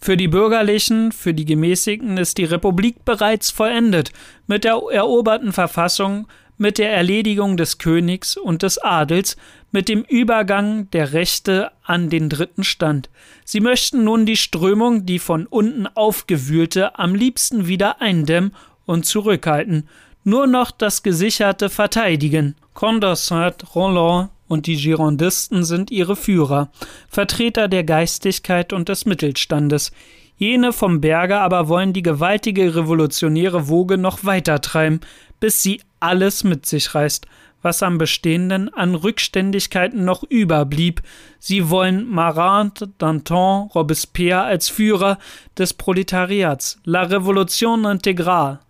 Für 0.05 0.19
die 0.19 0.29
Bürgerlichen, 0.29 1.13
für 1.13 1.33
die 1.33 1.47
Gemäßigten 1.47 2.19
ist 2.19 2.37
die 2.37 2.45
Republik 2.45 3.07
bereits 3.07 3.51
vollendet, 3.51 4.13
mit 4.47 4.65
der 4.65 4.79
eroberten 4.93 5.51
Verfassung, 5.51 6.29
mit 6.59 6.77
der 6.77 6.93
Erledigung 6.93 7.57
des 7.57 7.79
Königs 7.79 8.37
und 8.37 8.63
des 8.63 8.77
Adels, 8.77 9.39
mit 9.73 9.89
dem 9.89 10.03
Übergang 10.03 10.91
der 10.91 11.15
Rechte 11.15 11.71
an 11.83 12.11
den 12.11 12.29
dritten 12.29 12.65
Stand. 12.65 13.09
Sie 13.47 13.61
möchten 13.61 14.05
nun 14.05 14.27
die 14.27 14.37
Strömung, 14.37 15.07
die 15.07 15.19
von 15.19 15.47
unten 15.47 15.87
aufgewühlte, 15.87 16.99
am 16.99 17.15
liebsten 17.15 17.67
wieder 17.67 18.03
eindämmen 18.03 18.55
und 18.85 19.07
zurückhalten, 19.07 19.89
nur 20.23 20.47
noch 20.47 20.71
das 20.71 21.03
Gesicherte 21.03 21.71
verteidigen. 21.71 22.57
Condorcet 22.75 23.75
Roland 23.75 24.29
und 24.55 24.69
die 24.69 24.77
Girondisten 24.77 25.65
sind 25.65 25.91
ihre 25.91 26.15
Führer, 26.15 26.71
Vertreter 27.09 27.67
der 27.67 27.83
Geistigkeit 27.83 28.73
und 28.73 28.89
des 28.89 29.05
Mittelstandes. 29.05 29.91
Jene 30.37 30.73
vom 30.73 31.01
Berge 31.01 31.41
aber 31.41 31.69
wollen 31.69 31.93
die 31.93 32.03
gewaltige 32.03 32.77
revolutionäre 32.77 33.67
Woge 33.69 33.99
noch 33.99 34.25
weitertreiben, 34.25 35.01
bis 35.41 35.61
sie 35.61 35.81
alles 35.99 36.45
mit 36.45 36.67
sich 36.67 36.95
reißt, 36.95 37.27
was 37.63 37.83
am 37.83 37.99
Bestehenden 37.99 38.73
an 38.73 38.95
Rückständigkeiten 38.95 40.05
noch 40.05 40.23
überblieb. 40.23 41.03
Sie 41.41 41.69
wollen 41.69 42.09
Marat, 42.09 42.89
Danton, 42.99 43.71
Robespierre 43.75 44.43
als 44.43 44.69
Führer 44.69 45.19
des 45.59 45.75
Proletariats, 45.75 46.79
La 46.85 47.03
Révolution 47.03 47.91
intégrale, 47.91 48.61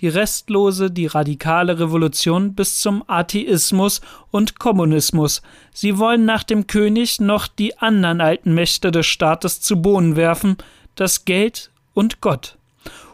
die 0.00 0.08
restlose, 0.08 0.90
die 0.90 1.06
radikale 1.06 1.78
Revolution 1.78 2.54
bis 2.54 2.80
zum 2.80 3.04
Atheismus 3.06 4.00
und 4.30 4.58
Kommunismus. 4.58 5.42
Sie 5.72 5.98
wollen 5.98 6.24
nach 6.24 6.42
dem 6.42 6.66
König 6.66 7.20
noch 7.20 7.46
die 7.46 7.78
anderen 7.78 8.20
alten 8.20 8.54
Mächte 8.54 8.90
des 8.90 9.06
Staates 9.06 9.60
zu 9.60 9.80
Bohnen 9.80 10.16
werfen, 10.16 10.56
das 10.94 11.24
Geld 11.24 11.70
und 11.94 12.20
Gott. 12.20 12.56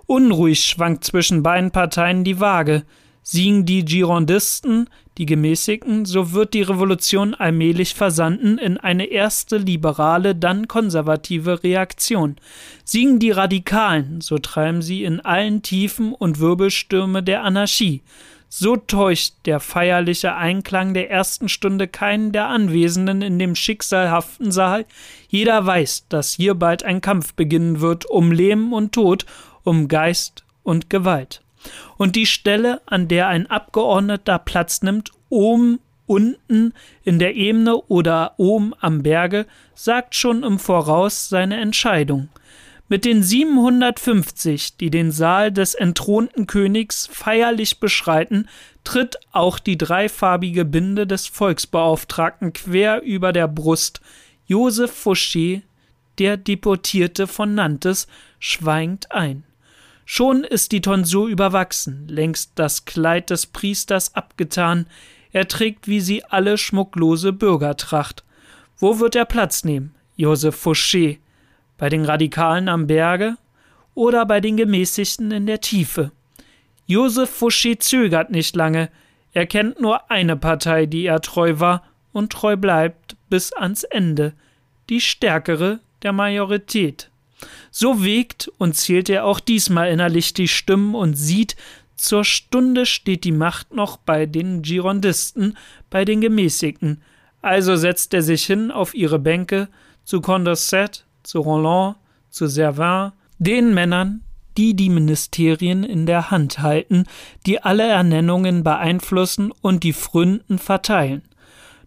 Unruhig 0.07 0.65
schwankt 0.65 1.05
zwischen 1.05 1.43
beiden 1.43 1.73
Parteien 1.73 2.23
die 2.23 2.39
Waage. 2.39 2.85
Siegen 3.23 3.67
die 3.67 3.85
Girondisten, 3.85 4.89
die 5.19 5.27
Gemäßigten, 5.27 6.05
so 6.05 6.33
wird 6.33 6.55
die 6.55 6.63
Revolution 6.63 7.35
allmählich 7.35 7.95
versanden 7.95 8.59
in 8.59 8.77
eine 8.79 9.07
erste 9.07 9.57
liberale, 9.57 10.35
dann 10.35 10.69
konservative 10.69 11.63
Reaktion. 11.63 12.37
Siegen 12.85 13.19
die 13.19 13.31
Radikalen, 13.31 14.21
so 14.21 14.39
treiben 14.39 14.83
sie 14.83 15.05
in 15.05 15.21
allen 15.21 15.63
Tiefen 15.63 16.13
und 16.13 16.39
Wirbelstürme 16.39 17.23
der 17.23 17.45
Anarchie. 17.45 18.03
So 18.49 18.77
täuscht 18.77 19.35
der 19.45 19.59
feierliche 19.59 20.35
Einklang 20.35 20.95
der 20.95 21.11
ersten 21.11 21.49
Stunde 21.49 21.89
keinen 21.89 22.33
der 22.33 22.47
Anwesenden 22.47 23.21
in 23.23 23.39
dem 23.39 23.55
schicksalhaften 23.55 24.53
Saal. 24.53 24.87
Jeder 25.29 25.67
weiß, 25.67 26.07
dass 26.09 26.33
hier 26.33 26.55
bald 26.55 26.85
ein 26.85 27.01
Kampf 27.01 27.35
beginnen 27.35 27.81
wird 27.81 28.07
um 28.07 28.33
Leben 28.33 28.73
und 28.73 28.93
Tod, 28.93 29.27
um 29.65 29.89
Geist 29.89 30.45
und 30.63 30.89
Gewalt. 30.91 31.43
Und 31.97 32.17
die 32.17 32.27
Stelle, 32.27 32.81
an 32.87 33.09
der 33.09 33.29
ein 33.29 33.47
Abgeordneter 33.47 34.39
Platz 34.39 34.83
nimmt, 34.83 35.11
oben, 35.29 35.81
unten 36.07 36.73
in 37.05 37.19
der 37.19 37.35
Ebene 37.35 37.77
oder 37.77 38.35
oben 38.37 38.73
am 38.81 39.03
Berge, 39.03 39.47
sagt 39.75 40.15
schon 40.15 40.43
im 40.43 40.59
Voraus 40.59 41.29
seine 41.29 41.61
Entscheidung. 41.61 42.29
Mit 42.89 43.05
den 43.05 43.23
750, 43.25 44.77
die 44.77 44.91
den 44.91 45.11
Saal 45.11 45.51
des 45.51 45.75
entthronten 45.75 46.47
Königs 46.47 47.09
feierlich 47.11 47.81
beschreiten, 47.81 48.49
tritt 48.85 49.17
auch 49.33 49.59
die 49.59 49.77
dreifarbige 49.77 50.65
Binde 50.65 51.05
des 51.05 51.27
Volksbeauftragten 51.27 52.53
quer 52.53 53.03
über 53.03 53.33
der 53.33 53.49
Brust. 53.49 54.01
Joseph 54.47 55.05
Fouché, 55.05 55.63
der 56.21 56.37
Deportierte 56.37 57.27
von 57.27 57.57
Nantes, 57.57 58.07
schweigt 58.39 59.11
ein. 59.11 59.43
Schon 60.09 60.45
ist 60.45 60.71
die 60.71 60.81
Tonsur 60.81 61.27
überwachsen, 61.27 62.07
längst 62.07 62.53
das 62.55 62.85
Kleid 62.85 63.29
des 63.31 63.47
Priesters 63.47 64.15
abgetan, 64.15 64.87
er 65.33 65.49
trägt 65.49 65.89
wie 65.89 66.01
sie 66.01 66.25
alle 66.25 66.59
schmucklose 66.59 67.33
Bürgertracht. 67.33 68.25
Wo 68.79 69.01
wird 69.01 69.17
er 69.17 69.25
Platz 69.25 69.65
nehmen? 69.65 69.97
Joseph 70.15 70.65
Fouché. 70.65 71.19
Bei 71.77 71.89
den 71.89 72.05
Radikalen 72.05 72.69
am 72.69 72.87
Berge 72.87 73.37
oder 73.95 74.25
bei 74.27 74.41
den 74.41 74.57
Gemäßigten 74.57 75.33
in 75.33 75.47
der 75.47 75.61
Tiefe? 75.61 76.13
Joseph 76.87 77.43
Fouché 77.43 77.81
zögert 77.81 78.31
nicht 78.31 78.55
lange. 78.55 78.89
Er 79.33 79.47
kennt 79.47 79.81
nur 79.81 80.09
eine 80.09 80.37
Partei, 80.37 80.87
die 80.87 81.05
er 81.05 81.21
treu 81.21 81.59
war 81.59 81.83
und 82.13 82.33
treu 82.33 82.57
bleibt 82.57 83.17
bis 83.29 83.53
ans 83.53 83.83
Ende. 83.83 84.35
Die 84.89 85.01
stärkere 85.01 85.81
der 86.03 86.13
Majorität. 86.13 87.11
So 87.79 88.03
wägt 88.03 88.51
und 88.57 88.75
zählt 88.75 89.11
er 89.11 89.27
auch 89.27 89.39
diesmal 89.39 89.91
innerlich 89.91 90.33
die 90.33 90.49
Stimmen 90.49 90.95
und 90.95 91.13
sieht, 91.13 91.57
zur 91.95 92.25
Stunde 92.25 92.87
steht 92.87 93.25
die 93.25 93.33
Macht 93.33 93.75
noch 93.75 93.99
bei 93.99 94.25
den 94.25 94.63
Girondisten, 94.63 95.59
bei 95.91 96.07
den 96.07 96.23
Gemäßigten. 96.23 97.03
Also 97.43 97.77
setzt 97.77 98.15
er 98.15 98.23
sich 98.23 98.47
hin 98.47 98.71
auf 98.71 98.95
ihre 98.95 99.19
Bänke, 99.19 99.69
zu 100.05 100.23
Condorcet, 100.23 101.05
zu 101.23 101.41
Roland, 101.41 101.97
zu 102.31 102.47
Servin, 102.47 103.13
den 103.37 103.75
Männern, 103.75 104.23
die 104.57 104.73
die 104.73 104.89
Ministerien 104.89 105.85
in 105.85 106.07
der 106.07 106.31
Hand 106.31 106.61
halten, 106.61 107.05
die 107.45 107.63
alle 107.63 107.87
Ernennungen 107.87 108.65
beeinflussen 108.65 109.53
und 109.61 109.85
die 109.85 109.93
Fründen 109.93 110.59
verteilen. 110.59 111.29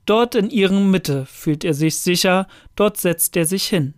Dort 0.05 0.35
in 0.35 0.51
ihren 0.51 0.91
Mitte 0.91 1.25
fühlt 1.25 1.63
er 1.63 1.73
sich 1.73 1.97
sicher, 1.97 2.47
dort 2.75 2.97
setzt 2.97 3.35
er 3.35 3.47
sich 3.47 3.65
hin. 3.65 3.95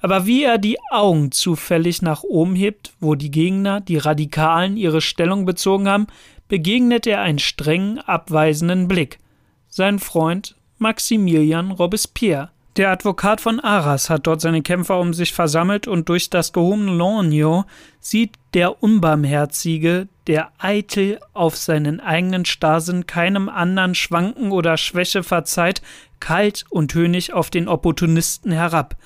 Aber 0.00 0.26
wie 0.26 0.44
er 0.44 0.58
die 0.58 0.78
Augen 0.90 1.30
zufällig 1.30 2.02
nach 2.02 2.22
oben 2.22 2.54
hebt, 2.54 2.92
wo 3.00 3.14
die 3.14 3.30
Gegner, 3.30 3.80
die 3.80 3.98
Radikalen, 3.98 4.76
ihre 4.76 5.00
Stellung 5.00 5.44
bezogen 5.44 5.88
haben, 5.88 6.06
begegnet 6.48 7.06
er 7.06 7.20
einen 7.20 7.38
strengen, 7.38 7.98
abweisenden 7.98 8.88
Blick. 8.88 9.18
Sein 9.68 9.98
Freund 9.98 10.56
Maximilian 10.78 11.70
Robespierre. 11.70 12.50
Der 12.76 12.90
Advokat 12.90 13.40
von 13.40 13.60
Arras 13.60 14.08
hat 14.08 14.26
dort 14.26 14.40
seine 14.40 14.62
Kämpfer 14.62 14.98
um 15.00 15.12
sich 15.12 15.32
versammelt 15.32 15.86
und 15.86 16.08
durch 16.08 16.30
das 16.30 16.52
gehobene 16.52 16.92
Lorgnon 16.92 17.64
sieht 17.98 18.32
der 18.54 18.82
Unbarmherzige, 18.82 20.08
der 20.26 20.50
eitel 20.58 21.18
auf 21.34 21.56
seinen 21.56 22.00
eigenen 22.00 22.44
Starrsinn 22.44 23.06
keinem 23.06 23.48
anderen 23.48 23.94
Schwanken 23.94 24.52
oder 24.52 24.76
Schwäche 24.76 25.22
verzeiht, 25.22 25.82
kalt 26.20 26.64
und 26.70 26.94
höhnig 26.94 27.32
auf 27.32 27.50
den 27.50 27.68
Opportunisten 27.68 28.52
herab. 28.52 28.96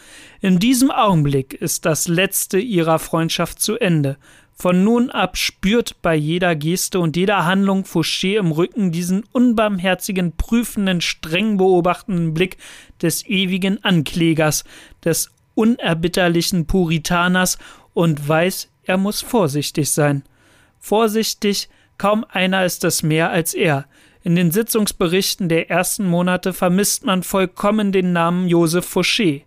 In 0.40 0.58
diesem 0.58 0.90
Augenblick 0.90 1.54
ist 1.54 1.86
das 1.86 2.08
letzte 2.08 2.58
ihrer 2.58 2.98
Freundschaft 2.98 3.60
zu 3.60 3.78
Ende. 3.78 4.18
Von 4.56 4.84
nun 4.84 5.10
ab 5.10 5.36
spürt 5.36 6.00
bei 6.00 6.14
jeder 6.14 6.54
Geste 6.54 7.00
und 7.00 7.16
jeder 7.16 7.44
Handlung 7.44 7.84
Fouché 7.84 8.36
im 8.38 8.52
Rücken 8.52 8.92
diesen 8.92 9.24
unbarmherzigen, 9.32 10.36
prüfenden, 10.36 11.00
streng 11.00 11.56
beobachtenden 11.56 12.34
Blick 12.34 12.58
des 13.02 13.26
ewigen 13.26 13.82
Anklägers, 13.82 14.64
des 15.04 15.30
unerbitterlichen 15.54 16.66
Puritaners 16.66 17.58
und 17.94 18.28
weiß, 18.28 18.70
er 18.84 18.96
muss 18.96 19.22
vorsichtig 19.22 19.90
sein. 19.90 20.22
Vorsichtig, 20.78 21.68
kaum 21.98 22.24
einer 22.28 22.64
ist 22.64 22.84
es 22.84 23.02
mehr 23.02 23.30
als 23.30 23.54
er. 23.54 23.86
In 24.26 24.36
den 24.36 24.50
Sitzungsberichten 24.50 25.50
der 25.50 25.68
ersten 25.68 26.06
Monate 26.06 26.54
vermisst 26.54 27.04
man 27.04 27.22
vollkommen 27.22 27.92
den 27.92 28.14
Namen 28.14 28.48
Joseph 28.48 28.96
Fouché. 28.96 29.42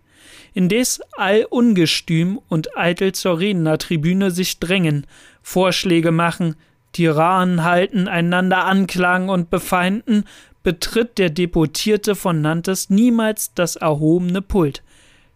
Indes 0.54 1.00
allungestüm 1.16 2.38
und 2.48 2.76
eitel 2.76 3.10
zur 3.10 3.40
Rednertribüne 3.40 4.30
sich 4.30 4.60
drängen, 4.60 5.04
Vorschläge 5.42 6.12
machen, 6.12 6.54
Tiranen 6.92 7.64
halten, 7.64 8.06
einander 8.06 8.66
anklagen 8.66 9.30
und 9.30 9.50
befeinden, 9.50 10.22
betritt 10.62 11.18
der 11.18 11.30
Deputierte 11.30 12.14
von 12.14 12.40
Nantes 12.40 12.88
niemals 12.88 13.52
das 13.54 13.74
erhobene 13.74 14.42
Pult. 14.42 14.84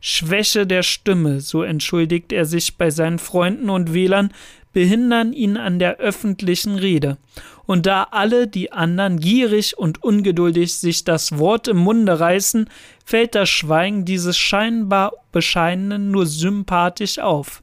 Schwäche 0.04 0.66
der 0.66 0.82
Stimme, 0.82 1.40
so 1.40 1.62
entschuldigt 1.62 2.32
er 2.32 2.44
sich 2.44 2.76
bei 2.76 2.90
seinen 2.90 3.20
Freunden 3.20 3.70
und 3.70 3.94
Wählern, 3.94 4.32
behindern 4.72 5.32
ihn 5.32 5.56
an 5.56 5.78
der 5.78 5.98
öffentlichen 5.98 6.74
Rede. 6.74 7.18
Und 7.66 7.86
da 7.86 8.08
alle 8.10 8.48
die 8.48 8.72
anderen 8.72 9.20
gierig 9.20 9.78
und 9.78 10.02
ungeduldig 10.02 10.74
sich 10.74 11.04
das 11.04 11.38
Wort 11.38 11.68
im 11.68 11.76
Munde 11.76 12.18
reißen, 12.18 12.68
fällt 13.04 13.36
das 13.36 13.48
Schweigen 13.48 14.04
dieses 14.04 14.36
scheinbar 14.36 15.12
Bescheidenen 15.30 16.10
nur 16.10 16.26
sympathisch 16.26 17.20
auf. 17.20 17.62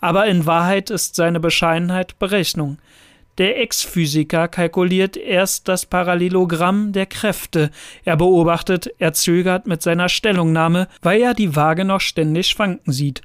Aber 0.00 0.26
in 0.26 0.46
Wahrheit 0.46 0.90
ist 0.90 1.14
seine 1.14 1.38
Bescheidenheit 1.38 2.18
Berechnung. 2.18 2.78
Der 3.38 3.60
Ex-Physiker 3.60 4.48
kalkuliert 4.48 5.16
erst 5.16 5.68
das 5.68 5.86
Parallelogramm 5.86 6.92
der 6.92 7.06
Kräfte. 7.06 7.70
Er 8.04 8.16
beobachtet, 8.16 8.92
er 8.98 9.12
zögert 9.12 9.68
mit 9.68 9.80
seiner 9.80 10.08
Stellungnahme, 10.08 10.88
weil 11.02 11.20
er 11.20 11.34
die 11.34 11.54
Waage 11.54 11.84
noch 11.84 12.00
ständig 12.00 12.48
schwanken 12.48 12.92
sieht. 12.92 13.22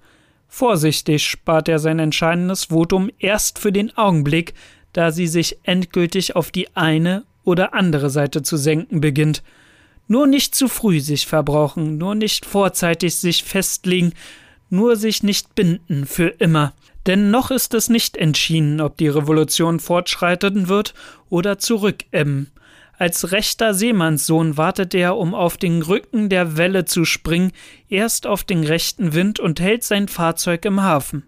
Vorsichtig 0.47 1.28
spart 1.28 1.67
er 1.67 1.80
sein 1.80 1.97
entscheidendes 1.97 2.65
Votum 2.65 3.10
erst 3.17 3.58
für 3.58 3.71
den 3.71 3.97
Augenblick, 3.97 4.54
da 4.93 5.10
sie 5.10 5.26
sich 5.26 5.58
endgültig 5.63 6.36
auf 6.36 6.52
die 6.52 6.76
eine 6.76 7.23
oder 7.43 7.73
andere 7.73 8.12
Seite 8.12 8.43
zu 8.43 8.56
senken 8.56 9.02
beginnt. 9.02 9.41
Nur 10.08 10.28
nicht 10.28 10.54
zu 10.54 10.67
früh 10.67 10.99
sich 10.99 11.26
verbrauchen, 11.26 11.97
nur 11.97 12.13
nicht 12.13 12.45
vorzeitig 12.45 13.15
sich 13.15 13.43
festlegen, 13.43 14.13
nur 14.69 14.95
sich 14.95 15.23
nicht 15.23 15.56
binden 15.56 16.06
für 16.06 16.28
immer. 16.28 16.73
Denn 17.05 17.31
noch 17.31 17.51
ist 17.51 17.73
es 17.73 17.89
nicht 17.89 18.15
entschieden, 18.15 18.79
ob 18.79 18.97
die 18.97 19.09
Revolution 19.09 19.79
fortschreiten 19.79 20.67
wird 20.69 20.93
oder 21.29 21.57
zurückebben. 21.57 22.51
Als 22.97 23.31
rechter 23.31 23.73
Seemannssohn 23.73 24.55
wartet 24.55 24.93
er, 24.93 25.17
um 25.17 25.33
auf 25.33 25.57
den 25.57 25.81
Rücken 25.81 26.29
der 26.29 26.57
Welle 26.57 26.85
zu 26.85 27.05
springen, 27.05 27.51
erst 27.89 28.27
auf 28.27 28.43
den 28.43 28.63
rechten 28.63 29.13
Wind 29.13 29.39
und 29.39 29.59
hält 29.59 29.83
sein 29.83 30.07
Fahrzeug 30.07 30.63
im 30.65 30.81
Hafen. 30.81 31.23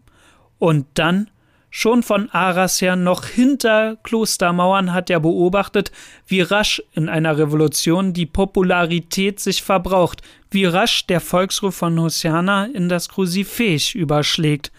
Und 0.60 0.86
dann, 0.94 1.30
schon 1.70 2.04
von 2.04 2.30
Arras 2.30 2.80
her 2.80 2.96
noch 2.96 3.26
hinter 3.26 3.98
Klostermauern, 4.04 4.94
hat 4.94 5.10
er 5.10 5.20
beobachtet, 5.20 5.92
wie 6.28 6.42
rasch 6.42 6.82
in 6.94 7.10
einer 7.10 7.38
Revolution 7.38 8.14
die 8.14 8.28
Popularität 8.28 9.42
sich 9.42 9.62
verbraucht, 9.62 10.22
wie 10.52 10.66
rasch 10.66 11.08
der 11.08 11.20
Volksruf 11.20 11.76
von 11.76 12.00
Hosiana 12.00 12.66
in 12.66 12.88
das 12.88 13.10
Kruzifix 13.10 13.94
überschlägt 13.94 14.72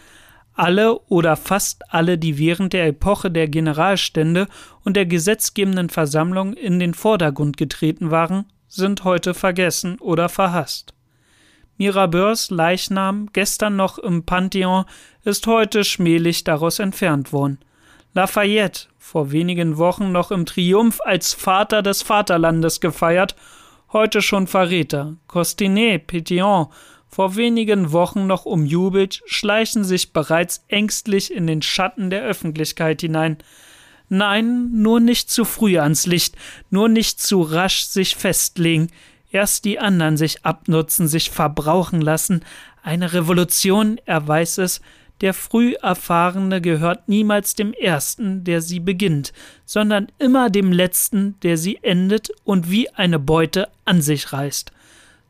alle 0.56 0.98
oder 1.08 1.36
fast 1.36 1.92
alle, 1.92 2.18
die 2.18 2.38
während 2.38 2.72
der 2.72 2.86
Epoche 2.86 3.30
der 3.30 3.46
Generalstände 3.46 4.48
und 4.84 4.96
der 4.96 5.06
gesetzgebenden 5.06 5.90
Versammlung 5.90 6.54
in 6.54 6.78
den 6.78 6.94
Vordergrund 6.94 7.56
getreten 7.56 8.10
waren, 8.10 8.46
sind 8.66 9.04
heute 9.04 9.34
vergessen 9.34 9.98
oder 10.00 10.28
verhasst. 10.28 10.94
Mirabeaus 11.78 12.50
Leichnam, 12.50 13.28
gestern 13.32 13.76
noch 13.76 13.98
im 13.98 14.24
Pantheon, 14.24 14.86
ist 15.24 15.46
heute 15.46 15.84
schmählich 15.84 16.42
daraus 16.42 16.78
entfernt 16.78 17.32
worden. 17.32 17.58
Lafayette, 18.14 18.88
vor 18.98 19.30
wenigen 19.30 19.76
Wochen 19.76 20.10
noch 20.10 20.30
im 20.30 20.46
Triumph 20.46 21.00
als 21.04 21.34
Vater 21.34 21.82
des 21.82 22.00
Vaterlandes 22.00 22.80
gefeiert, 22.80 23.36
heute 23.92 24.22
schon 24.22 24.46
Verräter. 24.46 25.16
Costinet, 25.26 26.06
Pétion 26.08 26.68
vor 27.16 27.34
wenigen 27.34 27.92
Wochen 27.92 28.26
noch 28.26 28.44
umjubelt, 28.44 29.22
schleichen 29.24 29.84
sich 29.84 30.12
bereits 30.12 30.66
ängstlich 30.68 31.32
in 31.32 31.46
den 31.46 31.62
Schatten 31.62 32.10
der 32.10 32.22
Öffentlichkeit 32.22 33.00
hinein. 33.00 33.38
Nein, 34.10 34.68
nur 34.72 35.00
nicht 35.00 35.30
zu 35.30 35.46
früh 35.46 35.78
ans 35.78 36.04
Licht, 36.04 36.36
nur 36.68 36.90
nicht 36.90 37.18
zu 37.18 37.40
rasch 37.40 37.84
sich 37.86 38.16
festlegen, 38.16 38.88
erst 39.30 39.64
die 39.64 39.78
anderen 39.78 40.18
sich 40.18 40.44
abnutzen, 40.44 41.08
sich 41.08 41.30
verbrauchen 41.30 42.02
lassen. 42.02 42.44
Eine 42.82 43.14
Revolution, 43.14 43.98
er 44.04 44.28
weiß 44.28 44.58
es, 44.58 44.82
der 45.22 45.32
früh 45.32 45.72
Erfahrene 45.80 46.60
gehört 46.60 47.08
niemals 47.08 47.54
dem 47.54 47.72
Ersten, 47.72 48.44
der 48.44 48.60
sie 48.60 48.78
beginnt, 48.78 49.32
sondern 49.64 50.08
immer 50.18 50.50
dem 50.50 50.70
Letzten, 50.70 51.40
der 51.40 51.56
sie 51.56 51.78
endet 51.80 52.28
und 52.44 52.70
wie 52.70 52.90
eine 52.90 53.18
Beute 53.18 53.70
an 53.86 54.02
sich 54.02 54.34
reißt. 54.34 54.75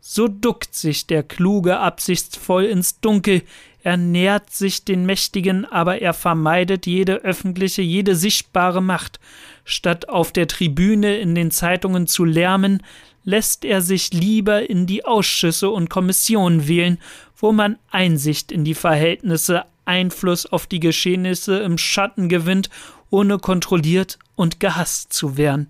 So 0.08 0.28
duckt 0.28 0.72
sich 0.76 1.08
der 1.08 1.24
Kluge 1.24 1.80
absichtsvoll 1.80 2.66
ins 2.66 3.00
Dunkel, 3.00 3.42
er 3.82 3.96
nähert 3.96 4.52
sich 4.52 4.84
den 4.84 5.04
Mächtigen, 5.04 5.64
aber 5.64 6.00
er 6.00 6.14
vermeidet 6.14 6.86
jede 6.86 7.24
öffentliche, 7.24 7.82
jede 7.82 8.14
sichtbare 8.14 8.80
Macht. 8.80 9.18
Statt 9.64 10.08
auf 10.08 10.30
der 10.30 10.46
Tribüne 10.46 11.16
in 11.16 11.34
den 11.34 11.50
Zeitungen 11.50 12.06
zu 12.06 12.24
lärmen, 12.24 12.84
lässt 13.24 13.64
er 13.64 13.82
sich 13.82 14.12
lieber 14.12 14.70
in 14.70 14.86
die 14.86 15.04
Ausschüsse 15.04 15.70
und 15.70 15.90
Kommissionen 15.90 16.68
wählen, 16.68 16.98
wo 17.36 17.50
man 17.50 17.76
Einsicht 17.90 18.52
in 18.52 18.64
die 18.64 18.74
Verhältnisse, 18.74 19.64
Einfluss 19.86 20.46
auf 20.46 20.68
die 20.68 20.80
Geschehnisse 20.80 21.58
im 21.58 21.78
Schatten 21.78 22.28
gewinnt, 22.28 22.70
ohne 23.10 23.40
kontrolliert 23.40 24.20
und 24.36 24.60
gehasst 24.60 25.12
zu 25.12 25.36
werden. 25.36 25.68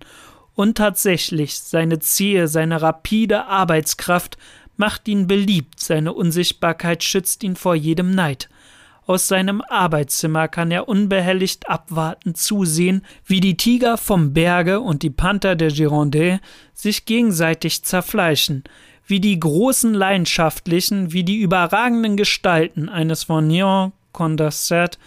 Und 0.57 0.75
tatsächlich, 0.75 1.59
seine 1.59 1.99
zähe, 1.99 2.47
seine 2.47 2.81
rapide 2.81 3.45
Arbeitskraft 3.45 4.39
macht 4.75 5.07
ihn 5.07 5.27
beliebt, 5.27 5.79
seine 5.79 6.13
Unsichtbarkeit 6.13 7.03
schützt 7.03 7.43
ihn 7.43 7.55
vor 7.55 7.75
jedem 7.75 8.09
Neid. 8.09 8.49
Aus 9.05 9.27
seinem 9.27 9.61
Arbeitszimmer 9.61 10.47
kann 10.47 10.71
er 10.71 10.89
unbehelligt 10.89 11.69
abwartend 11.69 12.37
zusehen, 12.37 13.03
wie 13.23 13.39
die 13.39 13.55
Tiger 13.55 13.99
vom 13.99 14.33
Berge 14.33 14.79
und 14.79 15.03
die 15.03 15.11
Panther 15.11 15.55
der 15.55 15.69
Gironde 15.69 16.39
sich 16.73 17.05
gegenseitig 17.05 17.83
zerfleischen, 17.83 18.63
wie 19.05 19.19
die 19.19 19.39
großen 19.39 19.93
Leidenschaftlichen, 19.93 21.13
wie 21.13 21.23
die 21.23 21.37
überragenden 21.37 22.17
Gestalten 22.17 22.89
eines 22.89 23.29
Nyon, 23.29 23.91
Condorcet, 24.11 24.97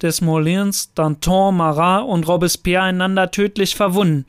Desmoulins, 0.00 0.94
Danton, 0.94 1.56
Marat 1.56 2.04
und 2.06 2.28
Robespierre 2.28 2.84
einander 2.84 3.32
tödlich 3.32 3.74
verwunden, 3.74 4.26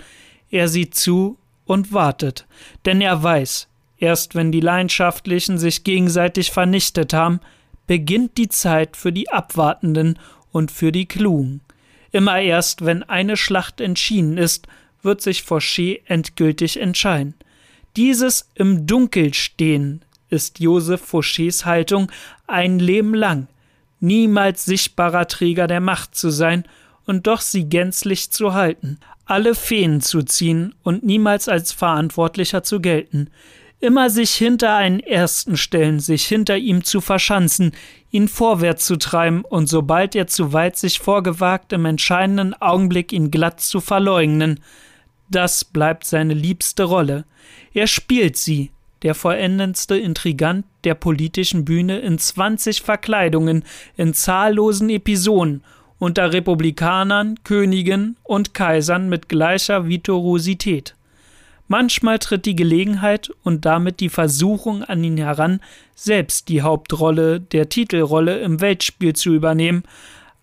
er 0.54 0.68
sieht 0.68 0.94
zu 0.94 1.40
und 1.66 1.94
wartet, 1.94 2.46
denn 2.86 3.02
er 3.02 3.24
weiß, 3.24 3.68
erst 3.98 4.36
wenn 4.36 4.52
die 4.52 4.60
Leidenschaftlichen 4.60 5.58
sich 5.58 5.84
gegenseitig 5.84 6.52
vernichtet 6.52 7.12
haben, 7.12 7.40
beginnt 7.88 8.38
die 8.38 8.50
Zeit 8.50 8.96
für 8.96 9.12
die 9.12 9.32
Abwartenden 9.32 10.20
und 10.52 10.72
für 10.72 10.92
die 10.92 11.08
Klugen. 11.08 11.62
Immer 12.12 12.40
erst, 12.40 12.86
wenn 12.86 13.02
eine 13.02 13.36
Schlacht 13.36 13.82
entschieden 13.82 14.38
ist, 14.38 14.68
wird 15.02 15.22
sich 15.22 15.42
Fauché 15.42 16.02
endgültig 16.06 16.80
entscheiden. 16.80 17.34
Dieses 17.96 18.48
im 18.54 18.86
Dunkel 18.86 19.34
stehen 19.34 20.06
ist 20.30 20.60
Joseph 20.60 21.12
Fauchés 21.12 21.66
Haltung 21.66 22.12
ein 22.46 22.78
Leben 22.78 23.16
lang, 23.16 23.48
niemals 24.00 24.66
sichtbarer 24.66 25.28
Träger 25.28 25.66
der 25.66 25.82
Macht 25.82 26.14
zu 26.14 26.30
sein 26.30 26.66
und 27.06 27.28
doch 27.28 27.42
sie 27.42 27.66
gänzlich 27.66 28.32
zu 28.32 28.54
halten, 28.54 29.00
alle 29.26 29.56
Feen 29.56 30.02
zu 30.02 30.24
ziehen 30.24 30.76
und 30.84 31.04
niemals 31.04 31.48
als 31.48 31.72
Verantwortlicher 31.72 32.64
zu 32.64 32.80
gelten, 32.82 33.30
immer 33.80 34.10
sich 34.10 34.32
hinter 34.32 34.76
einen 34.76 35.02
Ersten 35.02 35.58
stellen, 35.58 36.00
sich 36.00 36.26
hinter 36.26 36.58
ihm 36.58 36.84
zu 36.84 37.02
verschanzen, 37.02 37.74
ihn 38.12 38.28
vorwärts 38.28 38.86
zu 38.86 38.98
treiben 38.98 39.44
und 39.44 39.68
sobald 39.68 40.16
er 40.16 40.28
zu 40.28 40.54
weit 40.54 40.78
sich 40.78 41.00
vorgewagt, 41.00 41.74
im 41.74 41.86
entscheidenden 41.86 42.54
Augenblick 42.54 43.12
ihn 43.12 43.32
glatt 43.32 43.60
zu 43.60 43.82
verleugnen. 43.82 44.62
Das 45.30 45.66
bleibt 45.66 46.06
seine 46.06 46.34
liebste 46.34 46.84
Rolle. 46.84 47.26
Er 47.74 47.88
spielt 47.88 48.38
sie, 48.38 48.72
der 49.02 49.16
vollendendste 49.16 49.98
Intrigant 49.98 50.66
der 50.86 50.96
politischen 50.96 51.66
Bühne 51.66 52.00
in 52.00 52.20
zwanzig 52.20 52.82
Verkleidungen, 52.82 53.64
in 53.98 54.14
zahllosen 54.14 54.90
Episoden, 54.90 55.62
unter 56.04 56.34
Republikanern, 56.34 57.40
Königen 57.46 58.18
und 58.24 58.54
Kaisern 58.54 59.08
mit 59.08 59.30
gleicher 59.30 59.88
Vitorosität. 59.88 60.96
Manchmal 61.70 62.20
tritt 62.20 62.46
die 62.46 62.58
Gelegenheit 62.58 63.32
und 63.44 63.64
damit 63.64 64.02
die 64.02 64.10
Versuchung 64.10 64.84
an 64.84 65.02
ihn 65.02 65.16
heran, 65.16 65.62
selbst 65.96 66.50
die 66.50 66.62
Hauptrolle 66.62 67.40
der 67.40 67.70
Titelrolle 67.70 68.40
im 68.40 68.60
Weltspiel 68.60 69.14
zu 69.14 69.34
übernehmen, 69.34 69.84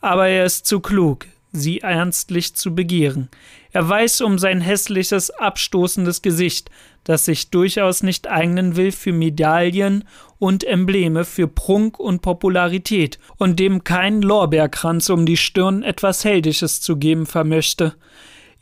aber 0.00 0.28
er 0.28 0.46
ist 0.46 0.64
zu 0.64 0.80
klug, 0.80 1.26
sie 1.52 1.80
ernstlich 1.80 2.54
zu 2.54 2.74
begehren. 2.74 3.28
Er 3.72 3.88
weiß 3.88 4.20
um 4.22 4.38
sein 4.38 4.60
hässliches, 4.60 5.30
abstoßendes 5.30 6.22
Gesicht, 6.22 6.70
das 7.04 7.24
sich 7.24 7.50
durchaus 7.50 8.02
nicht 8.02 8.28
eignen 8.28 8.76
will 8.76 8.92
für 8.92 9.12
Medaillen 9.12 10.04
und 10.38 10.64
Embleme, 10.64 11.24
für 11.24 11.48
Prunk 11.48 11.98
und 11.98 12.22
Popularität 12.22 13.18
und 13.36 13.58
dem 13.58 13.84
kein 13.84 14.22
Lorbeerkranz 14.22 15.10
um 15.10 15.26
die 15.26 15.36
Stirn 15.36 15.82
etwas 15.82 16.24
Heldisches 16.24 16.80
zu 16.80 16.96
geben 16.96 17.26
vermöchte. 17.26 17.94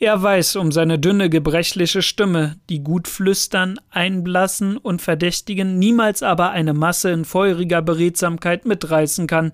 Er 0.00 0.22
weiß 0.22 0.54
um 0.56 0.70
seine 0.70 1.00
dünne, 1.00 1.28
gebrechliche 1.28 2.02
Stimme, 2.02 2.56
die 2.68 2.84
gut 2.84 3.08
flüstern, 3.08 3.80
einblassen 3.90 4.76
und 4.76 5.02
verdächtigen, 5.02 5.78
niemals 5.80 6.22
aber 6.22 6.50
eine 6.50 6.72
Masse 6.72 7.10
in 7.10 7.24
feuriger 7.24 7.82
Beredsamkeit 7.82 8.64
mitreißen 8.64 9.26
kann. 9.26 9.52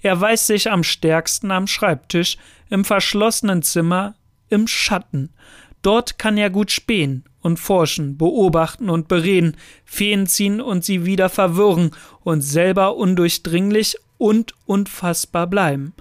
Er 0.00 0.18
weiß 0.18 0.46
sich 0.46 0.70
am 0.70 0.82
stärksten 0.82 1.50
am 1.50 1.66
Schreibtisch, 1.66 2.38
im 2.70 2.86
verschlossenen 2.86 3.60
Zimmer, 3.60 4.14
im 4.48 4.66
Schatten. 4.66 5.28
Dort 5.82 6.18
kann 6.18 6.38
er 6.38 6.48
gut 6.48 6.70
spähen 6.70 7.24
und 7.42 7.58
forschen, 7.58 8.16
beobachten 8.16 8.88
und 8.88 9.08
bereden, 9.08 9.58
Feen 9.84 10.26
ziehen 10.26 10.62
und 10.62 10.86
sie 10.86 11.04
wieder 11.04 11.28
verwirren 11.28 11.90
und 12.22 12.40
selber 12.40 12.96
undurchdringlich 12.96 13.96
und 14.16 14.54
unfassbar 14.64 15.48
bleiben. 15.48 15.92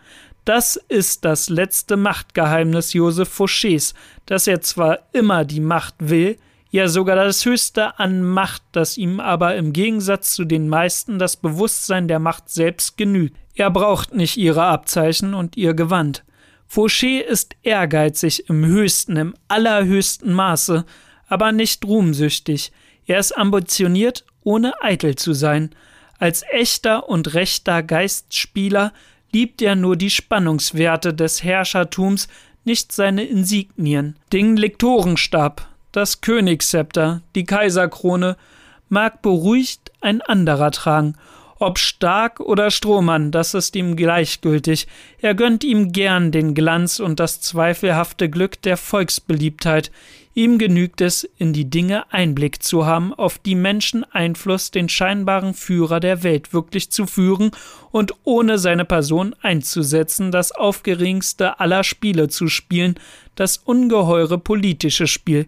Das 0.54 0.76
ist 0.76 1.24
das 1.24 1.48
letzte 1.48 1.96
Machtgeheimnis 1.96 2.92
Joseph 2.92 3.40
Fauchés, 3.40 3.94
dass 4.26 4.48
er 4.48 4.60
zwar 4.60 5.00
immer 5.14 5.46
die 5.46 5.62
Macht 5.62 5.96
will, 6.00 6.38
ja 6.72 6.90
sogar 6.90 7.16
das 7.16 7.46
Höchste 7.46 7.98
an 8.00 8.22
Macht, 8.22 8.62
das 8.74 8.98
ihm 8.98 9.22
aber 9.22 9.56
im 9.56 9.72
Gegensatz 9.72 10.34
zu 10.34 10.44
den 10.44 10.68
meisten 10.68 11.20
das 11.20 11.38
Bewusstsein 11.38 12.10
der 12.10 12.20
Macht 12.20 12.50
selbst 12.50 12.98
genügt. 12.98 13.38
Er 13.56 13.72
braucht 13.72 14.14
nicht 14.14 14.36
ihre 14.36 14.64
Abzeichen 14.64 15.34
und 15.34 15.56
ihr 15.56 15.74
Gewand. 15.74 16.26
Fauché 16.70 17.22
ist 17.22 17.56
ehrgeizig 17.64 18.50
im 18.50 18.66
höchsten, 18.66 19.16
im 19.16 19.36
allerhöchsten 19.48 20.34
Maße, 20.34 20.84
aber 21.30 21.54
nicht 21.54 21.86
ruhmsüchtig. 21.86 22.74
Er 23.06 23.20
ist 23.20 23.38
ambitioniert, 23.38 24.26
ohne 24.44 24.74
eitel 24.82 25.16
zu 25.16 25.32
sein. 25.32 25.70
Als 26.20 26.44
echter 26.52 27.08
und 27.08 27.36
rechter 27.36 27.84
Geistspieler 27.84 28.92
liebt 29.32 29.62
er 29.62 29.76
nur 29.76 29.96
die 29.96 30.10
Spannungswerte 30.10 31.14
des 31.14 31.44
Herrschertums, 31.44 32.28
nicht 32.64 32.92
seine 32.92 33.24
Insignien. 33.24 34.16
Den 34.32 34.58
Lektorenstab, 34.58 35.68
das 35.92 36.22
Königszepter, 36.22 37.22
die 37.36 37.46
Kaiserkrone 37.46 38.38
mag 38.90 39.22
beruhigt 39.22 39.92
ein 40.02 40.22
anderer 40.22 40.72
tragen, 40.72 41.16
ob 41.62 41.78
Stark 41.78 42.40
oder 42.40 42.72
Strohmann, 42.72 43.32
das 43.32 43.54
ist 43.54 43.76
ihm 43.76 43.96
gleichgültig. 43.96 44.88
Er 45.20 45.36
gönnt 45.36 45.64
ihm 45.64 45.92
gern 45.92 46.32
den 46.32 46.56
Glanz 46.56 47.00
und 47.00 47.20
das 47.20 47.40
zweifelhafte 47.40 48.30
Glück 48.32 48.60
der 48.64 48.78
Volksbeliebtheit. 48.78 49.92
Ihm 50.34 50.58
genügt 50.58 51.02
es, 51.02 51.30
in 51.38 51.52
die 51.52 51.70
Dinge 51.70 52.12
Einblick 52.14 52.64
zu 52.64 52.86
haben, 52.86 53.14
auf 53.14 53.38
die 53.38 53.56
Menschen 53.56 54.06
Einfluss, 54.06 54.72
den 54.72 54.88
scheinbaren 54.88 55.54
Führer 55.54 56.00
der 56.00 56.24
Welt 56.24 56.54
wirklich 56.54 56.90
zu 56.90 57.06
führen 57.06 57.52
und 57.92 58.14
ohne 58.24 58.58
seine 58.58 58.86
Person 58.86 59.36
einzusetzen, 59.42 60.32
das 60.32 60.54
aufgeregendste 60.54 61.60
aller 61.60 61.84
Spiele 61.84 62.30
zu 62.30 62.48
spielen, 62.48 62.96
das 63.36 63.58
ungeheure 63.58 64.38
politische 64.38 65.06
Spiel. 65.06 65.48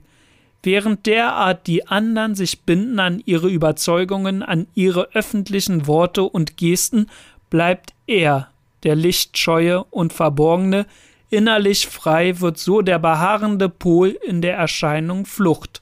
Während 0.63 1.05
derart 1.05 1.67
die 1.67 1.87
anderen 1.87 2.35
sich 2.35 2.61
binden 2.61 2.99
an 2.99 3.21
ihre 3.25 3.49
Überzeugungen, 3.49 4.43
an 4.43 4.67
ihre 4.75 5.13
öffentlichen 5.13 5.87
Worte 5.87 6.23
und 6.23 6.57
Gesten, 6.57 7.09
bleibt 7.49 7.93
er, 8.05 8.49
der 8.83 8.95
lichtscheue 8.95 9.83
und 9.85 10.11
verborgene, 10.11 10.85
Innerlich 11.33 11.87
frei 11.87 12.39
wird 12.41 12.59
so 12.59 12.83
der 12.83 12.99
beharrende 12.99 13.67
Pol 13.67 14.09
in 14.09 14.43
der 14.43 14.55
Erscheinung 14.55 15.25
Flucht. 15.25 15.81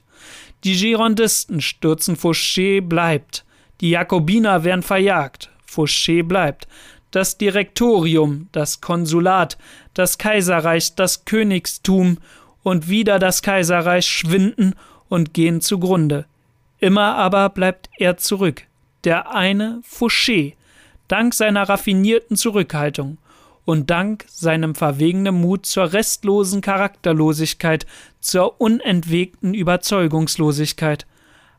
Die 0.64 0.74
Girondisten 0.74 1.60
stürzen, 1.60 2.16
Fouché 2.16 2.80
bleibt. 2.80 3.44
Die 3.82 3.90
Jakobiner 3.90 4.64
werden 4.64 4.80
verjagt. 4.80 5.50
Fouché 5.68 6.22
bleibt. 6.22 6.68
Das 7.10 7.36
Direktorium, 7.36 8.48
das 8.52 8.80
Konsulat, 8.80 9.58
das 9.92 10.16
Kaiserreich, 10.16 10.94
das 10.94 11.26
Königstum 11.26 12.16
und 12.62 12.88
wieder 12.88 13.18
das 13.18 13.42
Kaiserreich 13.42 14.06
schwinden 14.06 14.74
und 15.10 15.34
gehen 15.34 15.60
zugrunde. 15.60 16.24
Immer 16.78 17.16
aber 17.16 17.50
bleibt 17.50 17.90
er 17.98 18.16
zurück. 18.16 18.62
Der 19.04 19.34
eine 19.34 19.82
Fouché, 19.86 20.54
dank 21.08 21.34
seiner 21.34 21.68
raffinierten 21.68 22.38
Zurückhaltung 22.38 23.18
und 23.64 23.90
dank 23.90 24.24
seinem 24.28 24.74
verwegenen 24.74 25.40
Mut 25.40 25.66
zur 25.66 25.92
restlosen 25.92 26.60
Charakterlosigkeit, 26.60 27.86
zur 28.20 28.60
unentwegten 28.60 29.54
Überzeugungslosigkeit. 29.54 31.06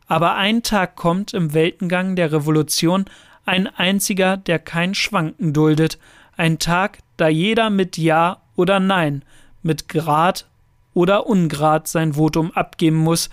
Aber 0.07 0.35
ein 0.35 0.63
Tag 0.63 0.95
kommt 0.95 1.33
im 1.33 1.53
Weltengang 1.53 2.15
der 2.15 2.31
Revolution, 2.31 3.05
ein 3.45 3.67
einziger, 3.67 4.37
der 4.37 4.59
kein 4.59 4.93
Schwanken 4.95 5.53
duldet, 5.53 5.97
ein 6.35 6.59
Tag, 6.59 6.99
da 7.17 7.27
jeder 7.27 7.69
mit 7.69 7.97
Ja 7.97 8.41
oder 8.55 8.79
Nein, 8.79 9.23
mit 9.61 9.87
Grad 9.87 10.47
oder 10.93 11.27
Ungrad 11.27 11.87
sein 11.87 12.13
Votum 12.13 12.51
abgeben 12.51 12.97
muss, 12.97 13.29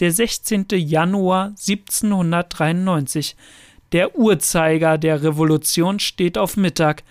der 0.00 0.12
16. 0.12 0.66
Januar 0.72 1.46
1793. 1.46 3.36
Der 3.92 4.16
Uhrzeiger 4.16 4.96
der 4.96 5.22
Revolution 5.22 5.98
steht 5.98 6.38
auf 6.38 6.56
Mittag, 6.56 7.02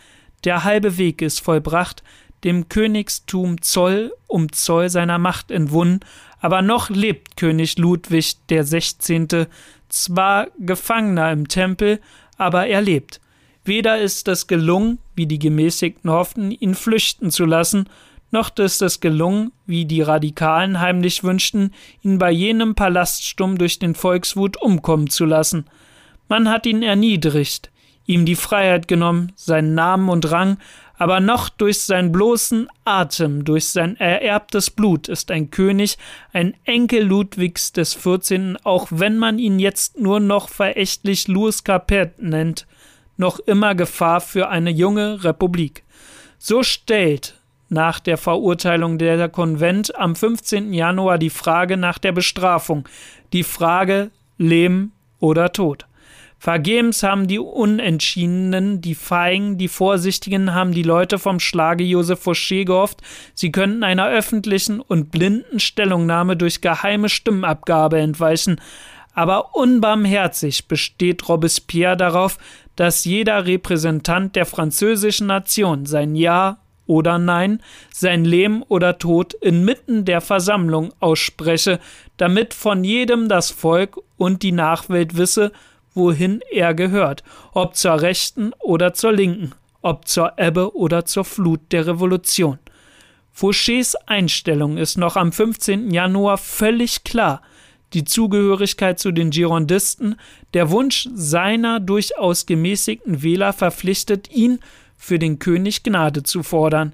der 0.43 0.63
halbe 0.63 0.97
Weg 0.97 1.21
ist 1.21 1.39
vollbracht, 1.39 2.03
dem 2.43 2.69
Königstum 2.69 3.61
Zoll 3.61 4.13
um 4.27 4.51
Zoll 4.51 4.89
seiner 4.89 5.19
Macht 5.19 5.51
entwunden, 5.51 5.99
aber 6.39 6.61
noch 6.61 6.89
lebt 6.89 7.37
König 7.37 7.77
Ludwig 7.77 8.37
der 8.47 8.63
Sechzehnte, 8.63 9.47
zwar 9.89 10.47
Gefangener 10.57 11.31
im 11.31 11.47
Tempel, 11.47 11.99
aber 12.37 12.67
er 12.67 12.81
lebt. 12.81 13.21
Weder 13.63 13.99
ist 13.99 14.27
es 14.27 14.47
gelungen, 14.47 14.97
wie 15.15 15.27
die 15.27 15.37
Gemäßigten 15.37 16.09
hofften, 16.09 16.49
ihn 16.49 16.73
flüchten 16.73 17.29
zu 17.29 17.45
lassen, 17.45 17.87
noch 18.31 18.57
ist 18.57 18.81
es 18.81 19.01
gelungen, 19.01 19.51
wie 19.65 19.85
die 19.85 20.01
Radikalen 20.01 20.79
heimlich 20.79 21.23
wünschten, 21.23 21.73
ihn 22.01 22.17
bei 22.17 22.31
jenem 22.31 22.75
Palaststurm 22.75 23.57
durch 23.57 23.77
den 23.77 23.93
Volkswut 23.93 24.55
umkommen 24.55 25.09
zu 25.09 25.25
lassen. 25.25 25.65
Man 26.29 26.47
hat 26.49 26.65
ihn 26.65 26.81
erniedrigt, 26.81 27.70
ihm 28.11 28.25
die 28.25 28.35
Freiheit 28.35 28.87
genommen, 28.87 29.31
seinen 29.35 29.73
Namen 29.73 30.09
und 30.09 30.29
Rang, 30.31 30.57
aber 30.97 31.19
noch 31.19 31.49
durch 31.49 31.81
seinen 31.81 32.11
bloßen 32.11 32.67
Atem, 32.85 33.43
durch 33.43 33.69
sein 33.69 33.95
ererbtes 33.97 34.69
Blut 34.69 35.07
ist 35.07 35.31
ein 35.31 35.49
König, 35.49 35.97
ein 36.31 36.53
Enkel 36.63 37.03
Ludwigs 37.03 37.71
des 37.71 37.95
14., 37.95 38.57
auch 38.63 38.87
wenn 38.91 39.17
man 39.17 39.39
ihn 39.39 39.57
jetzt 39.57 39.99
nur 39.99 40.19
noch 40.19 40.49
verächtlich 40.49 41.27
Louis 41.27 41.63
Capet 41.63 42.21
nennt, 42.21 42.67
noch 43.17 43.39
immer 43.39 43.73
Gefahr 43.73 44.21
für 44.21 44.49
eine 44.49 44.69
junge 44.69 45.23
Republik. 45.23 45.83
So 46.37 46.61
stellt 46.61 47.35
nach 47.69 47.99
der 47.99 48.17
Verurteilung 48.17 48.97
der 48.97 49.29
Konvent 49.29 49.95
am 49.95 50.15
15. 50.15 50.73
Januar 50.73 51.17
die 51.17 51.29
Frage 51.29 51.77
nach 51.77 51.97
der 51.97 52.11
Bestrafung, 52.11 52.87
die 53.33 53.43
Frage 53.43 54.11
Leben 54.37 54.91
oder 55.19 55.51
Tod. 55.53 55.85
Vergebens 56.41 57.03
haben 57.03 57.27
die 57.27 57.37
Unentschiedenen, 57.37 58.81
die 58.81 58.95
Feigen, 58.95 59.59
die 59.59 59.67
Vorsichtigen 59.67 60.55
haben 60.55 60.71
die 60.71 60.81
Leute 60.81 61.19
vom 61.19 61.39
Schlage 61.39 61.83
Josef 61.83 62.25
Fauché 62.25 62.65
gehofft, 62.65 63.03
sie 63.35 63.51
könnten 63.51 63.83
einer 63.83 64.09
öffentlichen 64.09 64.79
und 64.79 65.11
blinden 65.11 65.59
Stellungnahme 65.59 66.35
durch 66.35 66.59
geheime 66.59 67.09
Stimmabgabe 67.09 67.99
entweichen. 67.99 68.59
Aber 69.13 69.55
unbarmherzig 69.55 70.67
besteht 70.67 71.29
Robespierre 71.29 71.95
darauf, 71.95 72.39
dass 72.75 73.05
jeder 73.05 73.45
Repräsentant 73.45 74.35
der 74.35 74.47
französischen 74.47 75.27
Nation 75.27 75.85
sein 75.85 76.15
Ja 76.15 76.57
oder 76.87 77.19
Nein, 77.19 77.61
sein 77.93 78.25
Leben 78.25 78.63
oder 78.63 78.97
Tod 78.97 79.35
inmitten 79.35 80.05
der 80.05 80.21
Versammlung 80.21 80.91
ausspreche, 81.01 81.79
damit 82.17 82.55
von 82.55 82.83
jedem 82.83 83.29
das 83.29 83.51
Volk 83.51 83.99
und 84.17 84.41
die 84.41 84.53
Nachwelt 84.53 85.17
wisse, 85.17 85.51
wohin 85.93 86.41
er 86.51 86.73
gehört, 86.73 87.23
ob 87.53 87.75
zur 87.75 88.01
rechten 88.01 88.53
oder 88.59 88.93
zur 88.93 89.13
linken, 89.13 89.53
ob 89.81 90.07
zur 90.07 90.33
Ebbe 90.37 90.75
oder 90.75 91.05
zur 91.05 91.25
Flut 91.25 91.59
der 91.71 91.87
Revolution. 91.87 92.59
Fouchés 93.35 93.95
Einstellung 94.05 94.77
ist 94.77 94.97
noch 94.97 95.15
am 95.15 95.31
15. 95.31 95.91
Januar 95.91 96.37
völlig 96.37 97.03
klar. 97.03 97.41
Die 97.93 98.03
Zugehörigkeit 98.05 98.99
zu 98.99 99.11
den 99.11 99.31
Girondisten, 99.31 100.15
der 100.53 100.69
Wunsch 100.69 101.09
seiner 101.13 101.79
durchaus 101.79 102.45
gemäßigten 102.45 103.21
Wähler 103.21 103.53
verpflichtet 103.53 104.31
ihn, 104.31 104.59
für 104.97 105.17
den 105.17 105.39
König 105.39 105.83
Gnade 105.83 106.23
zu 106.23 106.43
fordern. 106.43 106.93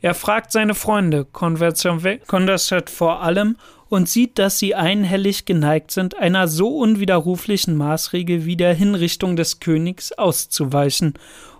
Er 0.00 0.14
fragt 0.14 0.52
seine 0.52 0.74
Freunde, 0.74 1.24
Condorcet 1.24 2.88
vor 2.88 3.20
allem, 3.20 3.56
und 3.88 4.08
sieht, 4.08 4.38
dass 4.38 4.58
sie 4.58 4.74
einhellig 4.74 5.44
geneigt 5.44 5.90
sind, 5.90 6.16
einer 6.18 6.48
so 6.48 6.76
unwiderruflichen 6.76 7.76
Maßregel 7.76 8.44
wie 8.44 8.56
der 8.56 8.74
Hinrichtung 8.74 9.36
des 9.36 9.60
Königs 9.60 10.12
auszuweichen. 10.12 11.14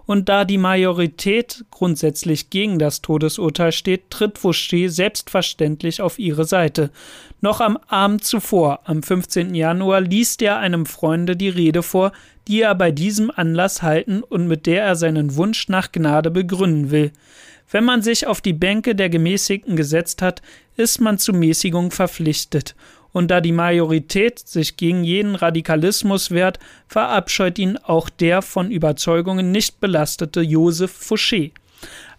Und 0.09 0.31
da 0.31 0.47
die 0.47 0.57
Majorität 0.57 1.67
grundsätzlich 1.71 2.49
gegen 2.49 2.79
das 2.79 3.03
Todesurteil 3.03 3.73
steht, 3.73 4.09
tritt 4.09 4.39
Fouché 4.39 4.89
selbstverständlich 4.89 6.01
auf 6.01 6.19
ihre 6.19 6.47
Seite. 6.47 6.91
Noch 7.43 7.61
am 7.61 7.77
Abend 7.89 8.25
zuvor, 8.25 8.81
am 8.85 9.03
15. 9.03 9.55
Januar, 9.55 10.01
liest 10.01 10.41
er 10.41 10.57
einem 10.59 10.87
Freunde 10.87 11.37
die 11.37 11.51
Rede 11.51 11.83
vor, 11.83 12.13
die 12.47 12.63
er 12.63 12.75
bei 12.75 12.91
diesem 12.91 13.31
Anlass 13.31 13.83
halten 13.83 14.23
und 14.23 14.49
mit 14.49 14.65
der 14.65 14.83
er 14.83 14.97
seinen 14.97 15.37
Wunsch 15.37 15.69
nach 15.69 15.93
Gnade 15.93 16.31
begründen 16.31 16.91
will. 16.91 17.13
Wenn 17.71 17.85
man 17.85 18.01
sich 18.01 18.27
auf 18.27 18.41
die 18.41 18.55
Bänke 18.55 18.95
der 18.95 19.11
Gemäßigten 19.11 19.77
gesetzt 19.77 20.23
hat, 20.23 20.41
ist 20.79 21.01
man 21.01 21.19
zu 21.19 21.33
Mäßigung 21.33 21.91
verpflichtet, 21.91 22.75
und 23.13 23.31
da 23.31 23.41
die 23.41 23.53
Majorität 23.53 24.39
sich 24.39 24.77
gegen 24.77 25.03
jeden 25.03 25.35
Radikalismus 25.35 26.31
wehrt, 26.31 26.59
verabscheut 26.87 27.59
ihn 27.59 27.77
auch 27.79 28.09
der 28.11 28.43
von 28.43 28.71
Überzeugungen 28.71 29.51
nicht 29.51 29.81
belastete 29.81 30.41
Joseph 30.41 30.93
Fouché. 30.93 31.53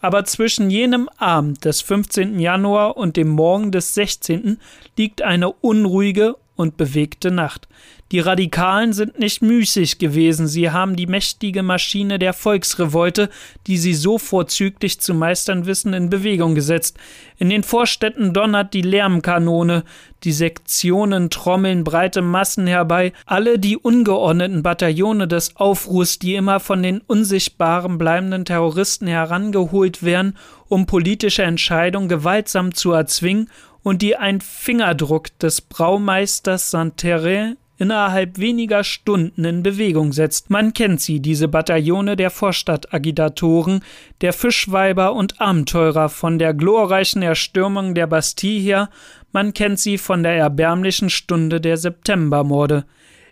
Aber 0.01 0.26
zwischen 0.26 0.70
jenem 0.70 1.10
Abend 1.18 1.64
des 1.64 1.82
15. 1.82 2.39
Januar 2.39 2.97
und 2.97 3.18
dem 3.18 3.30
Morgen 3.30 3.72
des 3.72 3.93
16. 3.93 4.60
liegt 4.97 5.22
eine 5.22 5.51
unruhige 5.51 6.36
und 6.55 6.76
bewegte 6.78 7.32
Nacht. 7.32 7.68
Die 8.12 8.20
Radikalen 8.20 8.91
sind 8.91 9.20
nicht 9.20 9.43
müßig 9.43 9.99
gewesen, 9.99 10.47
sie 10.47 10.72
haben 10.72 10.95
die 10.95 11.05
mächtige 11.05 11.62
Maschine 11.62 12.18
der 12.18 12.34
Volksrevolte, 12.34 13.30
die 13.68 13.78
sie 13.78 13.93
so 13.93 14.18
vorzüglich 14.18 14.99
zu 14.99 15.14
meistern 15.14 15.68
wissen, 15.68 15.93
in 15.93 16.10
Bewegung 16.10 16.55
gesetzt. 16.55 16.97
In 17.38 17.51
den 17.51 17.62
Vorstädten 17.62 18.34
donnert 18.34 18.74
die 18.74 18.82
Lärmkanone, 18.82 19.84
die 20.24 20.32
Sektionen 20.32 21.30
trommeln 21.30 21.84
breite 21.84 22.24
Massen 22.24 22.66
herbei, 22.66 23.14
alle 23.28 23.60
die 23.60 23.78
ungeordneten 23.78 24.64
Bataillone 24.64 25.28
des 25.28 25.55
Aufruhrs, 25.55 26.18
die 26.18 26.34
immer 26.34 26.60
von 26.60 26.82
den 26.82 27.01
unsichtbaren 27.01 27.99
bleibenden 27.99 28.43
Terroristen 28.43 29.05
herangeholt 29.05 30.01
werden, 30.01 30.36
um 30.68 30.88
politische 30.88 31.43
Entscheidungen 31.43 32.10
gewaltsam 32.10 32.74
zu 32.74 32.91
erzwingen. 32.91 33.51
Und 33.82 34.01
die 34.01 34.18
ein 34.18 34.41
Fingerdruck 34.41 35.38
des 35.39 35.62
Braumeisters 35.62 36.70
Santerre 36.72 37.55
innerhalb 37.80 38.38
weniger 38.38 38.84
Stunden 38.84 39.45
in 39.45 39.63
Bewegung 39.63 40.11
setzt. 40.13 40.49
Man 40.49 40.73
kennt 40.73 41.01
sie, 41.01 41.21
diese 41.21 41.47
Bataillone 41.47 42.15
der 42.15 42.30
Vorstadtagitatoren, 42.30 43.84
der 44.21 44.34
Fischweiber 44.34 45.13
und 45.13 45.41
Abenteurer 45.41 46.09
von 46.09 46.38
der 46.38 46.53
glorreichen 46.53 47.21
Erstürmung 47.21 47.95
der 47.95 48.05
Bastille 48.05 48.59
her, 48.59 48.89
man 49.32 49.53
kennt 49.53 49.80
sie 49.80 49.97
von 49.97 50.23
der 50.23 50.36
erbärmlichen 50.36 51.09
Stunde 51.09 51.61
der 51.61 51.77
Septembermorde. 51.77 52.86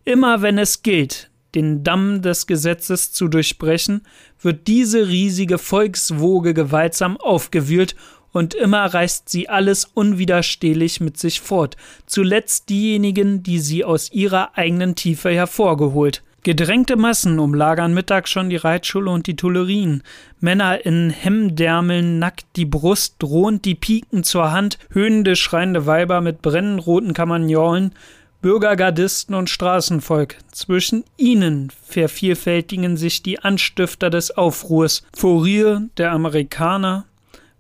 Immer 0.06 0.42
wenn 0.42 0.58
es 0.58 0.82
gilt, 0.82 1.30
den 1.54 1.84
Damm 1.84 2.22
des 2.22 2.48
Gesetzes 2.48 3.12
zu 3.12 3.28
durchbrechen, 3.28 4.02
wird 4.40 4.68
diese 4.68 5.08
riesige 5.08 5.58
Volkswoge 5.58 6.54
gewaltsam 6.54 7.18
aufgewühlt 7.18 7.96
und 8.38 8.54
immer 8.54 8.86
reißt 8.86 9.28
sie 9.28 9.50
alles 9.50 9.86
unwiderstehlich 9.86 11.02
mit 11.02 11.18
sich 11.18 11.42
fort, 11.42 11.76
zuletzt 12.06 12.70
diejenigen, 12.70 13.44
die 13.44 13.60
sie 13.60 13.84
aus 13.84 14.12
ihrer 14.12 14.58
eigenen 14.58 14.96
Tiefe 14.96 15.32
hervorgeholt. 15.32 16.24
Gedrängte 16.44 16.96
Massen 16.96 17.40
umlagern 17.40 17.94
mittags 17.94 18.30
schon 18.30 18.50
die 18.50 18.56
Reitschule 18.56 19.12
und 19.12 19.28
die 19.28 19.36
Tuilerien. 19.36 20.02
Männer 20.40 20.86
in 20.86 21.10
Hemdärmeln 21.10 22.20
nackt 22.20 22.46
die 22.56 22.64
Brust, 22.64 23.16
drohend 23.20 23.66
die 23.66 23.76
Piken 23.76 24.24
zur 24.24 24.52
Hand, 24.52 24.78
höhnende, 24.92 25.36
schreiende 25.36 25.86
Weiber 25.86 26.22
mit 26.22 26.42
brennend 26.42 26.88
roten 26.88 27.14
Kamagnolen, 27.14 27.94
Bürgergardisten 28.42 29.36
und 29.36 29.50
Straßenvolk. 29.50 30.38
Zwischen 30.52 31.04
ihnen 31.18 31.70
vervielfältigen 31.86 32.96
sich 32.96 33.24
die 33.24 33.40
Anstifter 33.40 34.10
des 34.10 34.32
Aufruhrs. 34.32 35.04
Fourier, 35.14 35.90
der 35.98 36.14
Amerikaner, 36.14 37.04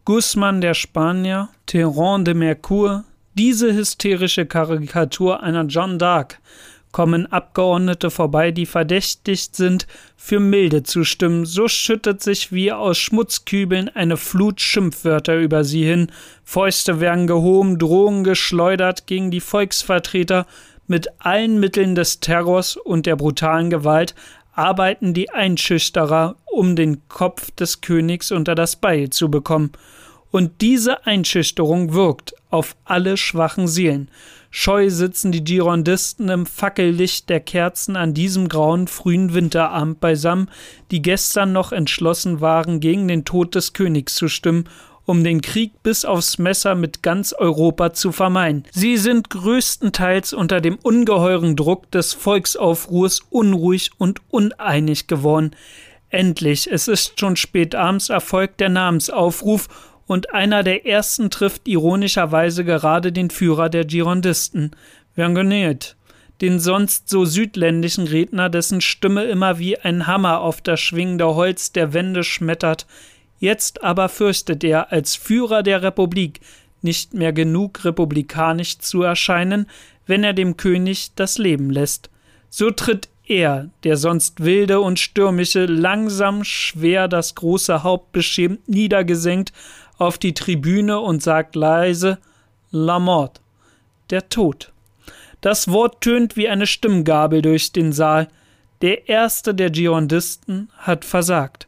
Guzman 0.07 0.61
der 0.61 0.73
Spanier, 0.73 1.49
Terran 1.65 2.23
de 2.23 2.33
Mercour, 2.33 3.03
diese 3.33 3.73
hysterische 3.73 4.45
Karikatur 4.45 5.43
einer 5.43 5.65
John 5.65 5.99
d'Arc, 5.99 6.35
kommen 6.93 7.29
Abgeordnete 7.29 8.09
vorbei, 8.09 8.51
die 8.51 8.65
verdächtigt 8.65 9.57
sind, 9.57 9.85
für 10.15 10.39
Milde 10.39 10.83
zu 10.83 11.03
stimmen, 11.03 11.45
so 11.45 11.67
schüttet 11.67 12.23
sich 12.23 12.53
wie 12.53 12.71
aus 12.71 12.97
Schmutzkübeln 12.97 13.89
eine 13.89 14.15
Flut 14.15 14.61
Schimpfwörter 14.61 15.35
über 15.35 15.65
sie 15.65 15.83
hin, 15.83 16.09
Fäuste 16.45 17.01
werden 17.01 17.27
gehoben, 17.27 17.77
Drohungen 17.77 18.23
geschleudert 18.23 19.07
gegen 19.07 19.29
die 19.29 19.41
Volksvertreter, 19.41 20.47
mit 20.87 21.09
allen 21.19 21.59
Mitteln 21.59 21.95
des 21.95 22.21
Terrors 22.21 22.77
und 22.77 23.07
der 23.07 23.17
brutalen 23.17 23.69
Gewalt 23.69 24.15
arbeiten 24.53 25.13
die 25.13 25.29
Einschüchterer, 25.29 26.37
um 26.57 26.75
den 26.75 27.07
Kopf 27.07 27.51
des 27.51 27.81
Königs 27.81 28.31
unter 28.31 28.55
das 28.55 28.77
Beil 28.77 29.11
zu 29.11 29.29
bekommen. 29.29 29.71
Und 30.31 30.61
diese 30.61 31.05
Einschüchterung 31.05 31.93
wirkt 31.93 32.33
auf 32.49 32.75
alle 32.83 33.15
schwachen 33.15 33.67
Seelen. 33.67 34.09
Scheu 34.49 34.89
sitzen 34.89 35.31
die 35.31 35.43
Girondisten 35.43 36.29
im 36.29 36.47
Fackellicht 36.47 37.29
der 37.29 37.41
Kerzen 37.41 37.95
an 37.95 38.15
diesem 38.15 38.49
grauen 38.49 38.87
frühen 38.87 39.35
Winterabend 39.35 39.99
beisammen, 39.99 40.49
die 40.89 41.03
gestern 41.03 41.53
noch 41.53 41.71
entschlossen 41.71 42.41
waren, 42.41 42.79
gegen 42.79 43.07
den 43.07 43.23
Tod 43.23 43.53
des 43.53 43.73
Königs 43.73 44.15
zu 44.15 44.27
stimmen 44.27 44.67
um 45.07 45.23
den 45.23 45.41
Krieg 45.41 45.71
bis 45.83 46.03
aufs 46.03 46.37
Messer 46.37 46.75
mit 46.75 47.01
ganz 47.01 47.31
Europa 47.31 47.93
zu 47.93 48.11
vermeiden. 48.11 48.65
Sie 48.71 48.97
sind 48.97 49.29
größtenteils 49.29 50.33
unter 50.33 50.59
dem 50.59 50.77
ungeheuren 50.83 51.55
Druck 51.55 51.89
des 51.91 52.13
Volksaufruhrs 52.13 53.21
unruhig 53.29 53.91
und 53.97 54.19
uneinig 54.29 55.07
geworden. 55.07 55.51
Endlich, 56.09 56.71
es 56.71 56.87
ist 56.87 57.19
schon 57.19 57.35
spät 57.35 57.75
abends 57.75 58.09
erfolgt 58.09 58.59
der 58.59 58.69
Namensaufruf 58.69 59.67
und 60.05 60.33
einer 60.33 60.63
der 60.63 60.85
ersten 60.85 61.29
trifft 61.29 61.67
ironischerweise 61.67 62.63
gerade 62.63 63.11
den 63.11 63.29
Führer 63.29 63.69
der 63.69 63.85
Girondisten, 63.85 64.71
Vergonet, 65.15 65.97
den 66.41 66.59
sonst 66.59 67.09
so 67.09 67.25
südländischen 67.25 68.07
Redner, 68.07 68.49
dessen 68.49 68.79
Stimme 68.79 69.25
immer 69.25 69.59
wie 69.59 69.77
ein 69.77 70.07
Hammer 70.07 70.39
auf 70.39 70.61
das 70.61 70.79
schwingende 70.79 71.35
Holz 71.35 71.73
der 71.73 71.93
Wände 71.93 72.23
schmettert, 72.23 72.85
Jetzt 73.39 73.83
aber 73.83 74.09
fürchtet 74.09 74.63
er, 74.63 74.91
als 74.91 75.15
Führer 75.15 75.63
der 75.63 75.83
Republik 75.83 76.39
nicht 76.81 77.13
mehr 77.13 77.33
genug 77.33 77.85
republikanisch 77.85 78.79
zu 78.79 79.03
erscheinen, 79.03 79.67
wenn 80.05 80.23
er 80.23 80.33
dem 80.33 80.57
König 80.57 81.11
das 81.15 81.37
Leben 81.37 81.69
lässt. 81.69 82.09
So 82.49 82.71
tritt 82.71 83.09
er, 83.27 83.69
der 83.83 83.97
sonst 83.97 84.43
wilde 84.43 84.79
und 84.79 84.99
stürmische, 84.99 85.65
langsam 85.65 86.43
schwer 86.43 87.07
das 87.07 87.35
große 87.35 87.83
Haupt 87.83 88.11
beschämt 88.11 88.67
niedergesenkt, 88.67 89.53
auf 89.97 90.17
die 90.17 90.33
Tribüne 90.33 90.99
und 90.99 91.23
sagt 91.23 91.55
leise 91.55 92.19
La 92.71 92.99
mort, 92.99 93.41
der 94.09 94.29
Tod. 94.29 94.71
Das 95.41 95.69
Wort 95.69 96.01
tönt 96.01 96.35
wie 96.35 96.49
eine 96.49 96.67
Stimmgabel 96.67 97.41
durch 97.41 97.71
den 97.71 97.93
Saal. 97.93 98.27
Der 98.81 99.07
erste 99.07 99.55
der 99.55 99.69
Girondisten 99.69 100.69
hat 100.77 101.05
versagt. 101.05 101.67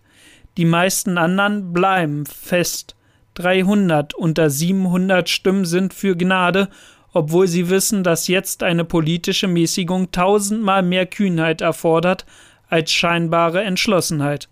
Die 0.57 0.65
meisten 0.65 1.17
anderen 1.17 1.71
bleiben 1.71 2.25
fest. 2.25 2.95
300 3.35 4.13
unter 4.13 4.49
700 4.49 5.29
Stimmen 5.29 5.65
sind 5.65 5.93
für 5.93 6.17
Gnade, 6.17 6.67
obwohl 7.13 7.47
sie 7.47 7.69
wissen, 7.69 8.03
dass 8.03 8.27
jetzt 8.27 8.63
eine 8.63 8.85
politische 8.85 9.47
Mäßigung 9.47 10.11
tausendmal 10.11 10.83
mehr 10.83 11.05
Kühnheit 11.05 11.61
erfordert 11.61 12.25
als 12.69 12.91
scheinbare 12.91 13.63
Entschlossenheit. 13.63 14.47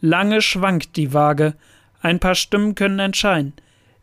Lange 0.00 0.42
schwankt 0.42 0.96
die 0.96 1.12
Waage, 1.12 1.54
ein 2.02 2.18
paar 2.18 2.34
Stimmen 2.34 2.74
können 2.74 2.98
entscheiden. 2.98 3.54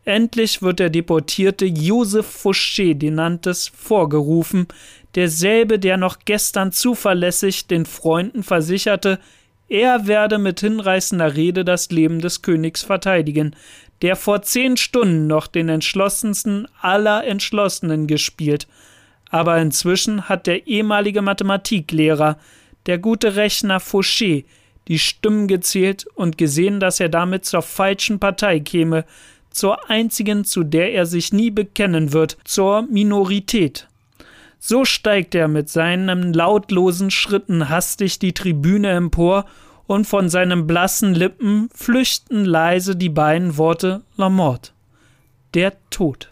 Endlich 0.04 0.62
wird 0.62 0.80
der 0.80 0.90
Deportierte 0.90 1.64
Joseph 1.64 2.44
Fouché 2.44 2.94
Denantes 2.94 3.68
vorgerufen, 3.68 4.66
derselbe, 5.14 5.78
der 5.78 5.96
noch 5.96 6.18
gestern 6.24 6.72
zuverlässig 6.72 7.68
den 7.68 7.86
Freunden 7.86 8.42
versicherte, 8.42 9.20
er 9.68 10.06
werde 10.06 10.38
mit 10.38 10.60
hinreißender 10.60 11.34
Rede 11.34 11.64
das 11.64 11.90
Leben 11.90 12.20
des 12.20 12.42
Königs 12.42 12.82
verteidigen, 12.82 13.54
der 14.02 14.16
vor 14.16 14.42
zehn 14.42 14.76
Stunden 14.76 15.26
noch 15.26 15.46
den 15.46 15.68
entschlossensten 15.68 16.66
aller 16.80 17.24
Entschlossenen 17.24 18.06
gespielt. 18.06 18.66
Aber 19.30 19.58
inzwischen 19.58 20.28
hat 20.28 20.46
der 20.46 20.66
ehemalige 20.66 21.22
Mathematiklehrer, 21.22 22.36
der 22.86 22.98
gute 22.98 23.36
Rechner 23.36 23.80
Fouché, 23.80 24.44
die 24.88 24.98
Stimmen 24.98 25.46
gezählt 25.46 26.06
und 26.14 26.36
gesehen, 26.36 26.80
dass 26.80 26.98
er 26.98 27.08
damit 27.08 27.44
zur 27.44 27.62
falschen 27.62 28.18
Partei 28.18 28.58
käme, 28.58 29.04
zur 29.50 29.88
einzigen, 29.88 30.44
zu 30.44 30.64
der 30.64 30.92
er 30.92 31.06
sich 31.06 31.32
nie 31.32 31.50
bekennen 31.50 32.12
wird, 32.12 32.36
zur 32.44 32.82
Minorität. 32.82 33.86
So 34.58 34.84
steigt 34.84 35.34
er 35.34 35.48
mit 35.48 35.68
seinen 35.68 36.32
lautlosen 36.32 37.10
Schritten 37.10 37.68
hastig 37.68 38.18
die 38.18 38.32
Tribüne 38.32 38.90
empor, 38.90 39.44
und 39.86 40.06
von 40.06 40.28
seinen 40.28 40.66
blassen 40.66 41.14
Lippen 41.14 41.68
flüchten 41.74 42.44
leise 42.44 42.96
die 42.96 43.08
beiden 43.08 43.56
Worte 43.56 44.02
La 44.16 44.28
Mort. 44.28 44.72
Der 45.54 45.74
Tod. 45.90 46.30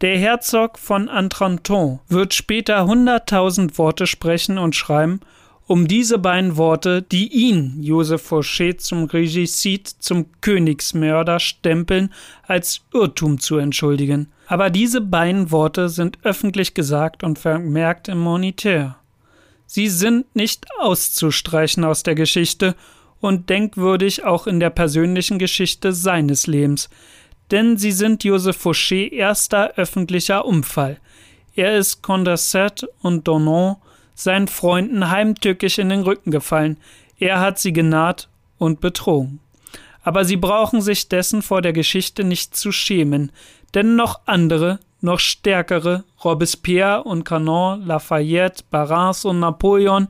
Der 0.00 0.16
Herzog 0.18 0.78
von 0.78 1.08
Antranton 1.10 2.00
wird 2.08 2.32
später 2.32 2.86
hunderttausend 2.86 3.76
Worte 3.76 4.06
sprechen 4.06 4.56
und 4.56 4.74
schreiben, 4.74 5.20
um 5.66 5.86
diese 5.86 6.18
beiden 6.18 6.56
Worte, 6.56 7.02
die 7.02 7.28
ihn, 7.28 7.80
Joseph 7.80 8.32
Fouché, 8.32 8.78
zum 8.78 9.04
Regicide, 9.04 9.90
zum 10.00 10.26
Königsmörder 10.40 11.38
stempeln, 11.38 12.12
als 12.42 12.80
Irrtum 12.92 13.38
zu 13.38 13.58
entschuldigen. 13.58 14.32
Aber 14.48 14.70
diese 14.70 15.00
beiden 15.00 15.52
Worte 15.52 15.88
sind 15.88 16.18
öffentlich 16.24 16.74
gesagt 16.74 17.22
und 17.22 17.38
vermerkt 17.38 18.08
im 18.08 18.18
Moniteur. 18.18 18.96
Sie 19.72 19.86
sind 19.86 20.34
nicht 20.34 20.66
auszustreichen 20.80 21.84
aus 21.84 22.02
der 22.02 22.16
Geschichte 22.16 22.74
und 23.20 23.50
denkwürdig 23.50 24.24
auch 24.24 24.48
in 24.48 24.58
der 24.58 24.70
persönlichen 24.70 25.38
Geschichte 25.38 25.92
seines 25.92 26.48
Lebens, 26.48 26.90
denn 27.52 27.76
sie 27.76 27.92
sind 27.92 28.24
Joseph 28.24 28.66
Fouché 28.66 29.12
erster 29.12 29.74
öffentlicher 29.76 30.44
Umfall. 30.44 30.98
Er 31.54 31.78
ist 31.78 32.02
Condorcet 32.02 32.84
und 33.00 33.28
Donon 33.28 33.76
seinen 34.12 34.48
Freunden 34.48 35.08
heimtückisch 35.08 35.78
in 35.78 35.90
den 35.90 36.00
Rücken 36.00 36.32
gefallen. 36.32 36.76
Er 37.20 37.38
hat 37.38 37.60
sie 37.60 37.72
genaht 37.72 38.28
und 38.58 38.80
betrogen. 38.80 39.38
Aber 40.02 40.24
sie 40.24 40.36
brauchen 40.36 40.82
sich 40.82 41.08
dessen 41.08 41.42
vor 41.42 41.62
der 41.62 41.72
Geschichte 41.72 42.24
nicht 42.24 42.56
zu 42.56 42.72
schämen, 42.72 43.30
denn 43.74 43.94
noch 43.94 44.22
andere, 44.26 44.80
noch 45.00 45.20
stärkere, 45.20 46.02
Robespierre 46.24 47.04
und 47.04 47.24
Canon, 47.24 47.84
Lafayette, 47.86 48.64
Barras 48.70 49.24
und 49.24 49.40
Napoleon, 49.40 50.08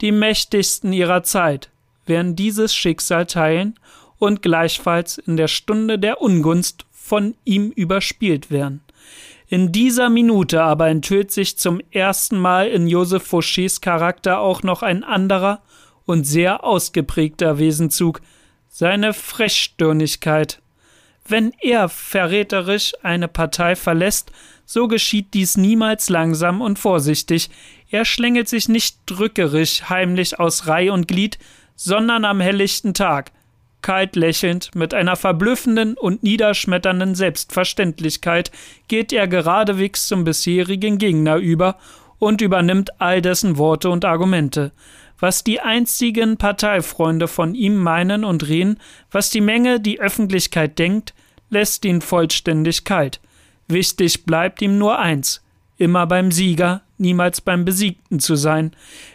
die 0.00 0.12
mächtigsten 0.12 0.92
ihrer 0.92 1.22
Zeit, 1.22 1.70
werden 2.06 2.36
dieses 2.36 2.74
Schicksal 2.74 3.26
teilen 3.26 3.78
und 4.18 4.42
gleichfalls 4.42 5.18
in 5.18 5.36
der 5.36 5.48
Stunde 5.48 5.98
der 5.98 6.20
Ungunst 6.20 6.86
von 6.90 7.34
ihm 7.44 7.70
überspielt 7.70 8.50
werden. 8.50 8.82
In 9.48 9.72
dieser 9.72 10.10
Minute 10.10 10.62
aber 10.62 10.88
enthüllt 10.88 11.32
sich 11.32 11.58
zum 11.58 11.80
ersten 11.90 12.38
Mal 12.38 12.68
in 12.68 12.86
Joseph 12.86 13.32
Fauchés 13.32 13.80
Charakter 13.80 14.38
auch 14.38 14.62
noch 14.62 14.82
ein 14.82 15.02
anderer 15.02 15.60
und 16.06 16.24
sehr 16.24 16.62
ausgeprägter 16.62 17.58
Wesenzug, 17.58 18.20
seine 18.68 19.12
Frechstirnigkeit. 19.12 20.60
Wenn 21.26 21.52
er 21.60 21.88
verräterisch 21.88 22.92
eine 23.02 23.26
Partei 23.28 23.74
verlässt, 23.74 24.30
so 24.70 24.86
geschieht 24.86 25.34
dies 25.34 25.56
niemals 25.56 26.10
langsam 26.10 26.60
und 26.60 26.78
vorsichtig. 26.78 27.50
Er 27.90 28.04
schlängelt 28.04 28.48
sich 28.48 28.68
nicht 28.68 28.98
drückerisch 29.04 29.88
heimlich 29.88 30.38
aus 30.38 30.68
Reih 30.68 30.92
und 30.92 31.08
Glied, 31.08 31.40
sondern 31.74 32.24
am 32.24 32.40
helllichten 32.40 32.94
Tag, 32.94 33.32
Kalt 33.82 34.14
lächelnd, 34.14 34.72
mit 34.76 34.94
einer 34.94 35.16
verblüffenden 35.16 35.96
und 35.96 36.22
niederschmetternden 36.22 37.16
Selbstverständlichkeit 37.16 38.52
geht 38.86 39.12
er 39.12 39.26
geradewegs 39.26 40.06
zum 40.06 40.22
bisherigen 40.22 40.98
Gegner 40.98 41.38
über 41.38 41.76
und 42.20 42.40
übernimmt 42.40 43.00
all 43.00 43.20
dessen 43.22 43.58
Worte 43.58 43.90
und 43.90 44.04
Argumente. 44.04 44.70
Was 45.18 45.42
die 45.42 45.58
einzigen 45.58 46.36
Parteifreunde 46.36 47.26
von 47.26 47.56
ihm 47.56 47.76
meinen 47.76 48.22
und 48.22 48.46
reden, 48.46 48.78
was 49.10 49.30
die 49.30 49.40
Menge, 49.40 49.80
die 49.80 50.00
Öffentlichkeit 50.00 50.78
denkt, 50.78 51.12
lässt 51.48 51.84
ihn 51.84 52.02
vollständig 52.02 52.84
kalt. 52.84 53.20
Wichtig 53.70 54.24
bleibt 54.24 54.60
ihm 54.62 54.78
nur 54.78 54.98
eins: 54.98 55.42
immer 55.76 56.06
beim 56.06 56.32
Sieger, 56.32 56.82
niemals 56.98 57.40
beim 57.40 57.64
Besiegten 57.64 58.18
zu 58.18 58.34
sein. 58.34 58.72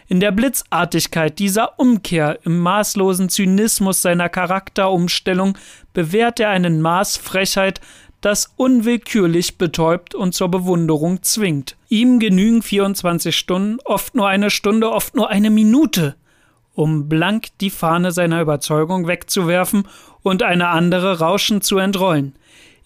In 0.08 0.18
der 0.18 0.32
Blitzartigkeit 0.32 1.38
dieser 1.38 1.78
Umkehr, 1.78 2.38
im 2.44 2.58
maßlosen 2.60 3.28
Zynismus 3.28 4.02
seiner 4.02 4.28
Charakterumstellung 4.28 5.58
bewährt 5.92 6.40
er 6.40 6.50
einen 6.50 6.80
Maß 6.80 7.18
Frechheit, 7.18 7.80
das 8.20 8.52
unwillkürlich 8.56 9.58
betäubt 9.58 10.14
und 10.14 10.34
zur 10.34 10.50
Bewunderung 10.50 11.22
zwingt. 11.22 11.76
Ihm 11.88 12.18
genügen 12.18 12.62
24 12.62 13.36
Stunden, 13.36 13.78
oft 13.84 14.14
nur 14.14 14.26
eine 14.26 14.50
Stunde, 14.50 14.90
oft 14.90 15.14
nur 15.14 15.28
eine 15.28 15.50
Minute, 15.50 16.16
um 16.74 17.08
blank 17.08 17.48
die 17.60 17.70
Fahne 17.70 18.10
seiner 18.10 18.40
Überzeugung 18.40 19.06
wegzuwerfen 19.06 19.86
und 20.22 20.42
eine 20.42 20.68
andere 20.68 21.18
rauschend 21.18 21.62
zu 21.62 21.78
entrollen. 21.78 22.34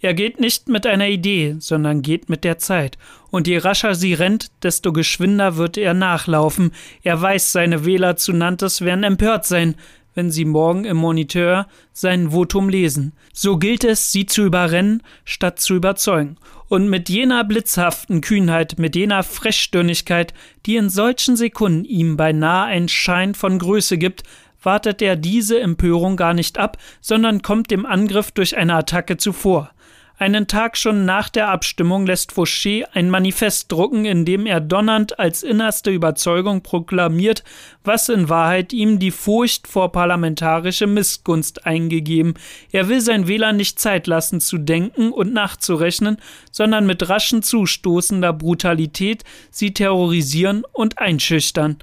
Er 0.01 0.15
geht 0.15 0.41
nicht 0.41 0.69
mit 0.69 0.87
einer 0.87 1.09
Idee, 1.09 1.57
sondern 1.59 2.01
geht 2.01 2.31
mit 2.31 2.43
der 2.43 2.59
Zeit. 2.59 2.97
Und 3.31 3.47
je 3.47 3.59
rascher 3.59 3.95
sie 3.95 4.15
rennt, 4.15 4.51
desto 4.63 4.93
geschwinder 4.93 5.57
wird 5.57 5.77
er 5.77 5.93
nachlaufen. 5.93 6.73
Er 7.03 7.21
weiß, 7.21 7.53
seine 7.53 7.85
Wähler 7.85 8.17
zu 8.17 8.33
Nantes 8.33 8.81
werden 8.81 9.05
empört 9.05 9.45
sein, 9.45 9.75
wenn 10.15 10.31
sie 10.31 10.47
morgen 10.47 10.85
im 10.85 10.97
Moniteur 10.97 11.67
sein 11.93 12.31
Votum 12.31 12.69
lesen. 12.69 13.13
So 13.33 13.59
gilt 13.59 13.85
es, 13.85 14.11
sie 14.11 14.27
zu 14.27 14.43
überrennen, 14.43 15.03
statt 15.25 15.61
zu 15.61 15.75
überzeugen. 15.75 16.37
Und 16.69 16.89
mit 16.89 17.09
jener 17.09 17.45
blitzhaften 17.45 18.21
Kühnheit, 18.21 18.79
mit 18.79 18.97
jener 18.97 19.23
Frechstirnigkeit, 19.23 20.33
die 20.67 20.77
in 20.77 20.89
solchen 20.89 21.37
Sekunden 21.37 21.85
ihm 21.85 22.17
beinahe 22.17 22.67
einen 22.67 22.89
Schein 22.89 23.35
von 23.35 23.59
Größe 23.59 23.99
gibt, 23.99 24.23
wartet 24.63 25.03
er 25.03 25.17
diese 25.17 25.61
Empörung 25.61 26.17
gar 26.17 26.35
nicht 26.35 26.59
ab, 26.59 26.79
sondern 27.01 27.43
kommt 27.43 27.71
dem 27.71 27.87
Angriff 27.87 28.31
durch 28.31 28.57
eine 28.57 28.75
Attacke 28.75 29.17
zuvor. 29.17 29.71
Einen 30.21 30.49
Tag 30.49 30.77
schon 30.77 31.07
nach 31.07 31.31
der 31.31 31.49
Abstimmung 31.49 32.05
lässt 32.05 32.33
Fouché 32.33 32.85
ein 32.93 33.09
Manifest 33.09 33.73
drucken, 33.73 34.05
in 34.05 34.27
dem 34.27 34.45
er 34.45 34.61
donnernd 34.61 35.19
als 35.19 35.43
innerste 35.43 35.91
Überzeugung 35.91 36.61
proklamiert, 36.61 37.43
was 37.85 38.11
in 38.11 38.29
Wahrheit 38.29 38.75
ihm 38.75 38.99
die 38.99 39.13
Furcht 39.13 39.67
vor 39.67 39.93
parlamentarische 39.93 40.87
Missgunst 40.87 41.65
eingegeben. 41.65 42.35
Er 42.71 42.91
will 42.91 43.01
sein 43.01 43.29
Wähler 43.29 43.55
nicht 43.55 43.79
Zeit 43.79 44.07
lassen 44.07 44.43
zu 44.43 44.59
denken 44.59 45.11
und 45.11 45.33
nachzurechnen, 45.33 46.19
sondern 46.53 46.85
mit 46.85 47.09
raschen 47.09 47.43
zustoßender 47.43 48.35
Brutalität 48.35 49.25
sie 49.51 49.73
terrorisieren 49.73 50.65
und 50.75 50.99
einschüchtern. 50.99 51.79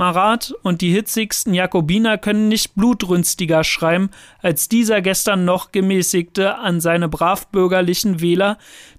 Marat 0.00 0.54
und 0.62 0.80
die 0.80 0.92
hitzigsten 0.94 1.52
Jakobiner 1.52 2.16
können 2.16 2.48
nicht 2.48 2.74
blutrünstiger 2.74 3.64
schreiben 3.64 4.08
als 4.40 4.66
dieser 4.66 5.02
gestern 5.02 5.44
noch 5.44 5.72
gemäßigte 5.72 6.56
an 6.56 6.80
seine 6.80 7.06
bravbürgerlichen 7.10 8.22
Wähler. 8.22 8.56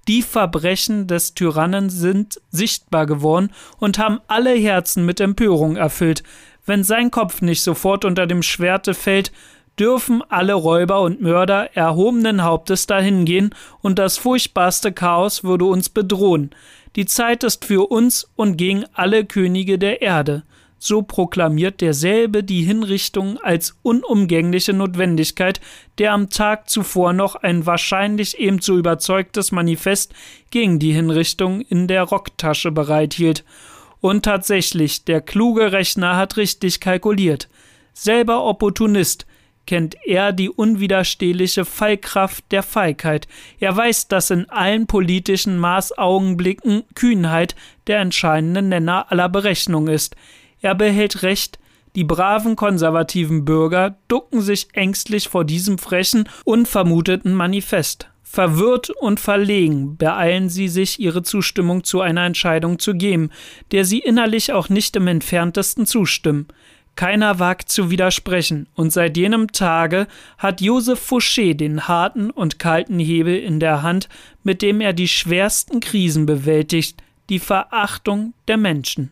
Die 0.08 0.22
Verbrechen 0.22 1.08
des 1.08 1.34
Tyrannen 1.34 1.90
sind 1.90 2.40
sichtbar 2.52 3.08
geworden 3.08 3.50
und 3.80 3.98
haben 3.98 4.22
alle 4.28 4.52
Herzen 4.52 5.04
mit 5.04 5.20
Empörung 5.20 5.76
erfüllt. 5.76 6.22
Wenn 6.68 6.84
sein 6.84 7.10
Kopf 7.10 7.42
nicht 7.42 7.64
sofort 7.64 8.06
unter 8.06 8.28
dem 8.28 8.44
Schwerte 8.44 8.94
fällt, 8.94 9.32
dürfen 9.80 10.22
alle 10.30 10.54
Räuber 10.54 11.02
und 11.02 11.20
Mörder 11.20 11.76
erhobenen 11.76 12.44
Hauptes 12.44 12.86
dahingehen, 12.86 13.56
und 13.82 13.98
das 13.98 14.20
furchtbarste 14.20 14.92
Chaos 14.92 15.44
würde 15.44 15.66
uns 15.66 15.90
bedrohen. 15.90 16.52
Die 16.96 17.08
Zeit 17.08 17.44
ist 17.44 17.66
für 17.66 17.90
uns 17.90 18.30
und 18.36 18.58
gegen 18.58 18.86
alle 18.94 19.26
Könige 19.26 19.80
der 19.80 20.04
Erde 20.04 20.44
so 20.84 21.04
proklamiert 21.04 21.80
derselbe 21.80 22.44
die 22.44 22.64
Hinrichtung 22.64 23.38
als 23.38 23.78
unumgängliche 23.84 24.74
Notwendigkeit, 24.74 25.62
der 26.00 26.12
am 26.12 26.32
Tag 26.32 26.72
zuvor 26.72 27.14
noch 27.14 27.36
ein 27.36 27.68
wahrscheinlich 27.68 28.40
ebenso 28.40 28.78
überzeugtes 28.78 29.52
Manifest 29.52 30.12
gegen 30.50 30.80
die 30.80 30.92
Hinrichtung 30.92 31.62
in 31.62 31.88
der 31.88 32.02
Rocktasche 32.02 32.72
bereithielt. 32.72 33.46
Und 34.00 34.26
tatsächlich, 34.26 35.06
der 35.06 35.22
kluge 35.22 35.72
Rechner 35.72 36.18
hat 36.18 36.38
richtig 36.38 36.80
kalkuliert. 36.80 37.48
Selber 37.94 38.44
Opportunist, 38.44 39.28
kennt 39.68 39.96
er 40.04 40.34
die 40.34 40.50
unwiderstehliche 40.50 41.64
Fallkraft 41.64 42.44
der 42.50 42.64
Feigheit. 42.64 43.28
Er 43.60 43.78
weiß, 43.78 44.08
dass 44.08 44.32
in 44.32 44.50
allen 44.50 44.88
politischen 44.88 45.60
Maßaugenblicken 45.60 46.86
Kühnheit 46.96 47.56
der 47.86 48.00
entscheidende 48.00 48.64
Nenner 48.64 49.12
aller 49.12 49.30
Berechnung 49.30 49.88
ist. 49.88 50.16
Er 50.62 50.76
behält 50.76 51.24
Recht, 51.24 51.60
Die 51.96 52.06
braven 52.06 52.56
konservativen 52.56 53.44
Bürger 53.44 53.98
ducken 54.08 54.42
sich 54.42 54.70
ängstlich 54.74 55.28
vor 55.28 55.44
diesem 55.44 55.78
frechen, 55.78 56.30
unvermuteten 56.46 57.34
Manifest. 57.34 58.08
Verwirrt 58.24 58.90
und 58.90 59.20
verlegen 59.20 59.98
beeilen 59.98 60.48
sie 60.48 60.70
sich, 60.70 61.02
ihre 61.02 61.22
Zustimmung 61.22 61.84
zu 61.84 62.00
einer 62.00 62.26
Entscheidung 62.26 62.80
zu 62.80 62.94
geben, 62.94 63.30
der 63.72 63.84
sie 63.84 64.00
innerlich 64.00 64.54
auch 64.54 64.70
nicht 64.70 64.96
im 64.96 65.08
entferntesten 65.08 65.86
zustimmen. 65.86 66.48
Keiner 66.96 67.40
wagt 67.40 67.68
zu 67.68 67.90
widersprechen, 67.90 68.68
und 68.74 68.94
seit 68.94 69.18
jenem 69.18 69.52
Tage 69.52 70.08
hat 70.38 70.62
Joseph 70.62 71.12
Fouché 71.12 71.56
den 71.56 71.90
harten 71.90 72.30
und 72.30 72.58
kalten 72.58 73.00
Hebel 73.00 73.38
in 73.38 73.60
der 73.60 73.82
Hand, 73.82 74.08
mit 74.44 74.62
dem 74.62 74.80
er 74.80 74.94
die 74.94 75.10
schwersten 75.10 75.82
Krisen 75.82 76.26
bewältigt, 76.26 77.04
die 77.30 77.40
Verachtung 77.40 78.34
der 78.48 78.58
Menschen. 78.58 79.12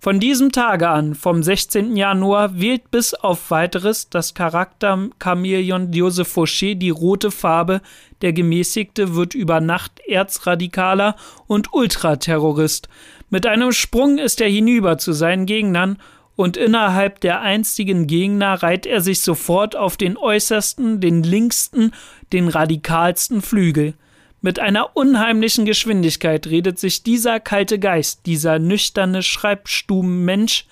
Von 0.00 0.20
diesem 0.20 0.52
Tage 0.52 0.88
an, 0.88 1.14
vom 1.14 1.42
16. 1.42 1.96
Januar, 1.96 2.60
wählt 2.60 2.90
bis 2.90 3.14
auf 3.14 3.50
weiteres 3.50 4.08
das 4.08 4.34
Charakterchamäleon 4.34 5.92
Joseph 5.92 6.36
Fauché 6.36 6.74
die 6.74 6.90
rote 6.90 7.30
Farbe, 7.30 7.80
der 8.22 8.32
Gemäßigte 8.32 9.14
wird 9.14 9.34
über 9.34 9.60
Nacht 9.60 10.00
Erzradikaler 10.06 11.16
und 11.46 11.72
Ultraterrorist. 11.72 12.88
Mit 13.30 13.46
einem 13.46 13.72
Sprung 13.72 14.18
ist 14.18 14.40
er 14.40 14.48
hinüber 14.48 14.98
zu 14.98 15.12
seinen 15.12 15.46
Gegnern 15.46 15.98
und 16.36 16.56
innerhalb 16.56 17.20
der 17.20 17.42
einstigen 17.42 18.06
Gegner 18.06 18.62
reiht 18.62 18.86
er 18.86 19.02
sich 19.02 19.20
sofort 19.20 19.76
auf 19.76 19.96
den 19.96 20.16
äußersten, 20.16 21.00
den 21.00 21.22
linksten, 21.22 21.92
den 22.32 22.48
radikalsten 22.48 23.42
Flügel. 23.42 23.94
Mit 24.42 24.58
einer 24.58 24.96
unheimlichen 24.96 25.66
Geschwindigkeit 25.66 26.46
redet 26.46 26.78
sich 26.78 27.02
dieser 27.02 27.40
kalte 27.40 27.78
Geist, 27.78 28.24
dieser 28.24 28.58
nüchterne 28.58 29.22
Schreibstubenmensch, 29.22 30.66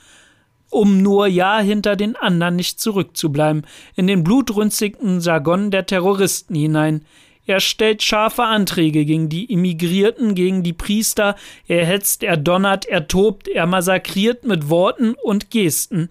um 0.71 1.03
nur 1.03 1.27
ja 1.27 1.59
hinter 1.59 1.95
den 1.95 2.17
anderen 2.17 2.57
nicht 2.57 2.81
zurückzubleiben, 2.81 3.67
in 3.95 4.07
den 4.07 4.25
blutrünstigen 4.25 5.21
Jargon 5.21 5.71
der 5.71 5.85
Terroristen 5.85 6.55
hinein. 6.55 7.05
Er 7.47 7.61
stellt 7.61 8.03
scharfe 8.03 8.43
Anträge 8.45 9.05
gegen 9.05 9.29
die 9.29 9.47
Immigrierten, 9.47 10.35
gegen 10.35 10.63
die 10.63 10.75
Priester, 10.75 11.37
er 11.67 11.85
hetzt, 11.85 12.23
er 12.23 12.37
donnert, 12.37 12.87
er 12.87 13.09
tobt, 13.09 13.49
er 13.49 13.67
massakriert 13.67 14.45
mit 14.45 14.69
Worten 14.69 15.15
und 15.23 15.51
Gesten. 15.51 16.09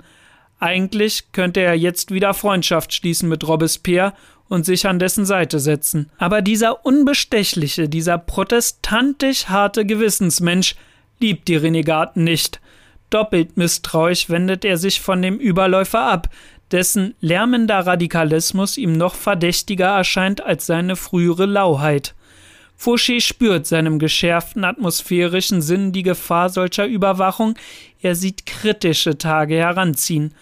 Eigentlich 0.60 1.32
könnte 1.32 1.62
er 1.62 1.76
jetzt 1.76 2.12
wieder 2.12 2.34
Freundschaft 2.34 2.94
schließen 2.94 3.30
mit 3.30 3.48
Robespierre 3.48 4.14
und 4.50 4.66
sich 4.66 4.88
an 4.88 5.00
dessen 5.00 5.26
Seite 5.26 5.60
setzen. 5.60 6.10
Aber 6.18 6.42
dieser 6.42 6.86
unbestechliche, 6.86 7.90
dieser 7.90 8.18
protestantisch 8.18 9.48
harte 9.48 9.86
Gewissensmensch 9.86 10.76
liebt 11.20 11.48
die 11.48 11.56
Renegaten 11.56 12.24
nicht. 12.24 12.60
Doppelt 13.10 13.58
misstrauisch 13.58 14.30
wendet 14.30 14.66
er 14.66 14.78
sich 14.78 15.02
von 15.02 15.22
dem 15.22 15.38
Überläufer 15.38 16.02
ab, 16.02 16.30
dessen 16.72 17.16
lärmender 17.22 17.80
Radikalismus 17.80 18.78
ihm 18.78 18.94
noch 18.94 19.16
verdächtiger 19.16 19.88
erscheint 19.88 20.42
als 20.42 20.66
seine 20.66 20.96
frühere 20.96 21.46
Lauheit. 21.46 22.14
Fouché 22.80 23.22
spürt 23.22 23.66
seinem 23.66 23.98
geschärften 23.98 24.64
atmosphärischen 24.64 25.62
Sinn 25.62 25.94
die 25.94 26.04
Gefahr 26.04 26.50
solcher 26.50 26.86
Überwachung, 26.86 27.56
er 28.02 28.16
sieht 28.16 28.46
kritische 28.46 29.18
Tage 29.18 29.56
heranziehen. 29.56 30.34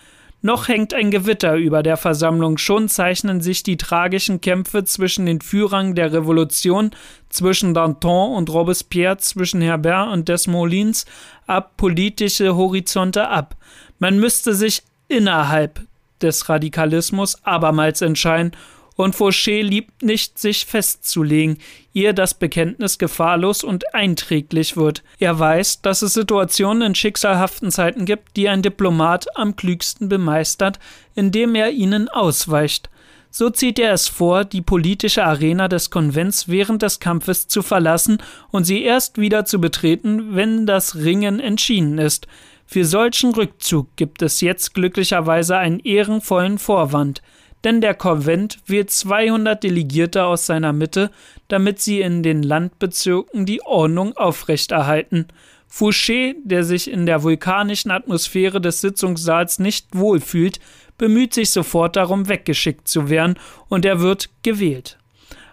Noch 0.46 0.68
hängt 0.68 0.94
ein 0.94 1.10
Gewitter 1.10 1.56
über 1.56 1.82
der 1.82 1.98
Versammlung, 1.98 2.60
schon 2.60 2.88
zeichnen 2.88 3.42
sich 3.42 3.64
die 3.64 3.78
tragischen 3.78 4.42
Kämpfe 4.42 4.84
zwischen 4.84 5.26
den 5.26 5.42
Führern 5.42 5.96
der 5.96 6.14
Revolution, 6.14 6.92
zwischen 7.30 7.74
Danton 7.74 8.36
und 8.36 8.52
Robespierre, 8.52 9.18
zwischen 9.18 9.60
Herbert 9.60 10.14
und 10.14 10.30
Desmoulins 10.30 11.08
ab, 11.48 11.78
politische 11.78 12.56
Horizonte 12.56 13.28
ab. 13.28 13.56
Man 13.98 14.20
müsste 14.20 14.54
sich 14.54 14.84
innerhalb 15.08 15.82
des 16.22 16.48
Radikalismus 16.48 17.44
abermals 17.44 18.04
entscheiden, 18.04 18.52
und 18.96 19.16
Fauché 19.16 19.62
liebt 19.62 20.04
nicht, 20.04 20.40
sich 20.40 20.66
festzulegen, 20.66 21.58
ihr 21.94 22.14
das 22.14 22.34
Bekenntnis 22.34 22.98
gefahrlos 22.98 23.64
und 23.64 23.94
einträglich 23.94 24.78
wird. 24.78 25.04
Er 25.20 25.38
weiß, 25.38 25.82
dass 25.82 26.02
es 26.02 26.14
Situationen 26.14 26.82
in 26.82 26.96
schicksalhaften 26.96 27.72
Zeiten 27.72 28.06
gibt, 28.06 28.38
die 28.38 28.50
ein 28.50 28.62
Diplomat 28.62 29.38
am 29.38 29.56
klügsten 29.56 30.10
bemeistert, 30.10 30.80
indem 31.14 31.56
er 31.56 31.72
ihnen 31.72 32.10
ausweicht. 32.10 32.90
So 33.38 33.50
zieht 33.50 33.80
er 33.80 33.92
es 33.92 34.08
vor, 34.08 34.46
die 34.46 34.62
politische 34.62 35.26
Arena 35.26 35.68
des 35.68 35.90
Konvents 35.90 36.48
während 36.48 36.82
des 36.82 37.02
Kampfes 37.02 37.50
zu 37.50 37.62
verlassen 37.64 38.20
und 38.50 38.64
sie 38.64 38.82
erst 38.82 39.18
wieder 39.18 39.44
zu 39.44 39.60
betreten, 39.60 40.36
wenn 40.38 40.66
das 40.66 40.96
Ringen 40.96 41.42
entschieden 41.42 41.98
ist. 41.98 42.28
Für 42.66 42.86
solchen 42.86 43.34
Rückzug 43.34 43.94
gibt 43.98 44.22
es 44.22 44.40
jetzt 44.40 44.74
glücklicherweise 44.74 45.58
einen 45.58 45.80
ehrenvollen 45.80 46.58
Vorwand, 46.60 47.22
denn 47.66 47.82
der 47.82 47.96
Konvent 47.96 48.60
wählt 48.68 48.92
200 48.92 49.64
Delegierte 49.64 50.24
aus 50.24 50.46
seiner 50.46 50.72
Mitte, 50.72 51.12
damit 51.48 51.82
sie 51.82 52.00
in 52.02 52.24
den 52.24 52.44
Landbezirken 52.44 53.46
die 53.46 53.62
Ordnung 53.64 54.16
aufrechterhalten. 54.16 55.28
Fouché, 55.70 56.36
der 56.44 56.64
sich 56.64 56.90
in 56.90 57.06
der 57.06 57.24
vulkanischen 57.24 57.92
Atmosphäre 57.92 58.62
des 58.62 58.80
Sitzungssaals 58.80 59.60
nicht 59.60 59.88
wohlfühlt, 59.94 60.60
bemüht 60.98 61.34
sich 61.34 61.50
sofort 61.50 61.98
darum, 61.98 62.30
weggeschickt 62.30 62.88
zu 62.88 63.10
werden, 63.10 63.36
und 63.68 63.84
er 63.84 64.00
wird 64.00 64.30
gewählt. 64.44 64.98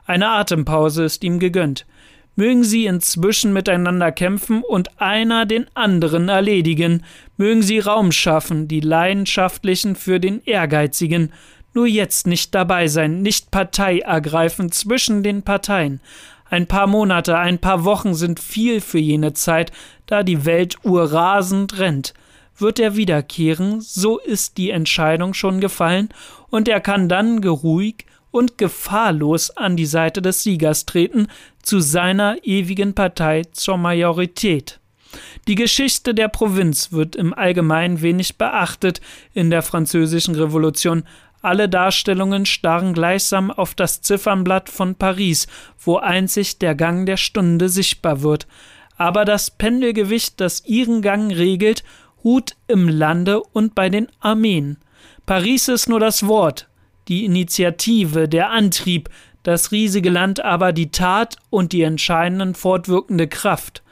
Eine 0.06 0.28
Atempause 0.28 1.04
ist 1.04 1.24
ihm 1.24 1.40
gegönnt 1.40 1.86
mögen 2.36 2.64
sie 2.64 2.86
inzwischen 2.86 3.52
miteinander 3.52 4.10
kämpfen 4.12 4.62
und 4.62 5.00
einer 5.00 5.46
den 5.46 5.66
anderen 5.74 6.28
erledigen, 6.28 7.04
mögen 7.36 7.62
sie 7.62 7.78
Raum 7.78 8.12
schaffen, 8.12 8.68
die 8.68 8.80
Leidenschaftlichen 8.80 9.96
für 9.96 10.20
den 10.20 10.42
Ehrgeizigen, 10.44 11.32
nur 11.74 11.86
jetzt 11.86 12.26
nicht 12.26 12.54
dabei 12.54 12.88
sein, 12.88 13.22
nicht 13.22 13.50
Partei 13.50 13.98
ergreifen 14.00 14.70
zwischen 14.72 15.22
den 15.22 15.42
Parteien. 15.42 16.00
Ein 16.50 16.66
paar 16.66 16.86
Monate, 16.86 17.38
ein 17.38 17.58
paar 17.58 17.84
Wochen 17.84 18.14
sind 18.14 18.38
viel 18.38 18.80
für 18.80 18.98
jene 18.98 19.32
Zeit, 19.32 19.72
da 20.06 20.22
die 20.22 20.44
Weltuhr 20.44 21.10
rasend 21.12 21.78
rennt. 21.78 22.12
Wird 22.58 22.78
er 22.78 22.96
wiederkehren, 22.96 23.80
so 23.80 24.18
ist 24.18 24.58
die 24.58 24.70
Entscheidung 24.70 25.32
schon 25.32 25.60
gefallen, 25.60 26.10
und 26.50 26.68
er 26.68 26.80
kann 26.80 27.08
dann 27.08 27.40
geruhig 27.40 28.04
und 28.30 28.58
gefahrlos 28.58 29.50
an 29.50 29.76
die 29.76 29.86
Seite 29.86 30.20
des 30.20 30.42
Siegers 30.42 30.84
treten, 30.84 31.28
zu 31.62 31.80
seiner 31.80 32.36
ewigen 32.42 32.94
Partei 32.94 33.42
zur 33.52 33.78
Majorität. 33.78 34.78
Die 35.48 35.54
Geschichte 35.54 36.14
der 36.14 36.28
Provinz 36.28 36.92
wird 36.92 37.16
im 37.16 37.34
Allgemeinen 37.34 38.02
wenig 38.02 38.36
beachtet 38.36 39.00
in 39.34 39.50
der 39.50 39.62
französischen 39.62 40.34
Revolution. 40.34 41.04
Alle 41.42 41.68
Darstellungen 41.68 42.46
starren 42.46 42.94
gleichsam 42.94 43.50
auf 43.50 43.74
das 43.74 44.00
Ziffernblatt 44.00 44.70
von 44.70 44.94
Paris, 44.94 45.48
wo 45.78 45.96
einzig 45.96 46.60
der 46.60 46.76
Gang 46.76 47.04
der 47.04 47.16
Stunde 47.16 47.68
sichtbar 47.68 48.22
wird. 48.22 48.46
Aber 48.96 49.24
das 49.24 49.50
Pendelgewicht, 49.50 50.40
das 50.40 50.64
ihren 50.64 51.02
Gang 51.02 51.32
regelt, 51.36 51.82
ruht 52.22 52.54
im 52.68 52.88
Lande 52.88 53.42
und 53.42 53.74
bei 53.74 53.88
den 53.88 54.06
Armeen. 54.20 54.78
Paris 55.26 55.66
ist 55.66 55.88
nur 55.88 55.98
das 55.98 56.28
Wort, 56.28 56.68
die 57.08 57.24
Initiative, 57.24 58.28
der 58.28 58.50
Antrieb, 58.50 59.10
das 59.42 59.72
riesige 59.72 60.10
Land 60.10 60.44
aber 60.44 60.72
die 60.72 60.92
Tat 60.92 61.36
und 61.50 61.72
die 61.72 61.82
entscheidenden 61.82 62.54
fortwirkende 62.54 63.26
Kraft. 63.26 63.82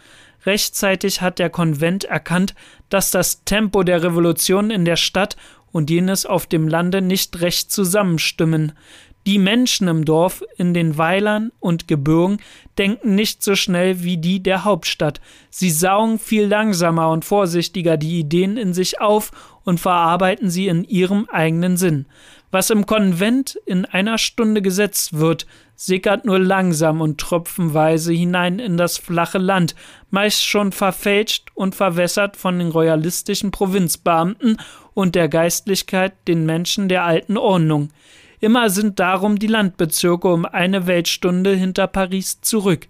Rechtzeitig 0.46 1.20
hat 1.20 1.38
der 1.38 1.50
Konvent 1.50 2.04
erkannt, 2.04 2.54
dass 2.88 3.10
das 3.10 3.44
Tempo 3.44 3.82
der 3.82 4.02
Revolution 4.02 4.70
in 4.70 4.84
der 4.84 4.96
Stadt 4.96 5.36
und 5.72 5.90
jenes 5.90 6.26
auf 6.26 6.46
dem 6.46 6.68
Lande 6.68 7.02
nicht 7.02 7.40
recht 7.40 7.70
zusammenstimmen. 7.70 8.72
Die 9.26 9.38
Menschen 9.38 9.86
im 9.88 10.06
Dorf, 10.06 10.42
in 10.56 10.72
den 10.72 10.96
Weilern 10.96 11.52
und 11.60 11.86
Gebirgen 11.86 12.38
denken 12.78 13.14
nicht 13.14 13.42
so 13.42 13.54
schnell 13.54 14.02
wie 14.02 14.16
die 14.16 14.42
der 14.42 14.64
Hauptstadt. 14.64 15.20
Sie 15.50 15.70
saugen 15.70 16.18
viel 16.18 16.46
langsamer 16.46 17.10
und 17.10 17.24
vorsichtiger 17.24 17.98
die 17.98 18.18
Ideen 18.18 18.56
in 18.56 18.72
sich 18.72 19.00
auf 19.00 19.30
und 19.64 19.78
verarbeiten 19.78 20.48
sie 20.48 20.68
in 20.68 20.84
ihrem 20.84 21.28
eigenen 21.28 21.76
Sinn. 21.76 22.06
Was 22.50 22.70
im 22.70 22.84
Konvent 22.84 23.56
in 23.64 23.84
einer 23.84 24.18
Stunde 24.18 24.60
gesetzt 24.60 25.12
wird, 25.12 25.46
sickert 25.76 26.24
nur 26.24 26.40
langsam 26.40 27.00
und 27.00 27.20
tropfenweise 27.20 28.12
hinein 28.12 28.58
in 28.58 28.76
das 28.76 28.98
flache 28.98 29.38
Land, 29.38 29.76
meist 30.10 30.44
schon 30.44 30.72
verfälscht 30.72 31.48
und 31.54 31.76
verwässert 31.76 32.36
von 32.36 32.58
den 32.58 32.70
royalistischen 32.70 33.52
Provinzbeamten 33.52 34.56
und 34.94 35.14
der 35.14 35.28
Geistlichkeit 35.28 36.12
den 36.26 36.44
Menschen 36.44 36.88
der 36.88 37.04
alten 37.04 37.36
Ordnung. 37.36 37.90
Immer 38.40 38.68
sind 38.68 38.98
darum 38.98 39.38
die 39.38 39.46
Landbezirke 39.46 40.28
um 40.28 40.44
eine 40.44 40.86
Weltstunde 40.86 41.54
hinter 41.54 41.86
Paris 41.86 42.40
zurück 42.40 42.88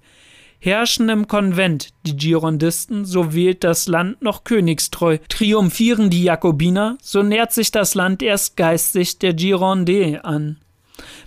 herrschen 0.60 1.08
im 1.08 1.26
Konvent 1.26 1.88
die 2.06 2.16
Girondisten, 2.16 3.04
so 3.04 3.34
wählt 3.34 3.64
das 3.64 3.88
Land 3.88 4.22
noch 4.22 4.44
königstreu. 4.44 5.18
Triumphieren 5.28 6.10
die 6.10 6.22
Jakobiner, 6.22 6.98
so 7.02 7.22
nähert 7.22 7.52
sich 7.52 7.72
das 7.72 7.94
Land 7.94 8.22
erst 8.22 8.56
geistig 8.56 9.18
der 9.18 9.34
Girondins 9.34 10.22
an. 10.22 10.58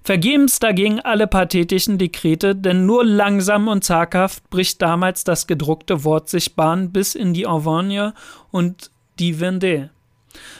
Vergebens 0.03 0.59
dagegen 0.59 0.99
alle 0.99 1.27
pathetischen 1.27 1.97
Dekrete, 1.97 2.55
denn 2.55 2.85
nur 2.85 3.03
langsam 3.03 3.67
und 3.67 3.83
zaghaft 3.83 4.49
bricht 4.49 4.81
damals 4.81 5.23
das 5.23 5.47
gedruckte 5.47 6.03
Wort 6.03 6.29
sich 6.29 6.55
Bahn 6.55 6.91
bis 6.91 7.15
in 7.15 7.33
die 7.33 7.47
Auvergne 7.47 8.13
und 8.51 8.91
die 9.19 9.35
Vendée. 9.35 9.89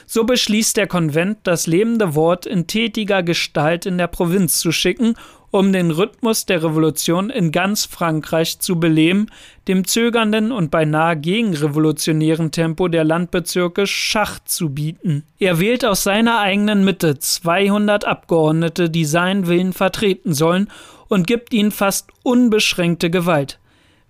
So 0.06 0.24
beschließt 0.24 0.76
der 0.76 0.86
Konvent, 0.86 1.38
das 1.44 1.66
lebende 1.66 2.14
Wort 2.14 2.46
in 2.46 2.66
tätiger 2.66 3.22
Gestalt 3.22 3.86
in 3.86 3.98
der 3.98 4.06
Provinz 4.06 4.58
zu 4.58 4.72
schicken, 4.72 5.14
um 5.54 5.72
den 5.72 5.92
Rhythmus 5.92 6.46
der 6.46 6.64
Revolution 6.64 7.30
in 7.30 7.52
ganz 7.52 7.84
Frankreich 7.84 8.58
zu 8.58 8.80
beleben, 8.80 9.26
dem 9.68 9.86
zögernden 9.86 10.50
und 10.50 10.72
beinahe 10.72 11.16
gegenrevolutionären 11.16 12.50
Tempo 12.50 12.88
der 12.88 13.04
Landbezirke 13.04 13.86
Schach 13.86 14.40
zu 14.44 14.70
bieten. 14.70 15.22
Er 15.38 15.60
wählt 15.60 15.84
aus 15.84 16.02
seiner 16.02 16.40
eigenen 16.40 16.84
Mitte 16.84 17.20
200 17.20 18.04
Abgeordnete, 18.04 18.90
die 18.90 19.04
seinen 19.04 19.46
Willen 19.46 19.72
vertreten 19.72 20.34
sollen, 20.34 20.72
und 21.06 21.28
gibt 21.28 21.54
ihnen 21.54 21.70
fast 21.70 22.10
unbeschränkte 22.24 23.08
Gewalt. 23.08 23.60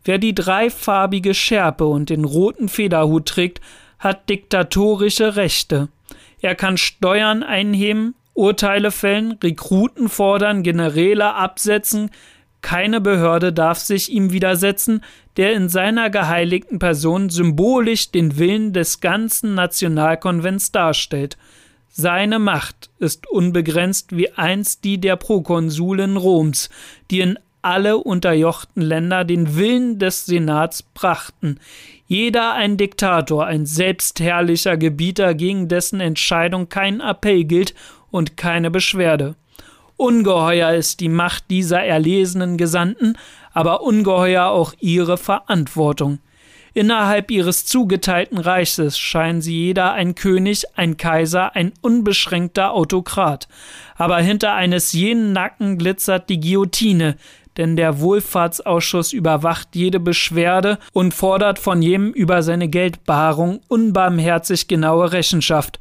Wer 0.03 0.17
die 0.17 0.35
dreifarbige 0.35 1.35
Schärpe 1.35 1.85
und 1.85 2.09
den 2.09 2.25
roten 2.25 2.71
Federhut 2.71 3.27
trägt, 3.27 3.61
hat 3.99 4.31
diktatorische 4.31 5.37
Rechte. 5.37 5.89
Er 6.41 6.55
kann 6.55 6.79
Steuern 6.79 7.43
einheben, 7.43 8.15
Urteile 8.35 8.91
fällen, 8.91 9.39
Rekruten 9.43 10.09
fordern, 10.09 10.63
Generäle 10.63 11.35
absetzen, 11.35 12.11
keine 12.65 13.03
Behörde 13.03 13.53
darf 13.53 13.79
sich 13.79 14.11
ihm 14.11 14.33
widersetzen, 14.33 15.03
der 15.37 15.53
in 15.53 15.69
seiner 15.69 16.09
geheiligten 16.09 16.79
Person 16.79 17.29
symbolisch 17.29 18.11
den 18.11 18.39
Willen 18.39 18.73
des 18.73 19.01
ganzen 19.01 19.55
Nationalkonvents 19.55 20.73
darstellt. 20.73 21.37
Seine 21.89 22.39
Macht 22.39 22.89
ist 22.99 23.31
unbegrenzt 23.31 24.17
wie 24.17 24.33
einst 24.33 24.83
die 24.85 24.99
der 24.99 25.17
Prokonsulin 25.17 26.17
Roms, 26.17 26.71
die 27.11 27.21
in 27.21 27.39
alle 27.61 27.99
unterjochten 27.99 28.83
Länder 28.83 29.25
den 29.25 29.57
Willen 29.57 29.99
des 29.99 30.25
Senats 30.25 30.83
brachten. 30.83 31.61
Jeder 32.07 32.55
ein 32.55 32.79
Diktator, 32.79 33.47
ein 33.47 33.67
selbstherrlicher 33.67 34.79
Gebieter, 34.79 35.35
gegen 35.35 35.69
dessen 35.69 36.01
Entscheidung 36.01 36.69
kein 36.71 37.01
Appell 37.01 37.45
gilt 37.45 37.75
und 38.15 38.37
keine 38.37 38.71
Beschwerde. 38.71 39.35
Ungeheuer 39.97 40.73
ist 40.73 41.01
die 41.01 41.09
Macht 41.09 41.51
dieser 41.51 41.83
erlesenen 41.83 42.57
Gesandten, 42.57 43.19
aber 43.53 43.83
ungeheuer 43.83 44.47
auch 44.47 44.73
ihre 44.79 45.19
Verantwortung. 45.19 46.21
Innerhalb 46.75 47.33
ihres 47.33 47.67
zugeteilten 47.67 48.39
Reiches 48.39 48.97
scheinen 49.01 49.43
sie 49.43 49.57
jeder 49.57 49.95
ein 49.95 50.15
König, 50.15 50.63
ein 50.77 50.97
Kaiser, 50.97 51.57
ein 51.57 51.73
unbeschränkter 51.81 52.73
Autokrat. 52.73 53.49
Aber 53.97 54.19
hinter 54.19 54.55
eines 54.55 54.93
jenen 54.93 55.33
Nacken 55.33 55.77
glitzert 55.77 56.29
die 56.29 56.39
Guillotine, 56.39 57.17
denn 57.57 57.75
der 57.75 57.99
Wohlfahrtsausschuss 57.99 59.13
überwacht 59.13 59.75
jede 59.75 59.99
Beschwerde 59.99 60.79
und 60.93 61.15
fordert 61.15 61.59
von 61.59 61.83
jedem 61.83 62.13
über 62.13 62.45
seine 62.45 62.69
Geldbarung 62.69 63.61
unbarmherzig 63.67 64.69
genaue 64.69 65.11
Rechenschaft. 65.11 65.81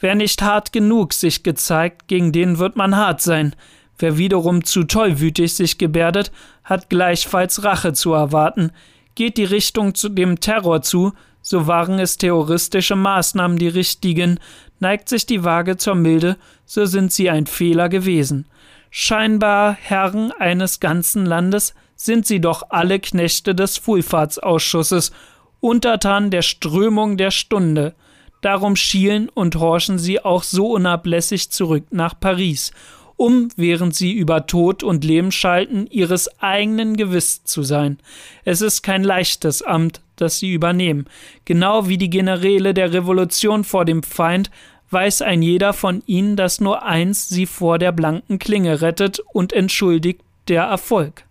Wer 0.00 0.14
nicht 0.14 0.42
hart 0.42 0.72
genug 0.72 1.12
sich 1.12 1.42
gezeigt, 1.42 2.08
gegen 2.08 2.32
den 2.32 2.58
wird 2.58 2.74
man 2.74 2.96
hart 2.96 3.20
sein. 3.20 3.54
Wer 3.98 4.16
wiederum 4.16 4.64
zu 4.64 4.84
tollwütig 4.84 5.54
sich 5.54 5.76
gebärdet, 5.76 6.32
hat 6.64 6.88
gleichfalls 6.88 7.64
Rache 7.64 7.92
zu 7.92 8.14
erwarten. 8.14 8.72
Geht 9.14 9.36
die 9.36 9.44
Richtung 9.44 9.94
zu 9.94 10.08
dem 10.08 10.40
Terror 10.40 10.80
zu, 10.80 11.12
so 11.42 11.66
waren 11.66 11.98
es 11.98 12.16
terroristische 12.16 12.96
Maßnahmen 12.96 13.58
die 13.58 13.68
richtigen, 13.68 14.40
neigt 14.78 15.10
sich 15.10 15.26
die 15.26 15.44
Waage 15.44 15.76
zur 15.76 15.94
Milde, 15.94 16.38
so 16.64 16.86
sind 16.86 17.12
sie 17.12 17.28
ein 17.28 17.46
Fehler 17.46 17.90
gewesen. 17.90 18.46
Scheinbar 18.90 19.74
Herren 19.74 20.32
eines 20.32 20.80
ganzen 20.80 21.26
Landes 21.26 21.74
sind 21.94 22.26
sie 22.26 22.40
doch 22.40 22.70
alle 22.70 22.98
Knechte 22.98 23.54
des 23.54 23.86
Wohlfahrtsausschusses, 23.86 25.12
Untertan 25.60 26.30
der 26.30 26.40
Strömung 26.40 27.18
der 27.18 27.30
Stunde. 27.30 27.94
Darum 28.40 28.76
schielen 28.76 29.28
und 29.28 29.56
horchen 29.56 29.98
sie 29.98 30.24
auch 30.24 30.42
so 30.42 30.72
unablässig 30.72 31.50
zurück 31.50 31.84
nach 31.90 32.18
Paris, 32.18 32.72
um, 33.16 33.48
während 33.56 33.94
sie 33.94 34.12
über 34.12 34.46
Tod 34.46 34.82
und 34.82 35.04
Leben 35.04 35.30
schalten, 35.30 35.86
ihres 35.90 36.40
eigenen 36.40 36.96
gewiss 36.96 37.44
zu 37.44 37.62
sein. 37.62 37.98
Es 38.44 38.62
ist 38.62 38.82
kein 38.82 39.04
leichtes 39.04 39.60
Amt, 39.60 40.00
das 40.16 40.38
sie 40.38 40.52
übernehmen. 40.52 41.06
Genau 41.44 41.86
wie 41.88 41.98
die 41.98 42.10
Generäle 42.10 42.72
der 42.72 42.92
Revolution 42.92 43.64
vor 43.64 43.84
dem 43.84 44.02
Feind 44.02 44.50
weiß 44.90 45.22
ein 45.22 45.42
jeder 45.42 45.72
von 45.72 46.02
ihnen, 46.06 46.36
dass 46.36 46.60
nur 46.60 46.82
eins 46.82 47.28
sie 47.28 47.46
vor 47.46 47.78
der 47.78 47.92
blanken 47.92 48.38
Klinge 48.38 48.80
rettet 48.80 49.20
und 49.32 49.52
entschuldigt 49.52 50.22
der 50.48 50.64
Erfolg. 50.64 51.24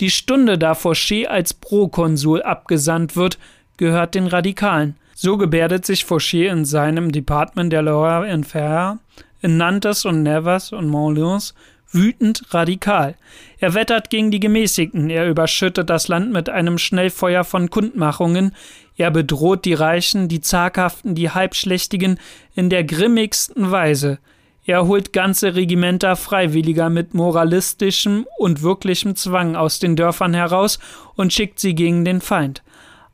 Die 0.00 0.10
Stunde, 0.10 0.58
da 0.58 0.72
Fauché 0.72 1.26
als 1.26 1.54
Prokonsul 1.54 2.42
abgesandt 2.42 3.16
wird, 3.16 3.38
gehört 3.76 4.14
den 4.14 4.26
Radikalen. 4.26 4.96
So 5.24 5.36
gebärdet 5.36 5.86
sich 5.86 6.02
Fauché 6.02 6.50
in 6.50 6.64
seinem 6.64 7.12
Departement 7.12 7.72
der 7.72 7.82
Loire 7.82 8.28
Inférieure, 8.28 8.98
in 9.40 9.56
Nantes 9.56 10.04
und 10.04 10.24
Nevers 10.24 10.72
und 10.72 10.88
Montlyons 10.88 11.54
wütend 11.92 12.52
radikal. 12.52 13.14
Er 13.60 13.74
wettert 13.74 14.10
gegen 14.10 14.32
die 14.32 14.40
Gemäßigten, 14.40 15.10
er 15.10 15.28
überschüttet 15.28 15.88
das 15.88 16.08
Land 16.08 16.32
mit 16.32 16.48
einem 16.48 16.76
Schnellfeuer 16.76 17.44
von 17.44 17.70
Kundmachungen, 17.70 18.52
er 18.96 19.12
bedroht 19.12 19.64
die 19.64 19.74
Reichen, 19.74 20.26
die 20.26 20.40
Zaghaften, 20.40 21.14
die 21.14 21.30
Halbschlächtigen 21.30 22.18
in 22.56 22.68
der 22.68 22.82
grimmigsten 22.82 23.70
Weise. 23.70 24.18
Er 24.66 24.88
holt 24.88 25.12
ganze 25.12 25.54
Regimenter 25.54 26.16
Freiwilliger 26.16 26.90
mit 26.90 27.14
moralistischem 27.14 28.26
und 28.38 28.62
wirklichem 28.62 29.14
Zwang 29.14 29.54
aus 29.54 29.78
den 29.78 29.94
Dörfern 29.94 30.34
heraus 30.34 30.80
und 31.14 31.32
schickt 31.32 31.60
sie 31.60 31.76
gegen 31.76 32.04
den 32.04 32.20
Feind 32.20 32.64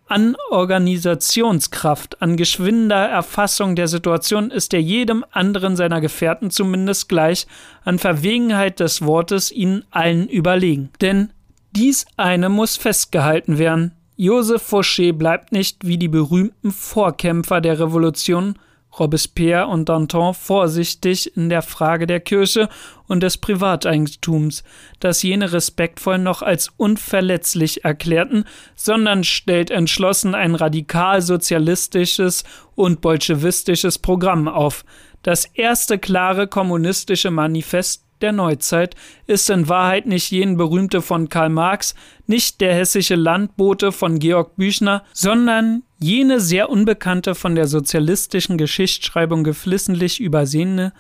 an 0.09 0.37
Organisationskraft, 0.51 2.23
an 2.23 2.37
geschwinder 2.37 3.07
Erfassung 3.09 3.77
der 3.77 3.89
Situation 3.89 4.51
ist 4.51 4.73
er 4.73 4.81
jedem 4.81 5.25
anderen 5.31 5.77
seiner 5.77 6.01
Gefährten 6.01 6.51
zumindest 6.51 7.09
gleich, 7.09 7.47
an 7.85 7.99
Verwegenheit 7.99 8.81
des 8.81 9.03
Wortes 9.03 9.53
ihnen 9.53 9.85
allen 9.91 10.29
überlegen. 10.29 10.91
Denn 11.01 11.31
dies 11.73 12.07
eine 12.17 12.49
muss 12.49 12.77
festgehalten 12.77 13.59
werden. 13.59 13.93
Joseph 14.17 14.73
Fauché 14.73 15.13
bleibt 15.13 15.53
nicht 15.53 15.87
wie 15.87 15.99
die 15.99 16.09
berühmten 16.09 16.73
Vorkämpfer 16.73 17.61
der 17.61 17.79
Revolution 17.79 18.59
Robespierre 18.99 19.67
und 19.67 19.89
Danton 19.89 20.35
vorsichtig 20.35 21.37
in 21.37 21.49
der 21.49 21.63
Frage 21.63 22.07
der 22.07 22.21
Kirche 22.21 22.69
und 23.07 23.23
des 23.23 23.39
Privateigentums, 23.39 24.65
das 25.01 25.23
jene 25.23 25.53
respektvoll 25.53 26.19
noch 26.19 26.43
als 26.43 26.71
unverletzlich 26.77 27.85
erklärten, 27.85 28.45
sondern 28.75 29.25
stellt 29.25 29.71
entschlossen 29.71 30.35
ein 30.35 30.55
radikal 30.55 31.23
sozialistisches 31.23 32.45
und 32.75 33.01
bolschewistisches 33.01 33.99
Programm 33.99 34.49
auf, 34.49 34.85
das 35.23 35.47
erste 35.47 35.99
klare 35.99 36.47
kommunistische 36.47 37.31
Manifest 37.31 38.08
der 38.23 38.33
Neuzeit 38.33 38.95
ist 39.27 39.51
in 39.51 39.69
Wahrheit 39.69 40.07
nicht 40.07 40.31
jen 40.31 40.57
berühmte 40.57 41.03
von 41.03 41.29
Karl 41.29 41.49
Marx, 41.49 41.95
nicht 42.27 42.61
der 42.61 42.75
hessische 42.75 43.15
Landbote 43.15 43.93
von 43.93 44.19
Georg 44.19 44.57
Büchner, 44.57 45.05
sondern 45.13 45.83
jene 45.99 46.41
sehr 46.41 46.71
unbekannte 46.71 47.35
von 47.35 47.55
der 47.55 47.67
sozialistischen 47.67 48.59
Geschichtsschreibung 48.59 49.45
geflissentlich 49.45 50.21
übersehene 50.21 50.93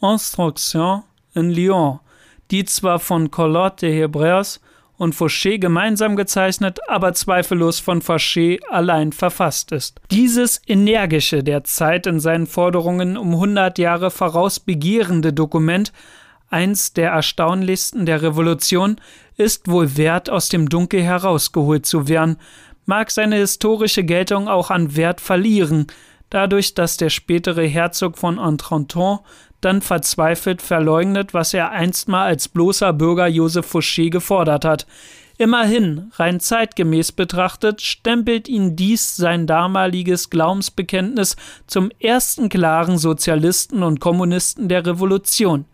Instruction 0.00 1.02
in 1.34 1.50
Lyon, 1.50 2.00
die 2.50 2.64
zwar 2.64 2.98
von 2.98 3.30
Collot 3.30 3.82
de 3.82 3.92
Hebräus 3.92 4.60
und 4.98 5.14
Fauché 5.14 5.58
gemeinsam 5.58 6.16
gezeichnet, 6.16 6.78
aber 6.88 7.12
zweifellos 7.12 7.80
von 7.80 8.00
Fauché 8.00 8.60
allein 8.70 9.12
verfasst 9.12 9.72
ist. 9.72 10.00
Dieses 10.10 10.60
energische, 10.66 11.42
der 11.42 11.64
Zeit 11.64 12.06
in 12.06 12.20
seinen 12.20 12.46
Forderungen 12.46 13.16
um 13.16 13.36
hundert 13.36 13.78
Jahre 13.78 14.10
voraus 14.10 14.60
begehrende 14.60 15.32
Dokument 15.32 15.92
eins 16.48 16.92
der 16.92 17.10
erstaunlichsten 17.10 18.06
der 18.06 18.22
Revolution, 18.22 18.96
ist 19.36 19.68
wohl 19.68 19.96
wert, 19.96 20.30
aus 20.30 20.48
dem 20.48 20.68
Dunkel 20.68 21.02
herausgeholt 21.02 21.86
zu 21.86 22.08
werden, 22.08 22.36
mag 22.86 23.10
seine 23.10 23.36
historische 23.36 24.04
Geltung 24.04 24.48
auch 24.48 24.70
an 24.70 24.96
Wert 24.96 25.20
verlieren, 25.20 25.86
dadurch, 26.30 26.74
dass 26.74 26.96
der 26.96 27.10
spätere 27.10 27.66
Herzog 27.66 28.18
von 28.18 28.38
Entrenton 28.38 29.18
dann 29.60 29.82
verzweifelt 29.82 30.62
verleugnet, 30.62 31.34
was 31.34 31.54
er 31.54 31.70
einstmal 31.70 32.26
als 32.26 32.48
bloßer 32.48 32.92
Bürger 32.92 33.26
Joseph 33.26 33.74
Fouché 33.74 34.10
gefordert 34.10 34.64
hat. 34.64 34.86
Immerhin, 35.38 36.10
rein 36.14 36.40
zeitgemäß 36.40 37.12
betrachtet, 37.12 37.82
stempelt 37.82 38.48
ihn 38.48 38.74
dies 38.74 39.16
sein 39.16 39.46
damaliges 39.46 40.30
Glaubensbekenntnis 40.30 41.36
zum 41.66 41.90
ersten 41.98 42.48
klaren 42.48 42.96
Sozialisten 42.96 43.82
und 43.82 44.00
Kommunisten 44.00 44.68
der 44.68 44.86
Revolution. 44.86 45.66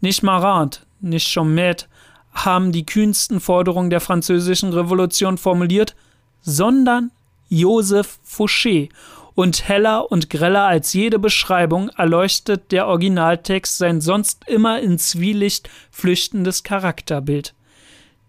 Nicht 0.00 0.22
Marat, 0.22 0.86
nicht 1.00 1.32
Chomet 1.32 1.88
haben 2.32 2.70
die 2.70 2.84
kühnsten 2.84 3.40
Forderungen 3.40 3.90
der 3.90 4.00
französischen 4.00 4.72
Revolution 4.72 5.38
formuliert, 5.38 5.96
sondern 6.42 7.10
Joseph 7.48 8.18
Fouché. 8.26 8.90
Und 9.34 9.68
heller 9.68 10.10
und 10.10 10.30
greller 10.30 10.64
als 10.64 10.94
jede 10.94 11.18
Beschreibung 11.18 11.90
erleuchtet 11.90 12.72
der 12.72 12.86
Originaltext 12.86 13.76
sein 13.76 14.00
sonst 14.00 14.48
immer 14.48 14.80
in 14.80 14.98
Zwielicht 14.98 15.68
flüchtendes 15.90 16.62
Charakterbild. 16.62 17.54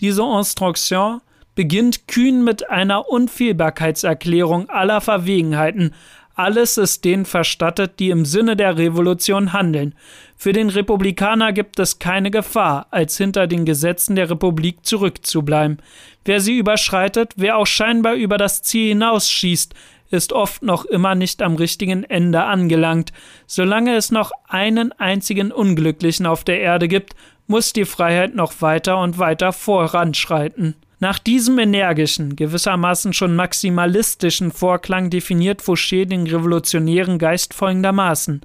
Diese 0.01 0.23
Instruction 0.23 1.21
beginnt 1.55 2.07
kühn 2.07 2.43
mit 2.43 2.69
einer 2.69 3.09
Unfehlbarkeitserklärung 3.09 4.69
aller 4.69 5.01
Verwegenheiten, 5.01 5.93
Alles 6.37 6.77
ist 6.77 7.03
denen 7.03 7.25
verstattet, 7.25 7.99
die 7.99 8.11
im 8.11 8.23
Sinne 8.23 8.55
der 8.55 8.77
Revolution 8.77 9.53
handeln. 9.53 9.95
Für 10.35 10.53
den 10.53 10.69
Republikaner 10.69 11.51
gibt 11.51 11.79
es 11.79 11.97
keine 11.97 12.29
Gefahr, 12.29 12.85
als 12.91 13.17
hinter 13.17 13.47
den 13.47 13.65
Gesetzen 13.65 14.15
der 14.15 14.29
Republik 14.29 14.85
zurückzubleiben. 14.85 15.81
Wer 16.25 16.39
sie 16.39 16.59
überschreitet, 16.59 17.33
wer 17.37 17.57
auch 17.57 17.65
scheinbar 17.65 18.13
über 18.13 18.37
das 18.37 18.61
Ziel 18.61 18.89
hinausschießt, 18.89 19.73
ist 20.11 20.31
oft 20.31 20.61
noch 20.61 20.85
immer 20.85 21.15
nicht 21.15 21.41
am 21.41 21.55
richtigen 21.55 22.03
Ende 22.03 22.43
angelangt. 22.43 23.13
Solange 23.47 23.95
es 23.95 24.11
noch 24.11 24.29
einen 24.47 24.91
einzigen 24.91 25.51
Unglücklichen 25.51 26.27
auf 26.27 26.43
der 26.43 26.59
Erde 26.59 26.87
gibt, 26.87 27.15
muss 27.47 27.73
die 27.73 27.85
Freiheit 27.85 28.35
noch 28.35 28.61
weiter 28.61 28.99
und 28.99 29.17
weiter 29.17 29.53
voranschreiten. 29.53 30.75
Nach 30.99 31.19
diesem 31.19 31.59
energischen, 31.59 32.35
gewissermaßen 32.35 33.13
schon 33.13 33.35
maximalistischen 33.35 34.51
Vorklang 34.51 35.11
definiert 35.11 35.61
Fouché 35.61 36.05
den 36.05 36.25
revolutionären 36.25 37.19
Geist 37.19 37.53
folgendermaßen. 37.53 38.41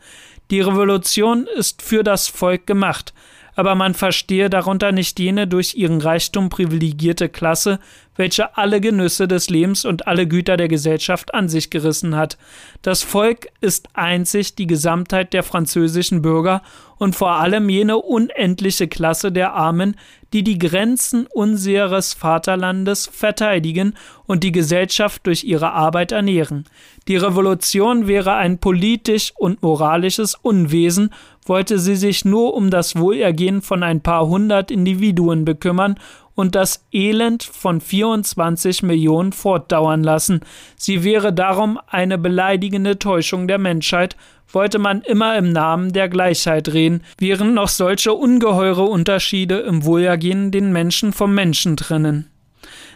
Die 0.51 0.61
Revolution 0.61 1.47
ist 1.57 1.81
für 1.81 2.03
das 2.03 2.29
Volk 2.29 2.67
gemacht, 2.67 3.15
aber 3.55 3.75
man 3.75 3.95
verstehe 3.95 4.51
darunter 4.51 4.93
nicht 4.93 5.19
jene 5.19 5.49
durch 5.49 5.77
ihren 5.77 6.03
Reichtum 6.03 6.51
privilegierte 6.51 7.31
Klasse, 7.31 7.79
welche 8.17 8.57
alle 8.57 8.81
Genüsse 8.81 9.27
des 9.27 9.49
Lebens 9.49 9.85
und 9.85 10.07
alle 10.07 10.27
Güter 10.27 10.57
der 10.57 10.69
Gesellschaft 10.69 11.35
an 11.35 11.49
sich 11.49 11.71
gerissen 11.71 12.17
hat. 12.17 12.37
Das 12.83 13.03
Volk 13.03 13.49
ist 13.61 13.89
einzig 13.95 14.55
die 14.55 14.67
Gesamtheit 14.67 15.33
der 15.33 15.43
französischen 15.43 16.23
Bürger 16.23 16.63
und 16.99 17.17
vor 17.17 17.33
allem 17.33 17.69
jene 17.69 17.97
unendliche 17.97 18.87
Klasse 18.87 19.33
der 19.33 19.55
Armen, 19.55 19.97
die 20.33 20.45
die 20.45 20.59
Grenzen 20.59 21.27
unseres 21.27 22.15
Vaterlandes 22.15 23.11
verteidigen 23.13 23.95
und 24.27 24.45
die 24.45 24.53
Gesellschaft 24.53 25.27
durch 25.27 25.45
ihre 25.45 25.73
Arbeit 25.73 26.13
ernähren. 26.13 26.65
Die 27.09 27.17
Revolution 27.17 28.07
wäre 28.07 28.35
ein 28.35 28.59
politisch 28.59 29.33
und 29.37 29.63
moralisches 29.63 30.37
Unwesen, 30.41 31.11
wollte 31.45 31.79
sie 31.81 31.97
sich 31.97 32.25
nur 32.25 32.55
um 32.55 32.71
das 32.71 32.97
Wohlergehen 32.97 33.63
von 33.63 33.83
ein 33.83 34.01
paar 34.01 34.27
hundert 34.29 34.71
Individuen 34.71 35.45
bekümmern 35.45 35.97
und 36.35 36.55
das 36.55 36.87
Elend 36.93 37.43
von 37.43 37.81
24 37.81 38.83
Millionen 38.83 39.33
fortdauern 39.33 40.03
lassen. 40.03 40.41
Sie 40.77 41.05
wäre 41.05 41.33
darum 41.33 41.79
eine 41.87 42.19
beleidigende 42.19 42.99
Täuschung 42.99 43.49
der 43.49 43.59
Menschheit, 43.59 44.17
wollte 44.49 44.79
man 44.79 45.03
immer 45.03 45.37
im 45.37 45.53
Namen 45.53 45.93
der 45.93 46.09
Gleichheit 46.09 46.73
reden, 46.73 47.03
während 47.19 47.55
noch 47.55 47.69
solche 47.69 48.13
ungeheure 48.13 48.85
Unterschiede 48.85 49.61
im 49.61 49.85
Wohlergehen 49.85 50.51
den 50.51 50.73
Menschen 50.73 51.13
vom 51.13 51.35
Menschen 51.35 51.77
trennen. 51.77 52.29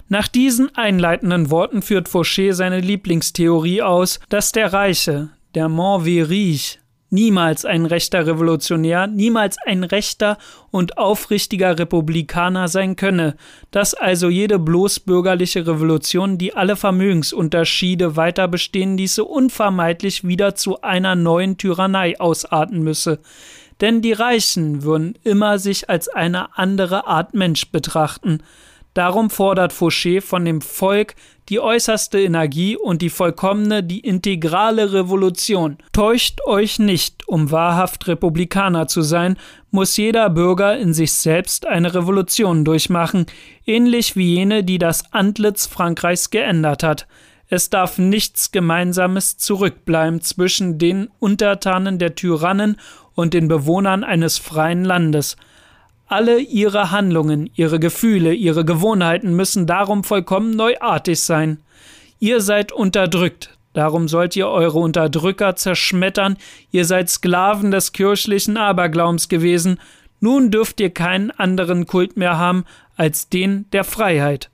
Nach 0.09 0.28
diesen 0.28 0.74
einleitenden 0.76 1.51
Worten 1.51 1.82
führt 1.82 2.09
Fauché 2.09 2.53
seine 2.53 2.80
Lieblingstheorie 2.80 3.82
aus, 3.82 4.20
dass 4.28 4.53
der 4.53 4.72
Reiche, 4.72 5.30
der 5.55 5.68
Montverich, 5.68 6.78
niemals 7.11 7.65
ein 7.65 7.87
rechter 7.87 8.27
Revolutionär, 8.27 9.07
niemals 9.07 9.57
ein 9.65 9.85
rechter 9.85 10.39
und 10.71 10.99
aufrichtiger 10.99 11.79
Republikaner 11.79 12.69
sein 12.69 12.97
könne, 12.97 13.37
dass 13.71 13.95
also 13.95 14.29
jede 14.29 14.59
bloßbürgerliche 14.59 15.67
Revolution, 15.67 16.39
die 16.39 16.55
alle 16.55 16.77
Vermögensunterschiede 16.77 18.17
weiter 18.17 18.49
bestehen 18.49 18.97
ließe, 18.97 19.25
unvermeidlich 19.25 20.27
wieder 20.27 20.55
zu 20.55 20.83
einer 20.83 21.15
neuen 21.15 21.59
Tyrannei 21.59 22.19
ausarten 22.19 22.83
müsse. 22.83 23.21
Denn 23.81 24.01
die 24.01 24.13
Reichen 24.13 24.83
würden 24.83 25.19
immer 25.23 25.59
sich 25.59 25.91
als 25.91 26.09
eine 26.09 26.57
andere 26.59 27.07
Art 27.07 27.35
Mensch 27.35 27.71
betrachten. 27.71 28.43
Darum 28.97 29.28
fordert 29.28 29.74
Fauché 29.74 30.22
von 30.22 30.47
dem 30.47 30.62
Volk 30.62 31.16
die 31.51 31.61
äußerste 31.61 32.18
Energie 32.18 32.78
und 32.78 33.03
die 33.03 33.11
vollkommene, 33.11 33.82
die 33.82 34.01
integrale 34.01 34.94
Revolution. 34.94 35.76
Täuscht 35.92 36.40
euch 36.47 36.78
nicht, 36.78 37.28
um 37.28 37.51
wahrhaft 37.51 38.09
Republikaner 38.09 38.88
zu 38.88 39.03
sein, 39.03 39.36
muss 39.70 39.99
jeder 39.99 40.30
Bürger 40.30 40.78
in 40.78 40.94
sich 40.94 41.12
selbst 41.12 41.66
eine 41.66 41.92
Revolution 41.92 42.64
durchmachen, 42.64 43.26
ähnlich 43.66 44.16
wie 44.16 44.34
jene, 44.34 44.64
die 44.64 44.78
das 44.78 45.12
Antlitz 45.12 45.66
Frankreichs 45.66 46.30
geändert 46.30 46.82
hat. 46.82 47.07
Es 47.51 47.68
darf 47.68 47.99
nichts 47.99 48.51
Gemeinsames 48.51 49.36
zurückbleiben 49.36 50.22
zwischen 50.22 50.78
den 50.78 51.11
Untertanen 51.18 51.99
der 51.99 52.14
Tyrannen 52.14 52.78
und 53.14 53.34
den 53.34 53.47
Bewohnern 53.47 54.05
eines 54.05 54.38
freien 54.38 54.86
Landes. 54.86 55.36
Alle 56.09 56.39
ihre 56.39 56.93
Handlungen, 56.93 57.51
ihre 57.55 57.81
Gefühle, 57.81 58.33
ihre 58.33 58.65
Gewohnheiten 58.65 59.35
müssen 59.35 59.67
darum 59.67 60.05
vollkommen 60.05 60.55
neuartig 60.55 61.21
sein. 61.21 61.59
Ihr 62.21 62.41
seid 62.41 62.71
unterdrückt, 62.71 63.59
darum 63.73 64.07
sollt 64.07 64.37
ihr 64.37 64.49
eure 64.49 64.79
Unterdrücker 64.79 65.57
zerschmettern, 65.57 66.37
ihr 66.71 66.85
seid 66.85 67.11
Sklaven 67.11 67.73
des 67.73 67.93
kirchlichen 67.93 68.57
Aberglaubens 68.57 69.29
gewesen, 69.29 69.81
nun 70.21 70.51
dürft 70.51 70.81
ihr 70.81 70.91
keinen 70.91 71.33
anderen 71.33 71.87
Kult 71.87 72.17
mehr 72.17 72.39
haben 72.39 72.65
als 72.97 73.29
den 73.29 73.69
der 73.73 73.85
Freiheit. 73.85 74.51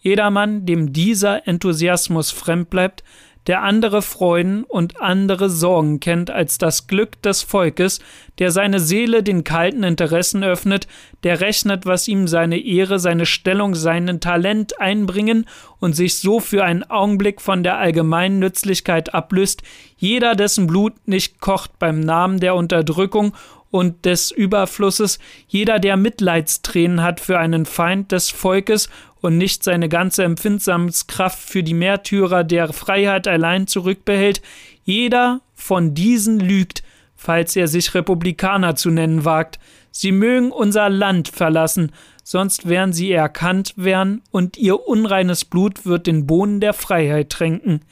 Jedermann, 0.00 0.66
dem 0.66 0.92
dieser 0.92 1.46
Enthusiasmus 1.46 2.30
fremd 2.30 2.68
bleibt, 2.68 3.04
der 3.46 3.62
andere 3.62 4.02
Freuden 4.02 4.64
und 4.64 5.00
andere 5.00 5.48
Sorgen 5.48 5.98
kennt 5.98 6.30
als 6.30 6.58
das 6.58 6.86
Glück 6.86 7.20
des 7.22 7.42
Volkes, 7.42 8.00
der 8.38 8.50
seine 8.50 8.80
Seele 8.80 9.22
den 9.22 9.44
kalten 9.44 9.82
Interessen 9.82 10.44
öffnet, 10.44 10.86
der 11.22 11.40
rechnet, 11.40 11.86
was 11.86 12.06
ihm 12.06 12.28
seine 12.28 12.58
Ehre, 12.58 12.98
seine 12.98 13.26
Stellung, 13.26 13.74
seinen 13.74 14.20
Talent 14.20 14.80
einbringen 14.80 15.46
und 15.78 15.94
sich 15.96 16.18
so 16.18 16.40
für 16.40 16.64
einen 16.64 16.84
Augenblick 16.84 17.40
von 17.40 17.62
der 17.62 17.78
allgemeinen 17.78 18.38
Nützlichkeit 18.38 19.14
ablöst, 19.14 19.62
jeder, 19.96 20.34
dessen 20.34 20.66
Blut 20.66 20.94
nicht 21.06 21.40
kocht 21.40 21.78
beim 21.78 22.00
Namen 22.00 22.40
der 22.40 22.54
Unterdrückung 22.54 23.34
und 23.70 24.04
des 24.04 24.30
Überflusses, 24.30 25.18
jeder, 25.46 25.78
der 25.78 25.96
Mitleidstränen 25.96 27.02
hat 27.02 27.20
für 27.20 27.38
einen 27.38 27.66
Feind 27.66 28.12
des 28.12 28.30
Volkes 28.30 28.88
und 29.20 29.38
nicht 29.38 29.62
seine 29.62 29.88
ganze 29.88 30.24
Empfindsamskraft 30.24 31.38
für 31.38 31.62
die 31.62 31.74
Märtyrer 31.74 32.42
der 32.44 32.72
Freiheit 32.72 33.28
allein 33.28 33.66
zurückbehält, 33.66 34.42
jeder 34.82 35.40
von 35.54 35.94
diesen 35.94 36.40
lügt, 36.40 36.82
falls 37.14 37.54
er 37.54 37.68
sich 37.68 37.94
Republikaner 37.94 38.76
zu 38.76 38.90
nennen 38.90 39.24
wagt. 39.24 39.58
Sie 39.92 40.12
mögen 40.12 40.52
unser 40.52 40.88
Land 40.88 41.28
verlassen, 41.28 41.92
sonst 42.24 42.68
werden 42.68 42.92
sie 42.92 43.12
erkannt 43.12 43.74
werden, 43.76 44.22
und 44.30 44.56
ihr 44.56 44.86
unreines 44.86 45.44
Blut 45.44 45.84
wird 45.84 46.06
den 46.06 46.26
Bohnen 46.26 46.60
der 46.60 46.72
Freiheit 46.72 47.30
tränken. 47.30 47.82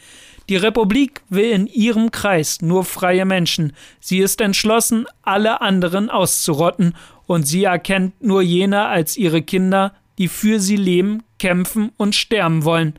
Die 0.48 0.56
Republik 0.56 1.20
will 1.28 1.50
in 1.50 1.66
ihrem 1.66 2.10
Kreis 2.10 2.62
nur 2.62 2.84
freie 2.84 3.26
Menschen. 3.26 3.74
Sie 4.00 4.18
ist 4.18 4.40
entschlossen, 4.40 5.06
alle 5.22 5.60
anderen 5.60 6.08
auszurotten, 6.08 6.94
und 7.26 7.46
sie 7.46 7.64
erkennt 7.64 8.22
nur 8.22 8.40
jene 8.40 8.86
als 8.86 9.18
ihre 9.18 9.42
Kinder, 9.42 9.92
die 10.16 10.28
für 10.28 10.58
sie 10.60 10.76
leben, 10.76 11.22
kämpfen 11.38 11.92
und 11.98 12.14
sterben 12.14 12.64
wollen. 12.64 12.94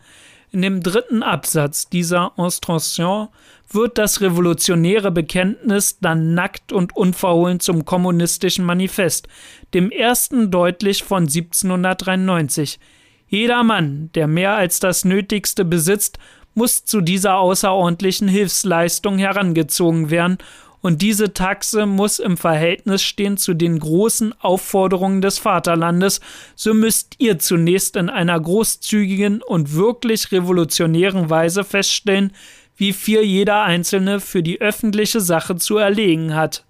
In 0.52 0.62
dem 0.62 0.84
dritten 0.84 1.24
Absatz 1.24 1.90
dieser 1.90 2.34
Instruction 2.38 3.30
wird 3.72 3.98
das 3.98 4.22
revolutionäre 4.22 5.12
Bekenntnis 5.12 6.00
dann 6.00 6.36
nackt 6.36 6.72
und 6.72 6.96
unverhohlen 6.96 7.60
zum 7.60 7.86
kommunistischen 7.86 8.66
Manifest, 8.66 9.28
dem 9.74 9.90
ersten 9.90 10.52
deutlich 10.52 11.04
von 11.04 11.24
1793. 11.24 12.80
Jeder 13.28 13.64
Mann, 13.64 14.10
der 14.16 14.26
mehr 14.26 14.56
als 14.56 14.80
das 14.80 15.06
Nötigste 15.06 15.66
besitzt, 15.66 16.18
muss 16.54 16.86
zu 16.86 17.02
dieser 17.02 17.38
außerordentlichen 17.38 18.28
Hilfsleistung 18.28 19.18
herangezogen 19.18 20.10
werden 20.10 20.38
und 20.82 21.02
diese 21.02 21.34
Taxe 21.34 21.86
muss 21.86 22.20
im 22.20 22.38
Verhältnis 22.38 23.04
stehen 23.04 23.38
zu 23.38 23.54
den 23.54 23.80
großen 23.80 24.34
Aufforderungen 24.40 25.22
des 25.22 25.38
Vaterlandes, 25.38 26.22
so 26.56 26.74
müsst 26.74 27.16
ihr 27.18 27.38
zunächst 27.40 27.98
in 27.98 28.10
einer 28.10 28.40
großzügigen 28.40 29.42
und 29.42 29.74
wirklich 29.74 30.32
revolutionären 30.32 31.30
Weise 31.30 31.64
feststellen, 31.64 32.32
wie 32.78 32.94
viel 32.94 33.22
jeder 33.22 33.64
Einzelne 33.64 34.22
für 34.22 34.42
die 34.42 34.62
öffentliche 34.62 35.20
Sache 35.20 35.58
zu 35.58 35.78
erlegen 35.78 36.34
hat. 36.34 36.64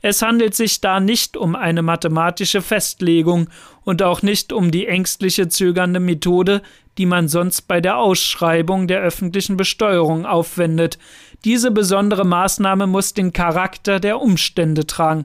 Es 0.00 0.22
handelt 0.22 0.54
sich 0.54 0.80
da 0.80 1.00
nicht 1.00 1.36
um 1.36 1.56
eine 1.56 1.82
mathematische 1.82 2.62
Festlegung 2.62 3.48
und 3.82 4.00
auch 4.02 4.22
nicht 4.22 4.52
um 4.52 4.70
die 4.70 4.86
ängstliche 4.86 5.48
zögernde 5.48 5.98
Methode, 5.98 6.62
die 6.98 7.06
man 7.06 7.28
sonst 7.28 7.62
bei 7.62 7.80
der 7.80 7.96
Ausschreibung 7.96 8.88
der 8.88 9.00
öffentlichen 9.00 9.56
Besteuerung 9.56 10.26
aufwendet. 10.26 10.98
Diese 11.44 11.70
besondere 11.70 12.26
Maßnahme 12.26 12.88
muss 12.88 13.14
den 13.14 13.32
Charakter 13.32 14.00
der 14.00 14.20
Umstände 14.20 14.86
tragen. 14.86 15.24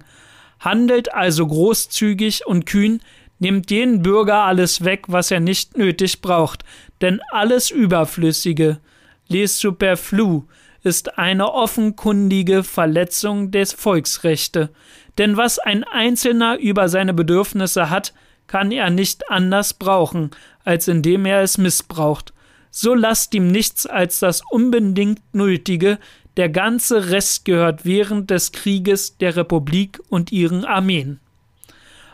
Handelt 0.59 1.13
also 1.13 1.45
großzügig 1.45 2.45
und 2.45 2.65
kühn, 2.65 3.01
nimmt 3.39 3.71
jeden 3.71 4.03
Bürger 4.03 4.43
alles 4.43 4.85
weg, 4.85 5.05
was 5.07 5.31
er 5.31 5.39
nicht 5.39 5.75
nötig 5.75 6.21
braucht, 6.21 6.63
denn 7.01 7.19
alles 7.31 7.71
Überflüssige, 7.71 8.79
les 9.27 9.59
superflu, 9.59 10.43
ist 10.83 11.17
eine 11.17 11.51
offenkundige 11.53 12.63
Verletzung 12.63 13.51
des 13.51 13.73
Volksrechte. 13.73 14.69
Denn 15.17 15.37
was 15.37 15.59
ein 15.59 15.83
Einzelner 15.83 16.59
über 16.59 16.87
seine 16.89 17.13
Bedürfnisse 17.13 17.89
hat, 17.89 18.13
kann 18.47 18.71
er 18.71 18.89
nicht 18.89 19.29
anders 19.29 19.73
brauchen, 19.73 20.31
als 20.63 20.87
indem 20.87 21.25
er 21.25 21.41
es 21.41 21.57
missbraucht. 21.57 22.33
So 22.71 22.93
lasst 22.95 23.33
ihm 23.33 23.47
nichts 23.47 23.85
als 23.85 24.19
das 24.19 24.41
unbedingt 24.49 25.21
Nötige, 25.33 25.99
Der 26.35 26.49
ganze 26.49 27.11
Rest 27.11 27.45
gehört 27.45 27.85
während 27.85 28.31
des 28.31 28.51
Krieges 28.51 29.17
der 29.17 29.35
Republik 29.35 29.99
und 30.09 30.31
ihren 30.31 30.65
Armeen. 30.65 31.19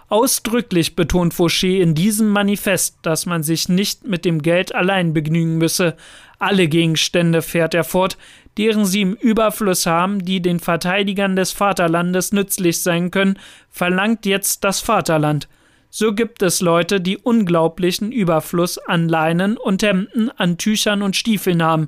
Ausdrücklich 0.09 0.95
betont 0.95 1.33
Fauché 1.33 1.79
in 1.79 1.93
diesem 1.93 2.29
Manifest, 2.29 2.97
dass 3.03 3.25
man 3.27 3.43
sich 3.43 3.69
nicht 3.69 4.07
mit 4.07 4.25
dem 4.25 4.41
Geld 4.41 4.73
allein 4.73 5.13
begnügen 5.13 5.57
müsse. 5.57 5.95
Alle 6.39 6.67
Gegenstände, 6.67 7.41
fährt 7.41 7.75
er 7.75 7.83
fort, 7.83 8.17
deren 8.57 8.85
sie 8.85 9.01
im 9.01 9.13
Überfluss 9.13 9.85
haben, 9.85 10.25
die 10.25 10.41
den 10.41 10.59
Verteidigern 10.59 11.35
des 11.35 11.51
Vaterlandes 11.51 12.31
nützlich 12.31 12.81
sein 12.81 13.11
können, 13.11 13.37
verlangt 13.69 14.25
jetzt 14.25 14.63
das 14.63 14.79
Vaterland. 14.79 15.47
So 15.91 16.13
gibt 16.13 16.43
es 16.43 16.61
Leute, 16.61 17.01
die 17.01 17.17
unglaublichen 17.17 18.11
Überfluss 18.11 18.77
an 18.77 19.09
Leinen 19.09 19.57
und 19.57 19.81
Hemden, 19.81 20.29
an 20.29 20.57
Tüchern 20.57 21.01
und 21.01 21.15
Stiefeln 21.15 21.63
haben. 21.63 21.87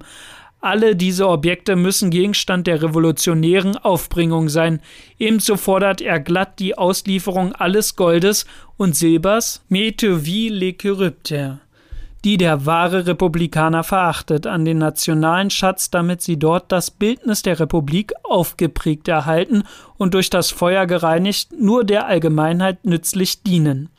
Alle 0.59 0.95
diese 0.95 1.27
Objekte 1.27 1.75
müssen 1.75 2.09
Gegenstand 2.11 2.67
der 2.67 2.81
revolutionären 2.81 3.77
Aufbringung 3.77 4.49
sein. 4.49 4.79
Ebenso 5.17 5.55
fordert 5.57 6.01
er 6.01 6.19
glatt 6.19 6.59
die 6.59 6.77
Auslieferung 6.77 7.53
alles 7.53 7.95
Goldes 7.95 8.45
und 8.77 8.95
Silbers, 8.95 9.63
mete 9.69 10.25
wie 10.25 10.49
le 10.49 10.75
Charybdis, 10.79 11.57
die 12.23 12.37
der 12.37 12.65
wahre 12.65 13.07
Republikaner 13.07 13.83
verachtet, 13.83 14.45
an 14.45 14.63
den 14.63 14.77
nationalen 14.77 15.49
Schatz, 15.49 15.89
damit 15.89 16.21
sie 16.21 16.37
dort 16.37 16.71
das 16.71 16.91
Bildnis 16.91 17.41
der 17.41 17.59
Republik 17.59 18.13
aufgeprägt 18.23 19.07
erhalten 19.07 19.63
und 19.97 20.13
durch 20.13 20.29
das 20.29 20.51
Feuer 20.51 20.85
gereinigt 20.85 21.49
nur 21.59 21.83
der 21.83 22.05
Allgemeinheit 22.05 22.85
nützlich 22.85 23.41
dienen. 23.43 23.89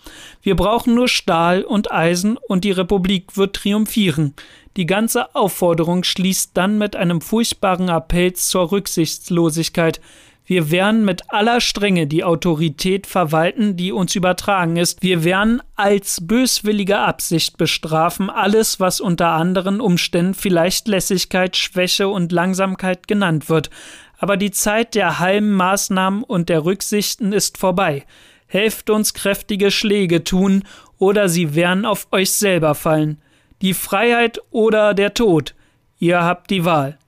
Wir 0.41 0.55
brauchen 0.55 0.95
nur 0.95 1.09
Stahl 1.09 1.63
und 1.63 1.91
Eisen 1.91 2.37
und 2.37 2.65
die 2.65 2.73
Republik 2.73 3.37
wird 3.37 3.57
triumphieren. 3.57 4.35
Die 4.77 4.87
ganze 4.87 5.35
Aufforderung 5.35 6.03
schließt 6.03 6.53
dann 6.55 6.79
mit 6.79 6.97
einem 6.97 7.21
furchtbaren 7.21 7.89
Appell 7.89 8.33
zur 8.33 8.73
Rücksichtslosigkeit. 8.73 10.01
Wir 10.45 10.71
werden 10.71 11.05
mit 11.05 11.33
aller 11.33 11.61
Strenge 11.61 12.07
die 12.07 12.25
Autorität 12.25 13.07
verwalten, 13.07 13.77
die 13.77 13.93
uns 13.93 14.17
übertragen 14.17 14.77
ist. 14.77 15.03
Wir 15.03 15.25
werden 15.25 15.63
als 15.77 16.27
böswillige 16.27 16.99
Absicht 16.99 17.57
bestrafen 17.59 18.29
alles, 18.29 18.81
was 18.81 19.01
unter 19.01 19.29
anderen 19.29 19.81
Umständen 19.81 20.35
vielleicht 20.35 20.89
Lässigkeit, 20.89 21.57
Schwäche 21.57 22.09
und 22.09 22.33
Langsamkeit 22.33 23.07
genannt 23.07 23.49
wird. 23.49 23.71
Aber 24.19 24.37
die 24.37 24.51
Zeit 24.51 24.95
der 24.95 25.21
halben 25.21 25.53
Maßnahmen 25.53 26.25
und 26.25 26.49
der 26.49 26.65
Rücksichten 26.65 27.33
ist 27.33 27.59
vorbei. 27.59 28.05
Helft 28.47 28.91
uns 28.91 29.15
kräftige 29.15 29.71
Schläge 29.71 30.25
tun, 30.25 30.65
oder 30.99 31.29
sie 31.29 31.55
werden 31.55 31.85
auf 31.85 32.07
euch 32.13 32.33
selber 32.33 32.75
fallen 32.75 33.19
die 33.63 33.75
Freiheit 33.75 34.41
oder 34.51 34.93
der 34.93 35.15
Tod. 35.15 35.55
Ihr 35.99 36.23
habt 36.23 36.51
die 36.51 36.65
Wahl. 36.65 36.99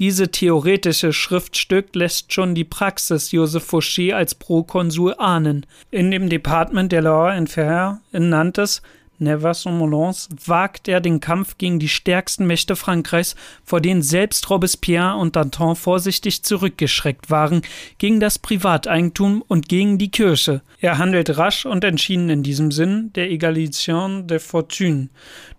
Diese 0.00 0.30
theoretische 0.30 1.12
Schriftstück 1.12 1.94
lässt 1.94 2.32
schon 2.32 2.54
die 2.54 2.64
Praxis 2.64 3.32
Joseph 3.32 3.70
Fouché 3.70 4.14
als 4.14 4.34
Prokonsul 4.34 5.14
ahnen. 5.18 5.66
In 5.90 6.10
dem 6.10 6.30
Departement 6.30 6.90
der 6.90 7.02
Law 7.02 7.28
and 7.28 7.50
Fair 7.50 8.00
in 8.10 8.30
Nantes 8.30 8.80
Never 9.20 9.52
Somnolence 9.52 10.30
wagt 10.46 10.88
er 10.88 11.02
den 11.02 11.20
Kampf 11.20 11.58
gegen 11.58 11.78
die 11.78 11.90
stärksten 11.90 12.46
Mächte 12.46 12.74
Frankreichs, 12.74 13.36
vor 13.62 13.82
denen 13.82 14.00
selbst 14.00 14.48
Robespierre 14.48 15.16
und 15.16 15.36
Danton 15.36 15.76
vorsichtig 15.76 16.42
zurückgeschreckt 16.42 17.28
waren, 17.28 17.60
gegen 17.98 18.18
das 18.18 18.38
Privateigentum 18.38 19.44
und 19.46 19.68
gegen 19.68 19.98
die 19.98 20.10
Kirche. 20.10 20.62
Er 20.80 20.96
handelt 20.96 21.36
rasch 21.36 21.66
und 21.66 21.84
entschieden 21.84 22.30
in 22.30 22.42
diesem 22.42 22.70
Sinn 22.70 23.12
der 23.12 23.30
Egalisation 23.30 24.26
de 24.26 24.38
Fortune. 24.38 25.10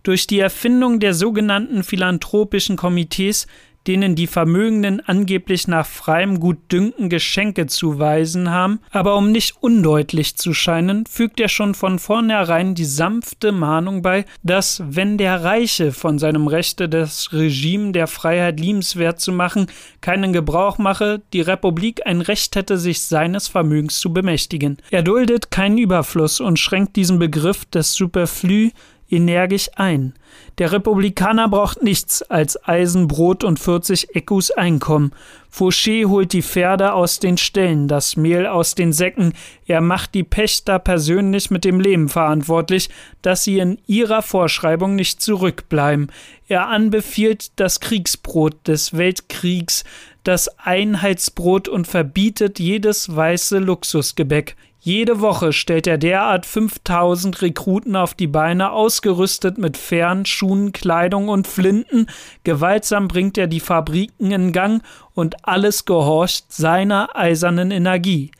Durch 0.01 0.25
die 0.25 0.39
Erfindung 0.39 0.99
der 0.99 1.13
sogenannten 1.13 1.83
philanthropischen 1.83 2.77
Komitees 2.77 3.45
denen 3.87 4.15
die 4.15 4.27
Vermögenden 4.27 4.99
angeblich 4.99 5.67
nach 5.67 5.85
freiem 5.85 6.39
Gutdünken 6.39 7.09
Geschenke 7.09 7.67
zuweisen 7.67 8.51
haben, 8.51 8.79
aber 8.91 9.15
um 9.15 9.31
nicht 9.31 9.55
undeutlich 9.59 10.35
zu 10.35 10.53
scheinen, 10.53 11.05
fügt 11.05 11.39
er 11.39 11.49
schon 11.49 11.73
von 11.73 11.99
vornherein 11.99 12.75
die 12.75 12.85
sanfte 12.85 13.51
Mahnung 13.51 14.01
bei, 14.01 14.25
dass, 14.43 14.83
wenn 14.85 15.17
der 15.17 15.43
Reiche 15.43 15.91
von 15.91 16.19
seinem 16.19 16.47
Rechte, 16.47 16.89
das 16.89 17.33
Regime 17.33 17.91
der 17.91 18.07
Freiheit 18.07 18.59
liebenswert 18.59 19.19
zu 19.19 19.31
machen, 19.31 19.67
keinen 20.01 20.33
Gebrauch 20.33 20.77
mache, 20.77 21.21
die 21.33 21.41
Republik 21.41 22.05
ein 22.05 22.21
Recht 22.21 22.55
hätte, 22.55 22.77
sich 22.77 23.01
seines 23.01 23.47
Vermögens 23.47 23.99
zu 23.99 24.13
bemächtigen. 24.13 24.77
Er 24.91 25.03
duldet 25.03 25.51
keinen 25.51 25.77
Überfluss 25.77 26.39
und 26.39 26.59
schränkt 26.59 26.95
diesen 26.95 27.19
Begriff 27.19 27.65
des 27.65 27.93
Superflu 27.93 28.69
energisch 29.11 29.69
ein. 29.75 30.13
Der 30.57 30.71
Republikaner 30.71 31.49
braucht 31.49 31.83
nichts 31.83 32.21
als 32.23 32.67
Eisen, 32.67 33.07
Brot 33.07 33.43
und 33.43 33.59
40 33.59 34.15
Ekus 34.15 34.51
Einkommen. 34.51 35.11
Fouché 35.51 36.05
holt 36.05 36.31
die 36.33 36.41
Pferde 36.41 36.93
aus 36.93 37.19
den 37.19 37.37
Ställen, 37.37 37.87
das 37.87 38.15
Mehl 38.15 38.47
aus 38.47 38.73
den 38.73 38.93
Säcken. 38.93 39.33
Er 39.65 39.81
macht 39.81 40.13
die 40.13 40.23
Pächter 40.23 40.79
persönlich 40.79 41.51
mit 41.51 41.65
dem 41.65 41.79
Leben 41.79 42.07
verantwortlich, 42.07 42.89
dass 43.21 43.43
sie 43.43 43.59
in 43.59 43.77
ihrer 43.85 44.21
Vorschreibung 44.21 44.95
nicht 44.95 45.21
zurückbleiben. 45.21 46.11
Er 46.47 46.69
anbefiehlt 46.69 47.59
das 47.59 47.79
Kriegsbrot 47.81 48.67
des 48.67 48.97
Weltkriegs, 48.97 49.83
das 50.23 50.47
Einheitsbrot 50.59 51.67
und 51.67 51.87
verbietet 51.87 52.59
jedes 52.59 53.13
weiße 53.13 53.59
Luxusgebäck. 53.59 54.55
Jede 54.83 55.21
Woche 55.21 55.53
stellt 55.53 55.85
er 55.85 55.99
derart 55.99 56.47
5000 56.47 57.43
Rekruten 57.43 57.95
auf 57.95 58.15
die 58.15 58.25
Beine, 58.25 58.71
ausgerüstet 58.71 59.59
mit 59.59 59.77
Fern, 59.77 60.25
Schuhen, 60.25 60.73
Kleidung 60.73 61.29
und 61.29 61.47
Flinten. 61.47 62.07
Gewaltsam 62.43 63.07
bringt 63.07 63.37
er 63.37 63.45
die 63.45 63.59
Fabriken 63.59 64.31
in 64.31 64.51
Gang 64.51 64.81
und 65.13 65.47
alles 65.47 65.85
gehorcht 65.85 66.51
seiner 66.51 67.15
eisernen 67.15 67.69
Energie. 67.69 68.31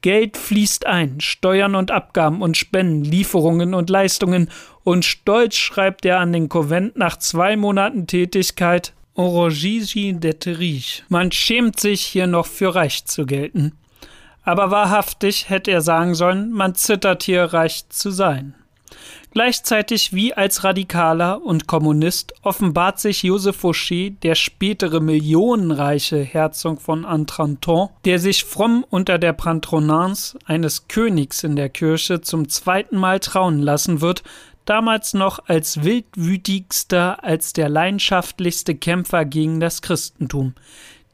Geld 0.00 0.38
fließt 0.38 0.86
ein, 0.86 1.20
Steuern 1.20 1.74
und 1.74 1.90
Abgaben 1.90 2.40
und 2.40 2.56
Spenden, 2.56 3.04
Lieferungen 3.04 3.74
und 3.74 3.90
Leistungen, 3.90 4.48
und 4.84 5.04
stolz 5.04 5.56
schreibt 5.56 6.06
er 6.06 6.20
an 6.20 6.32
den 6.32 6.48
Konvent 6.48 6.96
nach 6.96 7.18
zwei 7.18 7.58
Monaten 7.58 8.06
Tätigkeit 8.06 8.94
Orogigi 9.14 10.16
d'être 10.18 11.02
Man 11.10 11.30
schämt 11.30 11.78
sich, 11.78 12.00
hier 12.00 12.26
noch 12.26 12.46
für 12.46 12.74
reich 12.74 13.04
zu 13.04 13.26
gelten 13.26 13.72
aber 14.42 14.70
wahrhaftig 14.70 15.48
hätte 15.48 15.70
er 15.70 15.80
sagen 15.80 16.14
sollen, 16.14 16.50
man 16.52 16.74
zittert 16.74 17.22
hier 17.22 17.44
reich 17.44 17.88
zu 17.88 18.10
sein. 18.10 18.54
Gleichzeitig 19.32 20.12
wie 20.12 20.34
als 20.34 20.64
Radikaler 20.64 21.40
und 21.42 21.68
Kommunist 21.68 22.34
offenbart 22.42 22.98
sich 22.98 23.22
Joseph 23.22 23.62
Fauché, 23.62 24.18
der 24.22 24.34
spätere 24.34 25.00
millionenreiche 25.00 26.18
Herzog 26.18 26.80
von 26.82 27.04
Antranton, 27.04 27.90
der 28.04 28.18
sich 28.18 28.44
fromm 28.44 28.84
unter 28.90 29.18
der 29.18 29.32
Patronance 29.32 30.36
eines 30.46 30.88
Königs 30.88 31.44
in 31.44 31.54
der 31.54 31.68
Kirche 31.68 32.22
zum 32.22 32.48
zweiten 32.48 32.96
Mal 32.96 33.20
trauen 33.20 33.60
lassen 33.60 34.00
wird, 34.00 34.24
damals 34.64 35.14
noch 35.14 35.38
als 35.46 35.84
wildwütigster, 35.84 37.22
als 37.22 37.52
der 37.52 37.68
leidenschaftlichste 37.68 38.74
Kämpfer 38.74 39.24
gegen 39.24 39.60
das 39.60 39.80
Christentum. 39.80 40.54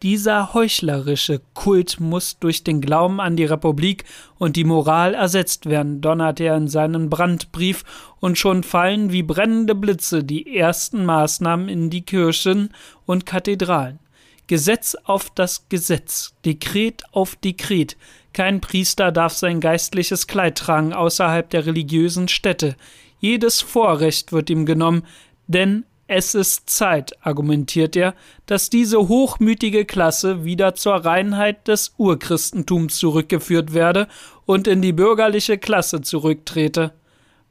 Dieser 0.06 0.54
heuchlerische 0.54 1.40
Kult 1.52 1.98
muss 1.98 2.38
durch 2.38 2.62
den 2.62 2.80
Glauben 2.80 3.20
an 3.20 3.34
die 3.34 3.44
Republik 3.44 4.04
und 4.38 4.54
die 4.54 4.62
Moral 4.62 5.14
ersetzt 5.14 5.66
werden, 5.66 6.00
donnert 6.00 6.38
er 6.38 6.56
in 6.56 6.68
seinen 6.68 7.10
Brandbrief, 7.10 7.82
und 8.20 8.38
schon 8.38 8.62
fallen 8.62 9.10
wie 9.10 9.24
brennende 9.24 9.74
Blitze 9.74 10.22
die 10.22 10.56
ersten 10.56 11.04
Maßnahmen 11.04 11.68
in 11.68 11.90
die 11.90 12.02
Kirchen 12.02 12.72
und 13.04 13.26
Kathedralen. 13.26 13.98
Gesetz 14.46 14.94
auf 15.02 15.28
das 15.30 15.68
Gesetz, 15.70 16.34
Dekret 16.44 17.02
auf 17.10 17.34
Dekret. 17.34 17.96
Kein 18.32 18.60
Priester 18.60 19.10
darf 19.10 19.32
sein 19.32 19.60
geistliches 19.60 20.28
Kleid 20.28 20.56
tragen 20.56 20.92
außerhalb 20.92 21.50
der 21.50 21.66
religiösen 21.66 22.28
Stätte. 22.28 22.76
Jedes 23.18 23.60
Vorrecht 23.60 24.30
wird 24.30 24.50
ihm 24.50 24.66
genommen, 24.66 25.02
denn 25.48 25.84
es 26.08 26.34
ist 26.34 26.70
Zeit, 26.70 27.14
argumentiert 27.20 27.96
er, 27.96 28.14
dass 28.46 28.70
diese 28.70 29.08
hochmütige 29.08 29.84
Klasse 29.84 30.44
wieder 30.44 30.74
zur 30.74 30.94
Reinheit 30.94 31.66
des 31.66 31.94
Urchristentums 31.96 32.96
zurückgeführt 32.96 33.74
werde 33.74 34.06
und 34.44 34.68
in 34.68 34.82
die 34.82 34.92
bürgerliche 34.92 35.58
Klasse 35.58 36.02
zurücktrete. 36.02 36.92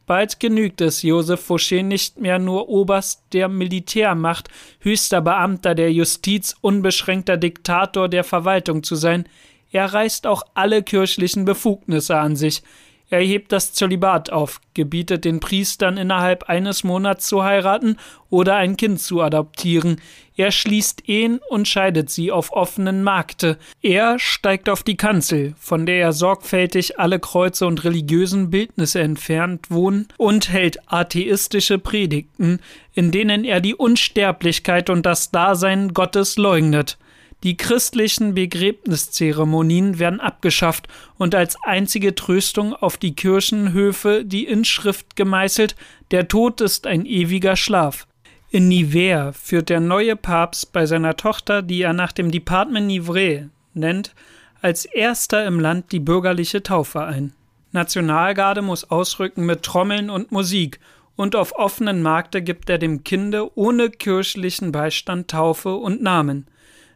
Bald 0.06 0.40
genügt 0.40 0.82
es 0.82 1.02
Joseph 1.02 1.50
Fauché 1.50 1.84
nicht 1.84 2.22
mehr 2.22 2.40
nur 2.40 2.70
Oberst 2.70 3.24
der 3.34 3.50
Militärmacht, 3.50 4.50
höchster 4.80 5.20
Beamter 5.20 5.76
der 5.76 5.92
Justiz, 5.92 6.56
unbeschränkter 6.62 7.38
Diktator 7.38 8.08
der 8.08 8.24
Verwaltung 8.24 8.84
zu 8.84 8.96
sein, 8.96 9.28
er 9.76 9.92
reißt 9.94 10.26
auch 10.26 10.44
alle 10.54 10.84
kirchlichen 10.84 11.44
Befugnisse 11.44 12.16
an 12.18 12.38
sich, 12.38 12.64
er 13.10 13.22
hebt 13.22 13.52
das 13.52 13.74
Zölibat 13.74 14.32
auf, 14.32 14.60
gebietet 14.74 15.26
den 15.26 15.40
Priestern 15.40 15.98
innerhalb 15.98 16.44
eines 16.50 16.84
Monats 16.84 17.28
zu 17.28 17.44
heiraten 17.44 17.98
oder 18.30 18.56
ein 18.56 18.78
Kind 18.78 19.00
zu 19.00 19.22
adoptieren. 19.22 20.02
Er 20.36 20.52
schließt 20.52 21.08
Ehen 21.08 21.40
und 21.50 21.68
scheidet 21.68 22.10
sie 22.10 22.32
auf 22.32 22.52
offenen 22.52 23.04
Markte. 23.04 23.58
Er 23.82 24.20
steigt 24.20 24.70
auf 24.70 24.84
die 24.84 24.98
Kanzel, 24.98 25.54
von 25.58 25.86
der 25.86 25.98
er 25.98 26.14
sorgfältig 26.14 27.00
alle 27.00 27.20
Kreuze 27.20 27.68
und 27.68 27.84
religiösen 27.84 28.50
Bildnisse 28.50 29.00
entfernt 29.00 29.70
wohnen, 29.70 30.08
und 30.18 30.50
hält 30.50 30.80
atheistische 30.92 31.78
Predigten, 31.78 32.60
in 32.94 33.12
denen 33.12 33.46
er 33.46 33.62
die 33.62 33.76
Unsterblichkeit 33.76 34.90
und 34.90 35.06
das 35.06 35.32
Dasein 35.32 35.94
Gottes 35.94 36.38
leugnet. 36.38 36.98
Die 37.46 37.58
christlichen 37.58 38.34
Begräbniszeremonien 38.34 40.00
werden 40.00 40.20
abgeschafft 40.20 40.88
und 41.20 41.36
als 41.36 41.56
einzige 41.62 42.16
Tröstung 42.16 42.74
auf 42.74 42.98
die 42.98 43.14
Kirchenhöfe 43.14 44.26
die 44.26 44.46
Inschrift 44.46 45.16
gemeißelt, 45.16 45.76
der 46.10 46.28
Tod 46.28 46.60
ist 46.60 46.88
ein 46.88 47.06
ewiger 47.06 47.56
Schlaf. 47.56 48.08
In 48.50 48.68
Nivers 48.68 49.38
führt 49.40 49.70
der 49.70 49.80
neue 49.80 50.16
Papst 50.16 50.74
bei 50.74 50.88
seiner 50.88 51.18
Tochter, 51.18 51.62
die 51.62 51.84
er 51.84 51.94
nach 51.94 52.14
dem 52.14 52.32
Departement 52.32 52.88
Nivray 52.88 53.48
nennt, 53.76 54.16
als 54.64 54.86
erster 54.86 55.46
im 55.46 55.60
Land 55.60 55.92
die 55.92 56.00
bürgerliche 56.00 56.64
Taufe 56.64 57.04
ein. 57.04 57.34
Nationalgarde 57.72 58.64
muss 58.64 58.90
ausrücken 58.90 59.46
mit 59.46 59.62
Trommeln 59.62 60.10
und 60.10 60.32
Musik, 60.32 60.80
und 61.16 61.36
auf 61.36 61.54
offenen 61.54 62.02
Markte 62.02 62.42
gibt 62.42 62.72
er 62.72 62.80
dem 62.80 63.04
Kinde 63.04 63.56
ohne 63.56 63.92
kirchlichen 63.92 64.72
Beistand 64.72 65.30
Taufe 65.30 65.76
und 65.76 66.02
Namen. 66.02 66.48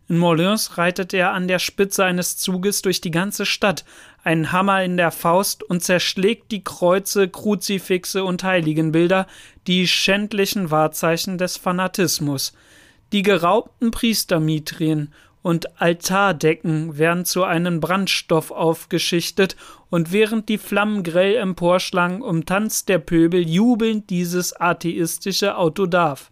In 0.10 0.18
Moulins 0.18 0.80
reitet 0.80 1.14
er 1.14 1.34
an 1.34 1.47
der 1.47 1.60
Spitze 1.60 2.03
eines 2.03 2.36
Zuges 2.36 2.82
durch 2.82 2.99
die 2.99 3.12
ganze 3.12 3.45
Stadt, 3.45 3.86
einen 4.24 4.51
Hammer 4.51 4.84
in 4.84 4.97
der 4.97 5.12
Faust 5.12 5.62
und 5.62 5.84
zerschlägt 5.84 6.51
die 6.51 6.64
Kreuze, 6.64 7.30
Kruzifixe 7.30 8.24
und 8.24 8.43
Heiligenbilder, 8.43 9.28
die 9.68 9.88
schändlichen 9.88 10.72
Wahrzeichen 10.72 11.38
des 11.38 11.57
Fanatismus. 11.57 12.53
Die 13.12 13.22
geraubten 13.22 13.91
Priestermitrien 13.91 15.14
und 15.43 15.80
Altardecken 15.80 16.97
werden 16.97 17.24
zu 17.24 17.43
einem 17.43 17.80
Brandstoff 17.80 18.49
aufgeschichtet, 18.49 19.55
und 19.91 20.12
während 20.12 20.49
die 20.49 20.57
Flammen 20.57 21.03
grell 21.03 21.36
emporschlagen, 21.36 22.24
umtanzt 22.24 22.89
der 22.89 22.97
Pöbel 22.97 23.47
jubelnd 23.47 24.10
dieses 24.10 24.60
atheistische 24.60 25.55
Autodaf. 25.55 26.32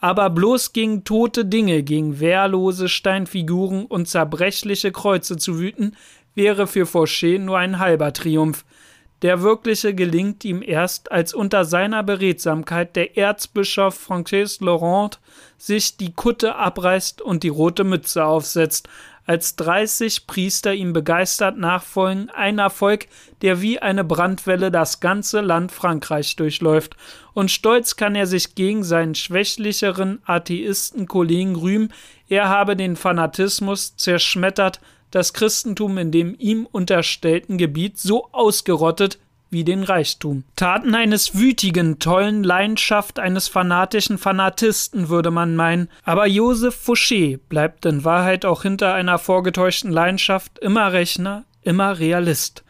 Aber 0.00 0.30
bloß 0.30 0.72
gegen 0.72 1.04
tote 1.04 1.44
Dinge, 1.44 1.82
gegen 1.82 2.20
wehrlose 2.20 2.88
Steinfiguren 2.88 3.86
und 3.86 4.08
zerbrechliche 4.08 4.92
Kreuze 4.92 5.36
zu 5.36 5.58
wüten, 5.58 5.96
wäre 6.34 6.66
für 6.66 6.84
Fauché 6.84 7.38
nur 7.38 7.58
ein 7.58 7.78
halber 7.78 8.12
Triumph. 8.12 8.64
Der 9.22 9.40
wirkliche 9.40 9.94
gelingt 9.94 10.44
ihm 10.44 10.62
erst, 10.62 11.10
als 11.10 11.32
unter 11.32 11.64
seiner 11.64 12.02
Beredsamkeit 12.02 12.94
der 12.96 13.16
Erzbischof 13.16 13.94
Francis 13.94 14.60
Laurent 14.60 15.18
sich 15.56 15.96
die 15.96 16.12
Kutte 16.12 16.56
abreißt 16.56 17.22
und 17.22 17.42
die 17.42 17.48
rote 17.48 17.84
Mütze 17.84 18.26
aufsetzt, 18.26 18.90
als 19.26 19.56
dreißig 19.56 20.26
Priester 20.26 20.72
ihm 20.72 20.92
begeistert 20.92 21.58
nachfolgen, 21.58 22.30
ein 22.30 22.58
Erfolg, 22.58 23.08
der 23.42 23.60
wie 23.60 23.80
eine 23.80 24.04
Brandwelle 24.04 24.70
das 24.70 25.00
ganze 25.00 25.40
Land 25.40 25.72
Frankreich 25.72 26.36
durchläuft, 26.36 26.96
und 27.34 27.50
stolz 27.50 27.96
kann 27.96 28.14
er 28.14 28.26
sich 28.26 28.54
gegen 28.54 28.84
seinen 28.84 29.14
schwächlicheren 29.14 30.22
Atheistenkollegen 30.24 31.56
rühmen, 31.56 31.92
er 32.28 32.48
habe 32.48 32.76
den 32.76 32.96
Fanatismus 32.96 33.96
zerschmettert, 33.96 34.80
das 35.10 35.32
Christentum 35.32 35.98
in 35.98 36.10
dem 36.10 36.34
ihm 36.38 36.66
unterstellten 36.70 37.58
Gebiet 37.58 37.98
so 37.98 38.28
ausgerottet 38.32 39.18
wie 39.50 39.64
den 39.64 39.82
Reichtum. 39.82 40.44
Taten 40.56 40.94
eines 40.94 41.34
wütigen, 41.34 41.98
tollen 41.98 42.42
Leidenschaft 42.42 43.18
eines 43.18 43.48
fanatischen 43.48 44.18
Fanatisten, 44.18 45.08
würde 45.08 45.30
man 45.30 45.56
meinen, 45.56 45.88
aber 46.04 46.26
Joseph 46.26 46.76
Fouché 46.86 47.38
bleibt 47.48 47.86
in 47.86 48.04
Wahrheit 48.04 48.44
auch 48.44 48.62
hinter 48.62 48.94
einer 48.94 49.18
vorgetäuschten 49.18 49.90
Leidenschaft 49.90 50.58
immer 50.58 50.92
Rechner, 50.92 51.44
immer 51.62 51.98
Realist. 51.98 52.64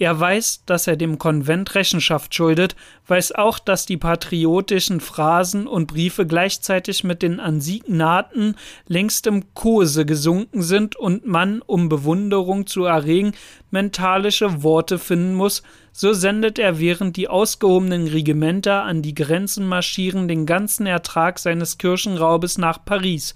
Er 0.00 0.18
weiß, 0.18 0.62
dass 0.64 0.86
er 0.86 0.96
dem 0.96 1.18
Konvent 1.18 1.74
Rechenschaft 1.74 2.34
schuldet, 2.34 2.74
weiß 3.06 3.32
auch, 3.32 3.58
dass 3.58 3.84
die 3.84 3.98
patriotischen 3.98 4.98
Phrasen 4.98 5.66
und 5.66 5.88
Briefe 5.88 6.26
gleichzeitig 6.26 7.04
mit 7.04 7.20
den 7.20 7.38
Ansignaten 7.38 8.56
längst 8.86 9.26
im 9.26 9.52
Kose 9.52 10.06
gesunken 10.06 10.62
sind 10.62 10.96
und 10.96 11.26
man, 11.26 11.60
um 11.60 11.90
Bewunderung 11.90 12.66
zu 12.66 12.84
erregen, 12.86 13.32
mentalische 13.70 14.62
Worte 14.62 14.98
finden 14.98 15.34
muss, 15.34 15.62
so 15.92 16.14
sendet 16.14 16.58
er 16.58 16.78
während 16.78 17.18
die 17.18 17.28
ausgehobenen 17.28 18.06
Regimenter 18.06 18.84
an 18.84 19.02
die 19.02 19.14
Grenzen 19.14 19.66
marschieren 19.66 20.28
den 20.28 20.46
ganzen 20.46 20.86
Ertrag 20.86 21.38
seines 21.38 21.76
Kirchenraubes 21.76 22.56
nach 22.56 22.82
Paris. 22.82 23.34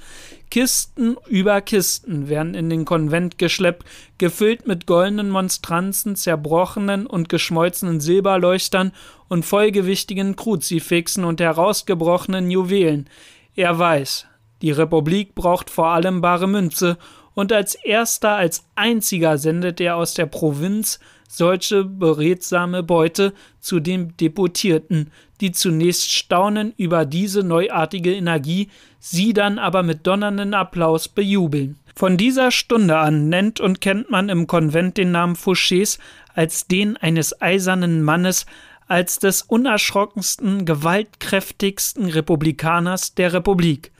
Kisten 0.54 1.16
über 1.26 1.60
Kisten 1.62 2.28
werden 2.28 2.54
in 2.54 2.70
den 2.70 2.84
Konvent 2.84 3.38
geschleppt, 3.38 3.84
gefüllt 4.18 4.68
mit 4.68 4.86
goldenen 4.86 5.28
Monstranzen, 5.28 6.14
zerbrochenen 6.14 7.08
und 7.08 7.28
geschmolzenen 7.28 7.98
Silberleuchtern 7.98 8.92
und 9.26 9.44
vollgewichtigen 9.44 10.36
Kruzifixen 10.36 11.24
und 11.24 11.40
herausgebrochenen 11.40 12.52
Juwelen. 12.52 13.10
Er 13.56 13.80
weiß, 13.80 14.26
die 14.62 14.70
Republik 14.70 15.34
braucht 15.34 15.70
vor 15.70 15.88
allem 15.88 16.20
bare 16.20 16.46
Münze, 16.46 16.98
und 17.34 17.52
als 17.52 17.74
erster, 17.74 18.36
als 18.36 18.64
einziger 18.76 19.38
sendet 19.38 19.80
er 19.80 19.96
aus 19.96 20.14
der 20.14 20.26
Provinz 20.26 21.00
solche 21.28 21.82
beredsame 21.82 22.84
Beute 22.84 23.32
zu 23.58 23.80
den 23.80 24.16
Deputierten, 24.18 25.10
die 25.40 25.50
zunächst 25.50 26.12
staunen 26.12 26.72
über 26.76 27.04
diese 27.04 27.42
neuartige 27.42 28.14
Energie, 28.14 28.68
sie 29.04 29.34
dann 29.34 29.58
aber 29.58 29.82
mit 29.82 30.06
donnernden 30.06 30.54
Applaus 30.54 31.08
bejubeln. 31.08 31.78
Von 31.94 32.16
dieser 32.16 32.50
Stunde 32.50 32.96
an 32.96 33.28
nennt 33.28 33.60
und 33.60 33.82
kennt 33.82 34.10
man 34.10 34.30
im 34.30 34.46
Konvent 34.46 34.96
den 34.96 35.12
Namen 35.12 35.36
Fouchés 35.36 35.98
als 36.34 36.66
den 36.68 36.96
eines 36.96 37.40
eisernen 37.42 38.02
Mannes, 38.02 38.46
als 38.88 39.18
des 39.18 39.42
unerschrockensten, 39.42 40.64
gewaltkräftigsten 40.64 42.06
Republikaners 42.06 43.14
der 43.14 43.34
Republik. 43.34 43.92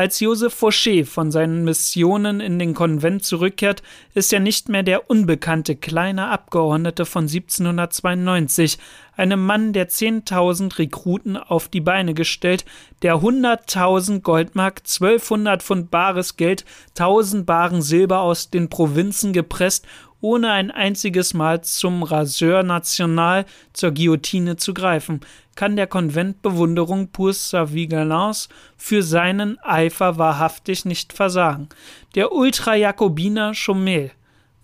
Als 0.00 0.18
Joseph 0.18 0.54
Fauché 0.54 1.04
von 1.04 1.30
seinen 1.30 1.62
Missionen 1.62 2.40
in 2.40 2.58
den 2.58 2.72
Konvent 2.72 3.22
zurückkehrt, 3.22 3.82
ist 4.14 4.32
er 4.32 4.40
nicht 4.40 4.70
mehr 4.70 4.82
der 4.82 5.10
unbekannte 5.10 5.76
kleine 5.76 6.28
Abgeordnete 6.28 7.04
von 7.04 7.24
1792, 7.24 8.78
einem 9.14 9.44
Mann, 9.44 9.74
der 9.74 9.90
10.000 9.90 10.78
Rekruten 10.78 11.36
auf 11.36 11.68
die 11.68 11.82
Beine 11.82 12.14
gestellt, 12.14 12.64
der 13.02 13.16
100.000 13.16 14.22
Goldmark, 14.22 14.78
1200 14.86 15.62
Pfund 15.62 15.90
bares 15.90 16.38
Geld, 16.38 16.64
1000 16.98 17.44
Baren 17.44 17.82
Silber 17.82 18.20
aus 18.20 18.48
den 18.48 18.70
Provinzen 18.70 19.34
gepresst 19.34 19.86
ohne 20.20 20.52
ein 20.52 20.70
einziges 20.70 21.34
Mal 21.34 21.62
zum 21.62 22.02
Raseur 22.02 22.62
National, 22.62 23.46
zur 23.72 23.92
Guillotine 23.92 24.56
zu 24.56 24.74
greifen, 24.74 25.20
kann 25.54 25.76
der 25.76 25.86
Konvent 25.86 26.42
Bewunderung 26.42 27.08
pour 27.08 27.32
sa 27.32 27.72
vigilance 27.72 28.48
für 28.76 29.02
seinen 29.02 29.58
Eifer 29.60 30.18
wahrhaftig 30.18 30.84
nicht 30.84 31.12
versagen. 31.12 31.68
Der 32.14 32.32
Ultrajakobiner 32.32 33.52
Chomel 33.52 34.10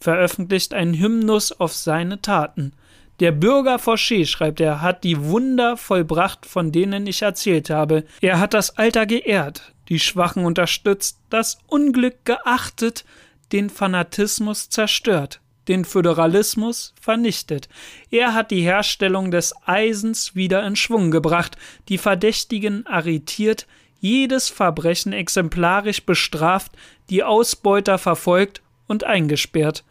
veröffentlicht 0.01 0.75
einen 0.75 0.95
Hymnus 0.95 1.53
auf 1.53 1.73
seine 1.73 2.21
Taten. 2.21 2.73
Der 3.21 3.33
Bürger 3.33 3.77
Fauché, 3.77 4.27
schreibt 4.27 4.61
er, 4.61 4.83
hat 4.83 5.03
die 5.03 5.25
Wunder 5.25 5.79
vollbracht, 5.79 6.45
von 6.45 6.71
denen 6.71 7.07
ich 7.07 7.23
erzählt 7.23 7.71
habe. 7.71 8.05
Er 8.21 8.39
hat 8.39 8.53
das 8.53 8.77
Alter 8.77 9.07
geehrt, 9.07 9.73
die 9.89 9.99
Schwachen 9.99 10.45
unterstützt, 10.45 11.19
das 11.31 11.59
Unglück 11.67 12.27
geachtet, 12.27 13.07
den 13.53 13.71
Fanatismus 13.71 14.69
zerstört 14.69 15.41
den 15.69 15.85
Föderalismus 15.85 16.95
vernichtet. 17.01 17.69
Er 18.11 18.35
hat 18.35 18.51
die 18.51 18.63
Herstellung 18.63 19.31
des 19.31 19.55
Eisens 19.65 20.35
wieder 20.35 20.67
in 20.67 20.77
Schwung 20.77 21.11
gebracht, 21.11 21.57
die 21.89 21.99
Verdächtigen 21.99 22.87
arretiert, 22.87 23.67
jedes 24.01 24.49
Verbrechen 24.49 25.13
exemplarisch 25.13 26.05
bestraft, 26.05 26.73
die 27.11 27.23
Ausbeuter 27.23 27.99
verfolgt 27.99 28.63
und 28.87 29.05
eingesperrt. 29.05 29.85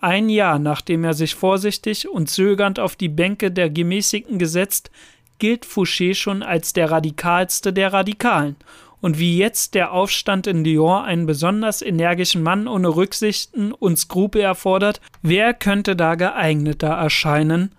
Ein 0.00 0.30
Jahr 0.30 0.58
nachdem 0.58 1.04
er 1.04 1.14
sich 1.14 1.34
vorsichtig 1.34 2.08
und 2.08 2.30
zögernd 2.30 2.78
auf 2.78 2.96
die 2.96 3.10
Bänke 3.10 3.50
der 3.50 3.68
Gemäßigten 3.68 4.38
gesetzt, 4.38 4.90
gilt 5.38 5.66
Fouché 5.66 6.14
schon 6.14 6.42
als 6.42 6.72
der 6.72 6.90
radikalste 6.90 7.72
der 7.72 7.92
Radikalen 7.92 8.56
und 9.00 9.18
wie 9.18 9.38
jetzt 9.38 9.74
der 9.74 9.92
Aufstand 9.92 10.46
in 10.46 10.64
Lyon 10.64 11.04
einen 11.04 11.26
besonders 11.26 11.82
energischen 11.82 12.42
Mann 12.42 12.68
ohne 12.68 12.88
Rücksichten 12.88 13.72
und 13.72 13.98
Skrupel 13.98 14.42
erfordert, 14.42 15.00
wer 15.22 15.54
könnte 15.54 15.96
da 15.96 16.14
geeigneter 16.14 16.88
erscheinen, 16.88 17.72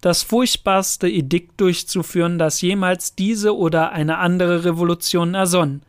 das 0.00 0.22
furchtbarste 0.22 1.08
Edikt 1.08 1.60
durchzuführen, 1.60 2.38
das 2.38 2.60
jemals 2.60 3.14
diese 3.14 3.56
oder 3.56 3.92
eine 3.92 4.18
andere 4.18 4.64
Revolution 4.64 5.34
ersonnen. 5.34 5.82